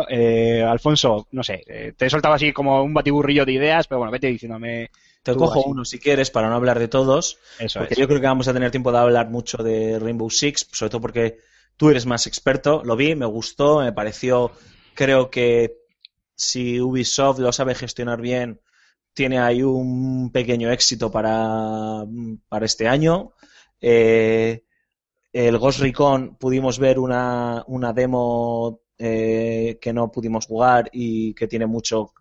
[0.10, 3.99] Eh, Alfonso, no sé, eh, te he soltado así como un batiburrillo de ideas, pero
[3.99, 4.89] bueno, vete diciéndome
[5.22, 5.69] Te cojo así.
[5.69, 7.80] uno si quieres para no hablar de todos, eso.
[7.80, 7.99] porque es.
[7.99, 11.02] yo creo que vamos a tener tiempo de hablar mucho de Rainbow Six, sobre todo
[11.02, 11.38] porque
[11.77, 14.52] tú eres más experto, lo vi, me gustó, me pareció,
[14.95, 15.77] creo que
[16.35, 18.60] si Ubisoft lo sabe gestionar bien,
[19.14, 22.06] tiene ahí un pequeño éxito para,
[22.48, 23.32] para este año.
[23.80, 24.64] Eh,
[25.34, 31.48] el Ghost Recon pudimos ver una, una demo eh, que no pudimos jugar y que
[31.48, 32.14] tiene mucho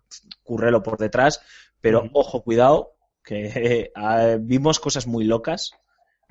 [0.43, 1.41] currelo por detrás,
[1.79, 5.71] pero ojo, cuidado, que eh, vimos cosas muy locas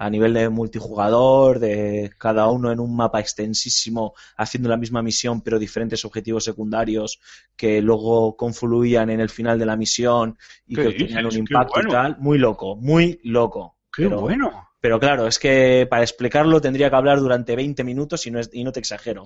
[0.02, 5.43] a nivel de multijugador, de cada uno en un mapa extensísimo, haciendo la misma misión,
[5.43, 7.20] pero diferentes objetivos secundarios
[7.55, 11.74] que luego confluían en el final de la misión y ¿Qué que tenían un impacto
[11.74, 11.90] bueno.
[11.90, 12.16] y tal.
[12.18, 13.77] Muy loco, muy loco.
[13.94, 14.66] Qué Pero- bueno.
[14.82, 18.48] Pero claro, es que para explicarlo tendría que hablar durante 20 minutos y no, es-
[18.51, 19.24] y no te exagero.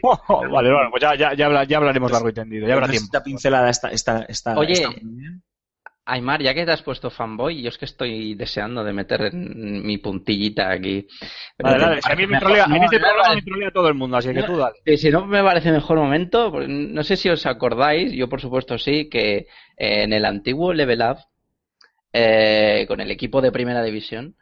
[0.00, 0.18] Oh,
[0.50, 3.04] vale, bueno, pues ya, ya, ya, habla- ya hablaremos largo y tendido, ya habrá tiempo.
[3.04, 5.42] Esta pincelada está, está, está, Oye, está muy bien.
[6.08, 9.86] Aymar, ya que te has puesto fanboy, yo es que estoy deseando de meter en
[9.86, 11.06] mi puntillita aquí.
[11.58, 13.88] Vale, dale, si a mí me trolea, en este no, programa no, me trolea todo
[13.88, 14.96] el mundo, así que tú dale.
[14.96, 18.78] Si no me parece mejor momento, pues, no sé si os acordáis, yo por supuesto
[18.78, 21.18] sí, que eh, en el antiguo Level Up,
[22.12, 24.34] eh, con el equipo de Primera División,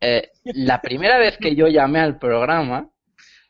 [0.00, 2.90] eh, la primera vez que yo llamé al programa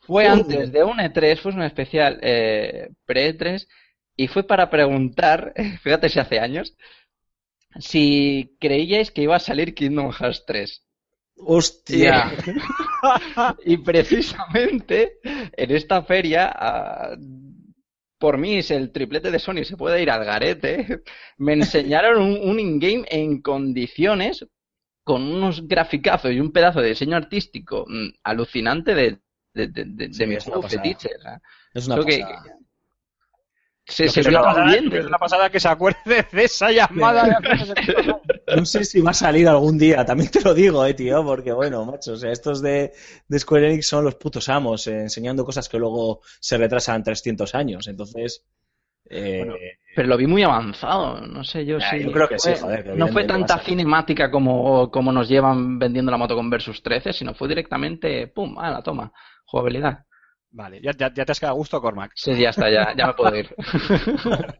[0.01, 3.67] fue antes de un E3, fue un especial eh, pre-E3,
[4.17, 6.75] y fue para preguntar, fíjate si hace años,
[7.79, 10.85] si creíais que iba a salir Kingdom Hearts 3.
[11.37, 12.33] Hostia.
[13.65, 16.53] Y precisamente en esta feria,
[18.19, 21.03] por mí, si el triplete de Sony se puede ir al garete,
[21.37, 24.45] me enseñaron un, un in-game en condiciones
[25.05, 29.19] con unos graficazos y un pedazo de diseño artístico mm, alucinante de,
[29.55, 31.11] de, de, de, Sí, mi juego fetiche.
[31.23, 31.41] sea,
[31.73, 32.58] Es una que- pasada.
[33.89, 34.85] Se, se es ve una pasada- bien.
[34.85, 35.99] lo que es una pasada que se acuerde
[36.33, 37.39] de esa llamada.
[38.57, 41.53] no sé si va a salir algún día, también te lo digo, eh, tío, porque
[41.53, 42.93] bueno, macho, o sea, estos de,
[43.27, 47.55] de Square Enix son los putos amos, eh, enseñando cosas que luego se retrasan 300
[47.55, 48.45] años, entonces...
[49.11, 49.55] eh, Bueno,
[49.97, 52.85] Pero lo vi muy avanzado, no sé yo Ya, si yo creo que sí, joder,
[52.85, 57.13] que no fue tanta cinemática como, como nos llevan vendiendo la moto con Versus 13,
[57.13, 59.13] sino fue directamente, pum, a la toma,
[59.47, 60.05] jugabilidad.
[60.51, 62.13] Vale, ya, ya, ya te has quedado a gusto, Cormac.
[62.15, 63.55] Sí, ya está, ya, ya me puedo ir.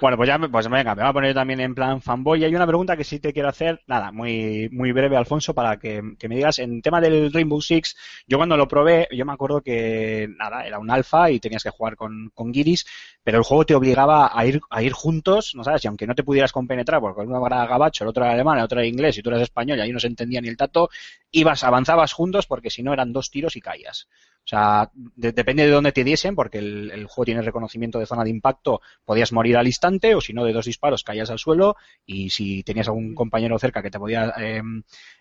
[0.00, 2.40] Bueno, pues ya me- pues venga, me voy a poner también en plan fanboy.
[2.40, 5.78] Y hay una pregunta que sí te quiero hacer, nada, muy, muy breve, Alfonso, para
[5.78, 6.58] que, que me digas.
[6.58, 7.96] En tema del Rainbow Six,
[8.26, 11.70] yo cuando lo probé, yo me acuerdo que, nada, era un alfa y tenías que
[11.70, 12.86] jugar con, con guiris,
[13.22, 15.84] pero el juego te obligaba a ir, a ir juntos, ¿no sabes?
[15.84, 18.64] Y aunque no te pudieras compenetrar, porque uno era gabacho, el otro era alemán, el
[18.64, 20.88] otro era inglés y tú eras español y ahí no se entendía ni el tato,
[21.30, 24.08] ibas, avanzabas juntos porque si no eran dos tiros y caías.
[24.48, 28.24] O sea, de- depende de dónde te diesen, porque el, juego tiene reconocimiento de zona
[28.24, 31.76] de impacto, podías morir al instante, o si no, de dos disparos caías al suelo,
[32.06, 34.62] y si tenías algún compañero cerca que te podía eh,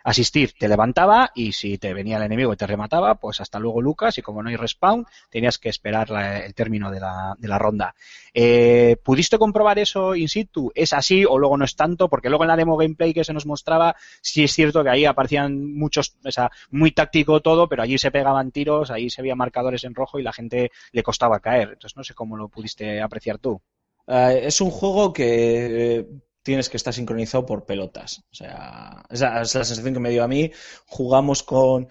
[0.06, 3.82] asistir, te levantaba, y si te venía el enemigo y te remataba, pues hasta luego
[3.82, 6.08] Lucas, y como no hay respawn, tenías que esperar
[6.46, 7.96] el término de la, de la ronda.
[8.34, 10.72] Eh, ¿Pudiste comprobar eso in situ?
[10.74, 12.08] ¿Es así o luego no es tanto?
[12.08, 15.04] Porque luego en la demo gameplay que se nos mostraba, sí es cierto que ahí
[15.04, 19.36] aparecían muchos, o sea, muy táctico todo, pero allí se pegaban tiros, ahí se veía
[19.36, 21.70] marcadores en rojo y la gente le costaba caer.
[21.74, 23.62] Entonces no sé cómo lo pudiste apreciar tú.
[24.08, 26.08] Eh, es un juego que eh,
[26.42, 28.24] tienes que estar sincronizado por pelotas.
[28.32, 30.52] O sea, esa es la sensación que me dio a mí.
[30.86, 31.90] Jugamos con.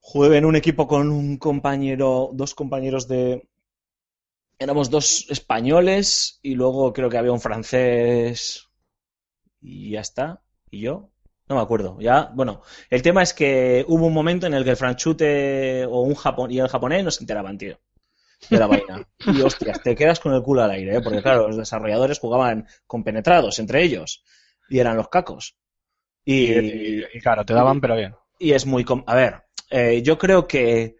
[0.00, 3.48] Jugué en un equipo con un compañero, dos compañeros de.
[4.58, 8.68] Éramos dos españoles y luego creo que había un francés
[9.62, 10.42] y ya está.
[10.70, 11.10] ¿Y yo?
[11.50, 11.98] No me acuerdo.
[12.00, 16.00] Ya, bueno, el tema es que hubo un momento en el que el franchute o
[16.02, 17.78] un japón y el japonés no se enteraban, tío
[18.50, 19.08] de la vaina.
[19.26, 21.02] Y hostias, te quedas con el culo al aire, ¿eh?
[21.02, 24.24] porque claro, los desarrolladores jugaban compenetrados entre ellos
[24.68, 25.56] y eran los cacos.
[26.24, 28.14] Y, Y, y claro, te daban, pero bien.
[28.38, 28.84] y es muy...
[28.84, 30.96] com- A ver, eh, yo creo que,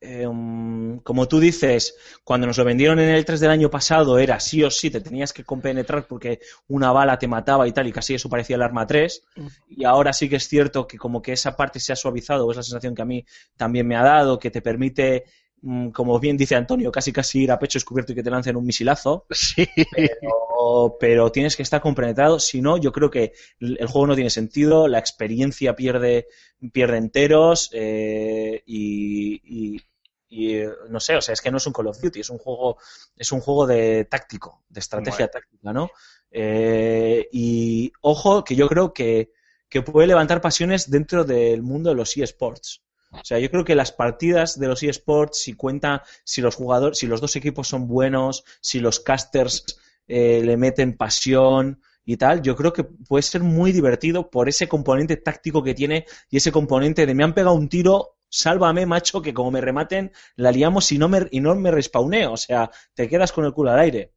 [0.00, 4.18] eh, um, como tú dices, cuando nos lo vendieron en el 3 del año pasado
[4.18, 7.86] era sí o sí, te tenías que compenetrar porque una bala te mataba y tal,
[7.86, 9.24] y casi eso parecía el arma 3.
[9.68, 12.50] Y ahora sí que es cierto que como que esa parte se ha suavizado, o
[12.50, 13.24] es la sensación que a mí
[13.56, 15.45] también me ha dado, que te permite, mm,
[15.92, 18.66] como bien dice Antonio, casi casi ir a pecho descubierto y que te lancen un
[18.66, 19.26] misilazo.
[19.34, 19.66] Sí.
[19.94, 24.30] Pero, pero tienes que estar compenetrado, si no, yo creo que el juego no tiene
[24.30, 26.26] sentido, la experiencia pierde,
[26.72, 29.80] pierde enteros eh, y, y-
[30.28, 30.60] y,
[30.90, 32.78] no sé, o sea, es que no es un Call of Duty, es un juego,
[33.16, 35.90] es un juego de táctico, de estrategia táctica, ¿no?
[36.30, 39.30] Eh, y ojo, que yo creo que,
[39.68, 42.82] que puede levantar pasiones dentro del mundo de los eSports.
[43.10, 46.98] O sea, yo creo que las partidas de los eSports, si cuenta, si los jugadores,
[46.98, 49.64] si los dos equipos son buenos, si los casters
[50.08, 54.68] eh, le meten pasión y tal, yo creo que puede ser muy divertido por ese
[54.68, 59.22] componente táctico que tiene y ese componente de me han pegado un tiro, sálvame, macho,
[59.22, 62.32] que como me rematen, la liamos y no me, y no me respawneo.
[62.32, 64.12] O sea, te quedas con el culo al aire.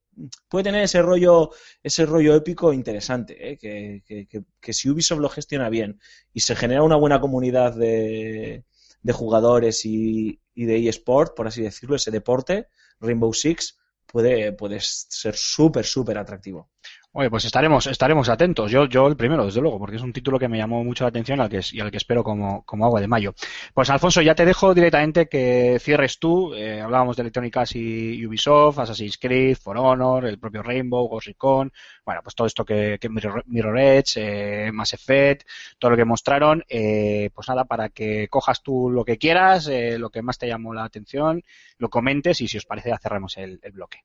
[0.50, 1.52] Puede tener ese rollo,
[1.82, 3.58] ese rollo épico interesante, ¿eh?
[3.58, 6.00] que, que, que, que si Ubisoft lo gestiona bien
[6.34, 8.66] y se genera una buena comunidad de,
[9.02, 12.68] de jugadores y, y de eSport, por así decirlo, ese deporte,
[13.00, 16.70] Rainbow Six, puede, puede ser súper, súper atractivo.
[17.12, 18.70] Oye, pues estaremos, estaremos atentos.
[18.72, 21.10] Yo, yo el primero, desde luego, porque es un título que me llamó mucho la
[21.10, 23.34] atención al que, y al que espero como, como agua de mayo.
[23.74, 26.54] Pues Alfonso, ya te dejo directamente que cierres tú.
[26.54, 31.28] Eh, hablábamos de Electronic Arts y Ubisoft, Assassin's Creed, For Honor, el propio Rainbow, Ghost
[31.28, 31.72] Recon,
[32.06, 35.48] bueno, pues todo esto que, Mirror, Mirror Edge, eh, Mass Effect,
[35.80, 39.98] todo lo que mostraron, eh, pues nada, para que cojas tú lo que quieras, eh,
[39.98, 41.44] lo que más te llamó la atención,
[41.80, 44.04] lo comentes y si os parece ya cerramos el bloque.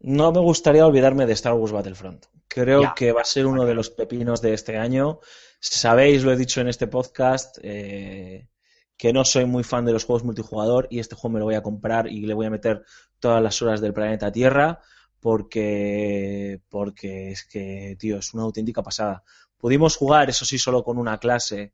[0.00, 2.26] No me gustaría olvidarme de Star Wars Battlefront.
[2.48, 5.20] Creo que va a ser uno de los pepinos de este año.
[5.60, 8.48] Sabéis, lo he dicho en este podcast, eh,
[8.96, 11.54] que no soy muy fan de los juegos multijugador y este juego me lo voy
[11.54, 12.84] a comprar y le voy a meter
[13.20, 14.80] todas las horas del planeta Tierra
[15.20, 19.24] porque, porque es que, tío, es una auténtica pasada.
[19.56, 21.72] Pudimos jugar, eso sí, solo con una clase,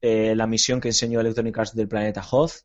[0.00, 2.62] eh, la misión que enseñó Electronic Arts del planeta Hoth.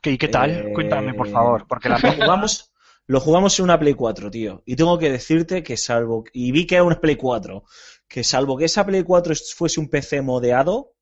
[0.00, 0.50] ¿qué, ¿Y qué tal?
[0.50, 2.72] Eh, Cuéntame, por favor, porque la jugamos,
[3.06, 4.62] lo jugamos en una Play 4, tío.
[4.66, 6.24] Y tengo que decirte que salvo...
[6.32, 7.64] Y vi que era una Play 4.
[8.08, 10.94] Que salvo que esa Play 4 fuese un PC modeado,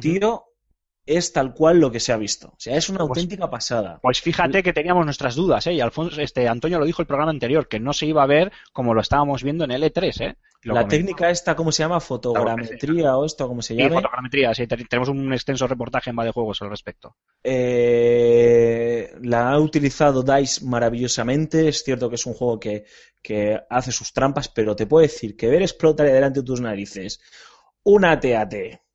[0.00, 0.44] tío,
[1.04, 2.48] es tal cual lo que se ha visto.
[2.48, 3.98] O sea, es una Pues- auténtica pasada.
[4.02, 5.72] Pues fíjate que teníamos nuestras dudas, ¿eh?
[5.74, 8.52] Y Alfonso, este, Antonio lo dijo el programa anterior, que no se iba a ver
[8.72, 10.36] como lo estábamos viendo en L3, ¿eh?
[10.64, 11.98] Lo La técnica esta, ¿cómo se llama?
[11.98, 13.96] Fotogrametría o esto, ¿cómo se Sí, llama?
[13.96, 17.16] fotogrametría, sí, te- tenemos un extenso reportaje en Va de Juegos al respecto.
[17.42, 21.68] Eh, la ha utilizado DICE maravillosamente.
[21.68, 22.84] Es cierto que es un juego que,
[23.20, 27.20] que hace sus trampas, pero te puedo decir que ver explotar delante de tus narices
[27.84, 28.54] una TAT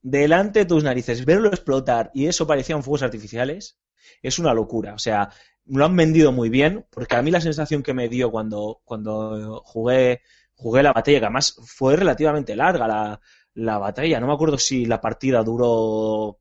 [0.10, 3.78] delante de tus narices, verlo explotar y eso parecían fuegos artificiales,
[4.22, 4.94] es una locura.
[4.94, 5.30] O sea,
[5.66, 9.62] lo han vendido muy bien, porque a mí la sensación que me dio cuando, cuando
[9.66, 10.22] jugué,
[10.56, 13.20] jugué la batalla, que además fue relativamente larga la,
[13.54, 16.40] la batalla, no me acuerdo si la partida duró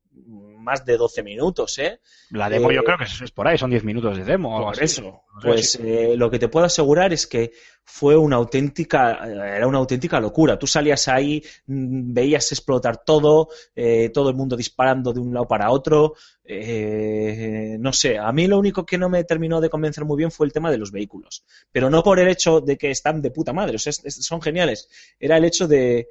[0.67, 1.99] más de 12 minutos, ¿eh?
[2.29, 4.49] La demo Eh, yo creo que es, es por ahí, son 10 minutos de demo.
[4.49, 4.83] o algo Por así.
[4.83, 5.79] eso, pues sí.
[5.83, 7.51] eh, lo que te puedo asegurar es que
[7.89, 10.59] fue una auténtica, era una auténtica locura.
[10.59, 15.47] Tú salías ahí, mm, veías explotar todo, eh, todo el mundo disparando de un lado
[15.47, 16.13] para otro.
[16.49, 20.31] eh, no sé, a mí lo único que no me terminó de convencer muy bien
[20.31, 21.43] fue el tema de los vehículos.
[21.71, 24.25] Pero no por el hecho de que están de puta madre, o sea, es- es-
[24.25, 24.87] son geniales.
[25.19, 26.07] Era el hecho de,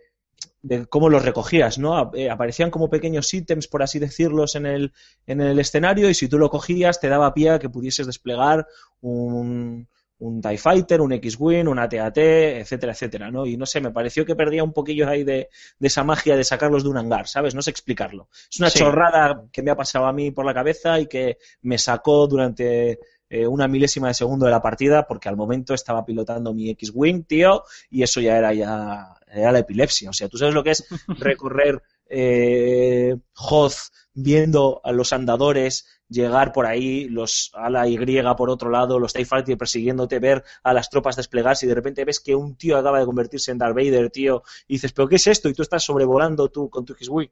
[0.67, 2.11] de cómo los recogías, ¿no?
[2.15, 4.93] Eh, aparecían como pequeños ítems, por así decirlos, en el,
[5.27, 8.67] en el escenario y si tú lo cogías te daba pie a que pudieses desplegar
[9.01, 9.87] un,
[10.19, 12.17] un TIE Fighter, un X-Wing, un AT-AT,
[12.63, 13.45] etcétera, etcétera, ¿no?
[13.47, 15.49] Y no sé, me pareció que perdía un poquillo ahí de,
[15.79, 17.55] de esa magia de sacarlos de un hangar, ¿sabes?
[17.55, 18.29] No sé explicarlo.
[18.51, 18.79] Es una Sí.
[18.81, 22.99] chorrada que me ha pasado a mí por la cabeza y que me sacó durante
[23.29, 27.25] eh, una milésima de segundo de la partida porque al momento estaba pilotando mi X-Wing,
[27.25, 30.11] tío, y eso ya era ya era la epilepsia.
[30.11, 30.85] O sea, tú sabes lo que es
[31.19, 37.99] recorrer eh, Hoth viendo a los andadores llegar por ahí, los a la Y
[38.37, 42.05] por otro lado, los TIE Fighter persiguiéndote, ver a las tropas desplegarse y de repente
[42.05, 45.17] ves que un tío acaba de convertirse en Darth Vader, tío, y dices, ¿pero qué
[45.17, 45.49] es esto?
[45.49, 47.31] Y tú estás sobrevolando tú con tu X-Wing.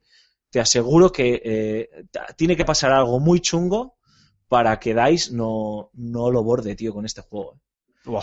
[0.51, 2.05] Te aseguro que eh,
[2.37, 3.97] tiene que pasar algo muy chungo
[4.49, 7.59] para que DICE no, no lo borde, tío, con este juego.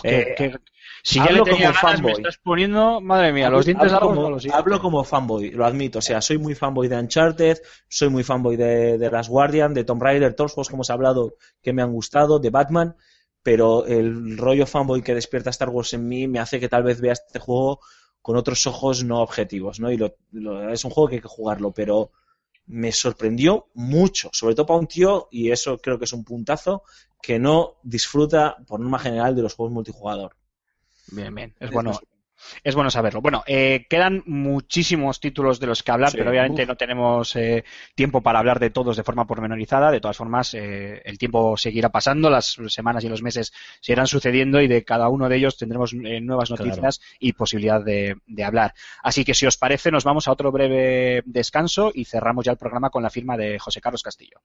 [0.03, 0.57] Eh, que- que-
[1.03, 2.11] si ya le hablo tenía como ganas, me fanboy.
[2.11, 5.97] estás poniendo, madre mía, los dientes hablo como, los hablo como fanboy, lo admito.
[5.99, 7.57] O sea, soy muy fanboy de Uncharted,
[7.89, 10.89] soy muy fanboy de, de Last Guardian, de Tomb Raider, todos los juegos que hemos
[10.91, 11.33] hablado
[11.63, 12.95] que me han gustado, de Batman,
[13.41, 17.01] pero el rollo fanboy que despierta Star Wars en mí me hace que tal vez
[17.01, 17.79] vea este juego
[18.21, 19.91] con otros ojos no objetivos, ¿no?
[19.91, 22.11] Y lo- lo- es un juego que hay que jugarlo, pero
[22.67, 26.83] me sorprendió mucho, sobre todo para un tío, y eso creo que es un puntazo,
[27.21, 30.35] que no disfruta por norma general de los juegos multijugador.
[31.11, 31.55] Bien, bien.
[31.59, 31.99] Es bueno,
[32.63, 33.21] es bueno saberlo.
[33.21, 36.67] Bueno, eh, quedan muchísimos títulos de los que hablar, Sí, pero obviamente uf.
[36.67, 37.63] no tenemos eh,
[37.95, 39.91] tiempo para hablar de todos de forma pormenorizada.
[39.91, 44.07] De todas formas, eh, el tiempo seguirá pasando, las semanas y los meses se irán
[44.07, 46.65] sucediendo y de cada uno de ellos tendremos nuevas Claro.
[46.65, 48.73] noticias y posibilidad de, de hablar.
[49.03, 52.57] Así que si os parece, nos vamos a otro breve descanso y cerramos ya el
[52.57, 54.39] programa con la firma de José Carlos Castillo.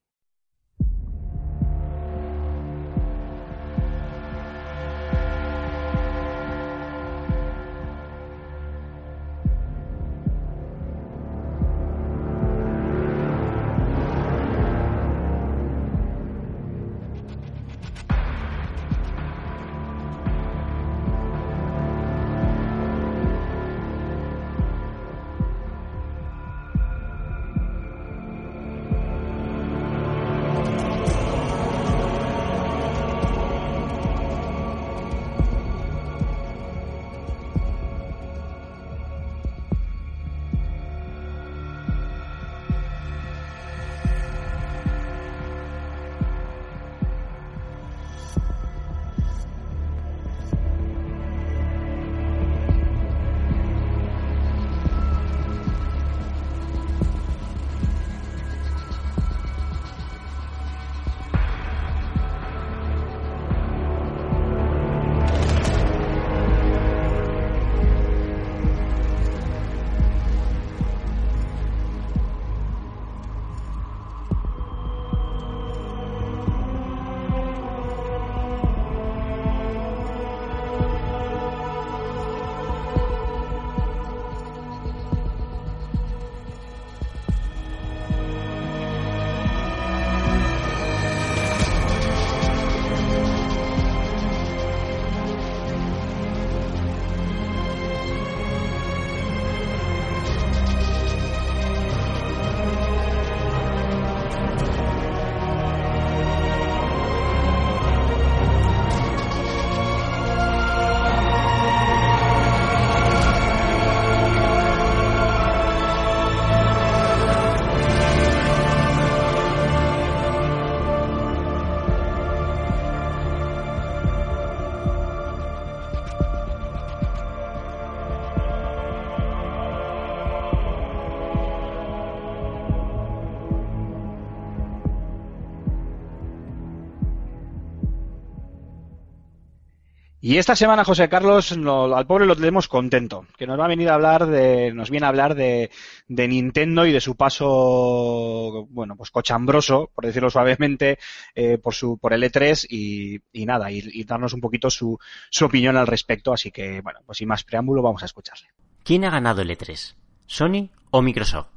[140.27, 143.89] Y esta semana, José Carlos, al pobre lo tenemos contento, que nos va a venir
[143.89, 145.70] a hablar de, nos viene a hablar de,
[146.09, 150.98] Nintendo y de su paso, bueno, pues cochambroso, por decirlo suavemente,
[151.32, 154.98] eh, por su, por el E3 y, nada, y, y darnos un poquito su,
[155.31, 156.32] su opinión al respecto.
[156.32, 158.48] Así que, bueno, pues sin más preámbulo, vamos a escucharle.
[158.82, 159.94] ¿Quién ha ganado el E3?
[160.27, 161.51] ¿Sony o Microsoft?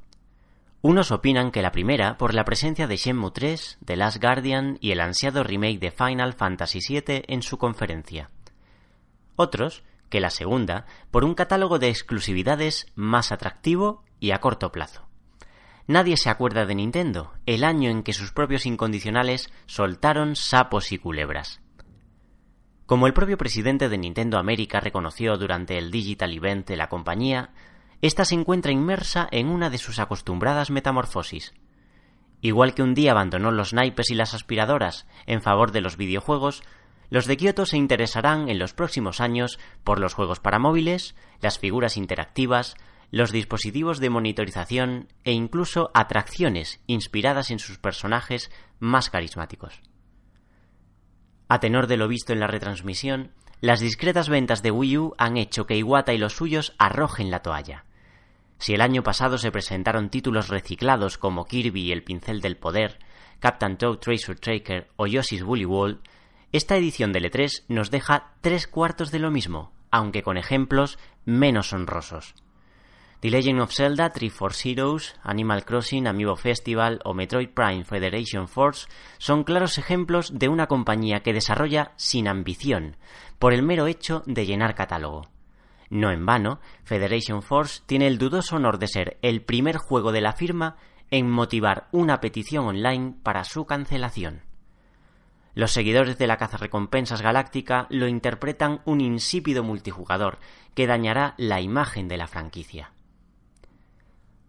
[0.82, 4.92] Unos opinan que la primera por la presencia de Shenmue 3, The Last Guardian y
[4.92, 8.30] el ansiado remake de Final Fantasy VII en su conferencia.
[9.42, 15.08] Otros que la segunda por un catálogo de exclusividades más atractivo y a corto plazo.
[15.88, 20.98] Nadie se acuerda de Nintendo, el año en que sus propios incondicionales soltaron sapos y
[20.98, 21.62] culebras.
[22.86, 27.54] Como el propio presidente de Nintendo América reconoció durante el Digital Event de la compañía,
[28.02, 31.54] esta se encuentra inmersa en una de sus acostumbradas metamorfosis.
[32.42, 36.62] Igual que un día abandonó los naipes y las aspiradoras en favor de los videojuegos,
[37.10, 41.58] los de Kyoto se interesarán en los próximos años por los juegos para móviles, las
[41.58, 42.76] figuras interactivas,
[43.12, 49.82] los dispositivos de monitorización e incluso atracciones inspiradas en sus personajes más carismáticos.
[51.48, 55.38] A tenor de lo visto en la retransmisión, las discretas ventas de Wii U han
[55.38, 57.86] hecho que Iwata y los suyos arrojen la toalla.
[58.60, 63.00] Si el año pasado se presentaron títulos reciclados como Kirby y el Pincel del Poder,
[63.40, 66.00] Captain Toad Treasure Tracker o Yoshi's Woolly World,
[66.52, 71.74] esta edición del E3 nos deja tres cuartos de lo mismo, aunque con ejemplos menos
[71.74, 72.34] honrosos.
[73.20, 78.48] The Legend of Zelda, Three Force Heroes, Animal Crossing, Amiibo Festival o Metroid Prime Federation
[78.48, 82.96] Force son claros ejemplos de una compañía que desarrolla sin ambición,
[83.38, 85.28] por el mero hecho de llenar catálogo.
[85.90, 90.22] No en vano, Federation Force tiene el dudoso honor de ser el primer juego de
[90.22, 90.78] la firma
[91.12, 94.49] en motivar una petición online para su cancelación.
[95.60, 100.38] Los seguidores de la cazarrecompensas galáctica lo interpretan un insípido multijugador
[100.74, 102.94] que dañará la imagen de la franquicia.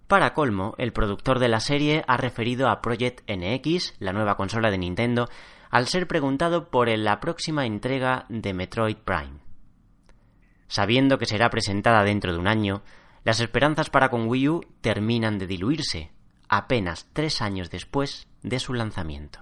[0.07, 4.71] Para colmo, el productor de la serie ha referido a Project NX, la nueva consola
[4.71, 5.29] de Nintendo,
[5.69, 9.41] al ser preguntado por la próxima entrega de Metroid Prime.
[10.69, 12.83] Sabiendo que será presentada dentro de un año,
[13.25, 16.13] las esperanzas para con Wii U terminan de diluirse,
[16.49, 19.41] apenas tres años después de su lanzamiento.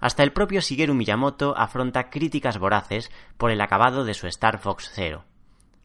[0.00, 4.90] Hasta el propio Shigeru Miyamoto afronta críticas voraces por el acabado de su Star Fox
[4.94, 5.24] Zero,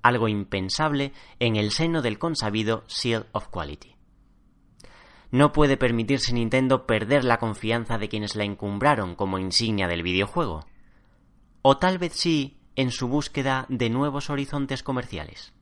[0.01, 3.95] algo impensable en el seno del consabido Seal of Quality.
[5.31, 10.65] No puede permitirse Nintendo perder la confianza de quienes la encumbraron como insignia del videojuego.
[11.61, 15.54] O tal vez sí en su búsqueda de nuevos horizontes comerciales.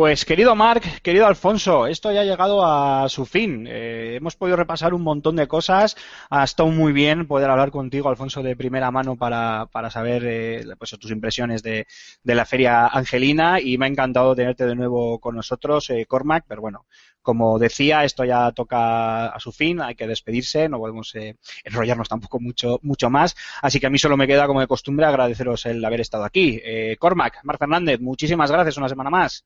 [0.00, 3.66] Pues querido Marc, querido Alfonso, esto ya ha llegado a su fin.
[3.68, 5.94] Eh, hemos podido repasar un montón de cosas.
[6.30, 10.64] Ha estado muy bien poder hablar contigo, Alfonso, de primera mano para, para saber eh,
[10.78, 11.86] pues, tus impresiones de,
[12.22, 16.46] de, la feria angelina y me ha encantado tenerte de nuevo con nosotros, eh, Cormac,
[16.48, 16.86] pero bueno,
[17.20, 22.08] como decía, esto ya toca a su fin, hay que despedirse, no podemos eh, enrollarnos
[22.08, 25.66] tampoco mucho, mucho más, así que a mí solo me queda como de costumbre agradeceros
[25.66, 26.58] el haber estado aquí.
[26.64, 29.44] Eh, Cormac, Marc Fernández, muchísimas gracias una semana más.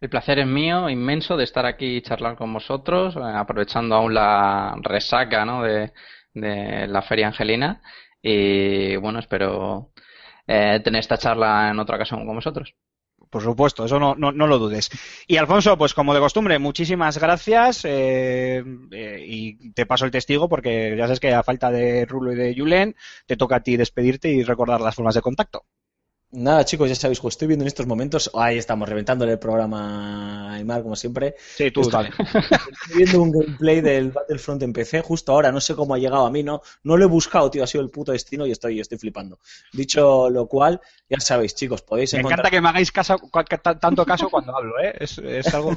[0.00, 4.14] El placer es mío, inmenso, de estar aquí y charlar con vosotros, eh, aprovechando aún
[4.14, 5.62] la resaca ¿no?
[5.62, 5.92] de,
[6.34, 7.82] la Feria Angelina.
[8.22, 9.92] Y bueno, espero
[10.46, 12.74] eh, tener esta charla en otra ocasión con vosotros.
[13.30, 14.90] Por supuesto, eso no, no, no, lo dudes.
[15.26, 18.62] Y Alfonso, pues como de costumbre, muchísimas gracias eh,
[18.92, 22.36] eh, y te paso el testigo porque ya sabes que a falta de Rulo y
[22.36, 22.94] de Julen
[23.26, 25.64] te toca a ti despedirte y recordar las formas de contacto.
[26.38, 28.30] Nada, chicos, ya sabéis, pues estoy viendo en estos momentos.
[28.34, 31.34] Ahí estamos, reventándole el programa a Aymar, como siempre.
[31.38, 32.10] Sí, tú, Estoy-.
[32.10, 36.26] Estoy viendo un gameplay del Battlefront en PC justo ahora, no sé cómo ha llegado
[36.26, 38.80] a mí, no, no lo he buscado, tío, ha sido el puto destino y estoy,
[38.80, 39.38] estoy flipando.
[39.72, 42.40] Dicho lo cual, ya sabéis, chicos, podéis Me encontrar.
[42.40, 43.16] encanta que me hagáis caso,
[43.48, 44.94] que tanto caso cuando hablo, ¿eh?
[45.00, 45.74] Es, es algo...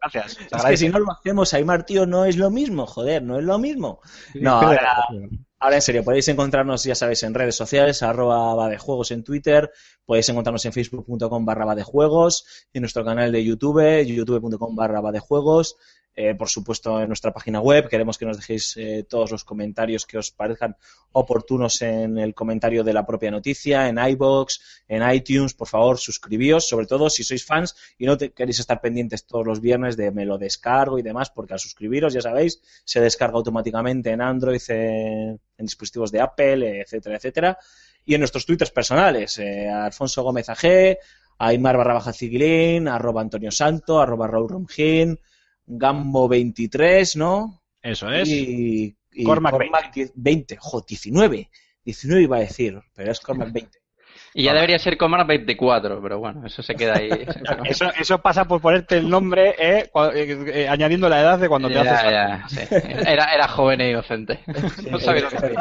[0.00, 0.38] Gracias.
[0.56, 3.44] Es que si no lo hacemos, Aymar, tío, no es lo mismo, joder, no es
[3.44, 4.00] lo mismo.
[4.34, 5.28] No, ahora, la.
[5.62, 9.22] Ahora en serio, podéis encontrarnos, ya sabéis, en redes sociales, arroba va de juegos en
[9.22, 9.70] Twitter,
[10.04, 15.00] podéis encontrarnos en facebook.com barra va de juegos, en nuestro canal de YouTube, youtube.com barra
[15.00, 15.76] va de juegos,
[16.14, 20.04] eh, por supuesto en nuestra página web, queremos que nos dejéis eh, todos los comentarios
[20.04, 20.76] que os parezcan
[21.12, 26.68] oportunos en el comentario de la propia noticia, en iBox, en iTunes, por favor, suscribíos,
[26.68, 30.26] sobre todo si sois fans y no queréis estar pendientes todos los viernes de me
[30.26, 35.40] lo descargo y demás, porque al suscribiros, ya sabéis, se descarga automáticamente en Android, en,
[35.56, 37.58] dispositivos de Apple, etcétera, etcétera.
[38.04, 40.98] Y en nuestros twitters personales, eh, Alfonso Gómez AG,
[41.38, 44.66] Aymar barra baja Ciguilín, arroba Antonio Santo, arroba Raúl
[45.66, 47.62] Romgin, Gambo23, ¿no?
[47.82, 48.28] Eso es.
[48.28, 51.50] Y, y Cormac Cormac 10 20, jo, 19.
[51.84, 53.78] 19 iba a decir, pero es Cormac 20.
[54.34, 57.10] Y ya debería ser Comar 24, pero bueno, eso se queda ahí.
[57.66, 61.68] Eso, eso pasa por ponerte el nombre, eh, eh, eh, añadiendo la edad de cuando
[61.68, 62.10] te Ya, haces...
[62.10, 62.58] ya, sí.
[63.06, 64.40] Era, era joven e inocente.
[64.90, 65.54] No sabía lo que.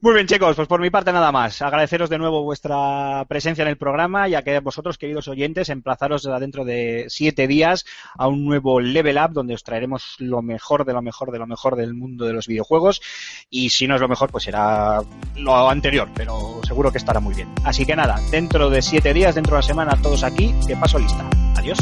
[0.00, 1.60] Muy bien, chicos, pues por mi parte nada más.
[1.60, 6.22] Agradeceros de nuevo vuestra presencia en el programa y a que vosotros, queridos oyentes, emplazaros
[6.38, 7.84] dentro de siete días
[8.16, 11.48] a un nuevo Level Up donde os traeremos lo mejor de lo mejor de lo
[11.48, 13.02] mejor del mundo de los videojuegos
[13.50, 15.02] y si no es lo mejor, pues será
[15.34, 17.52] lo anterior, pero seguro que estará muy bien.
[17.64, 21.00] Así que nada, dentro de siete días, dentro de una semana, todos aquí, que paso
[21.00, 21.28] lista.
[21.56, 21.78] Adiós.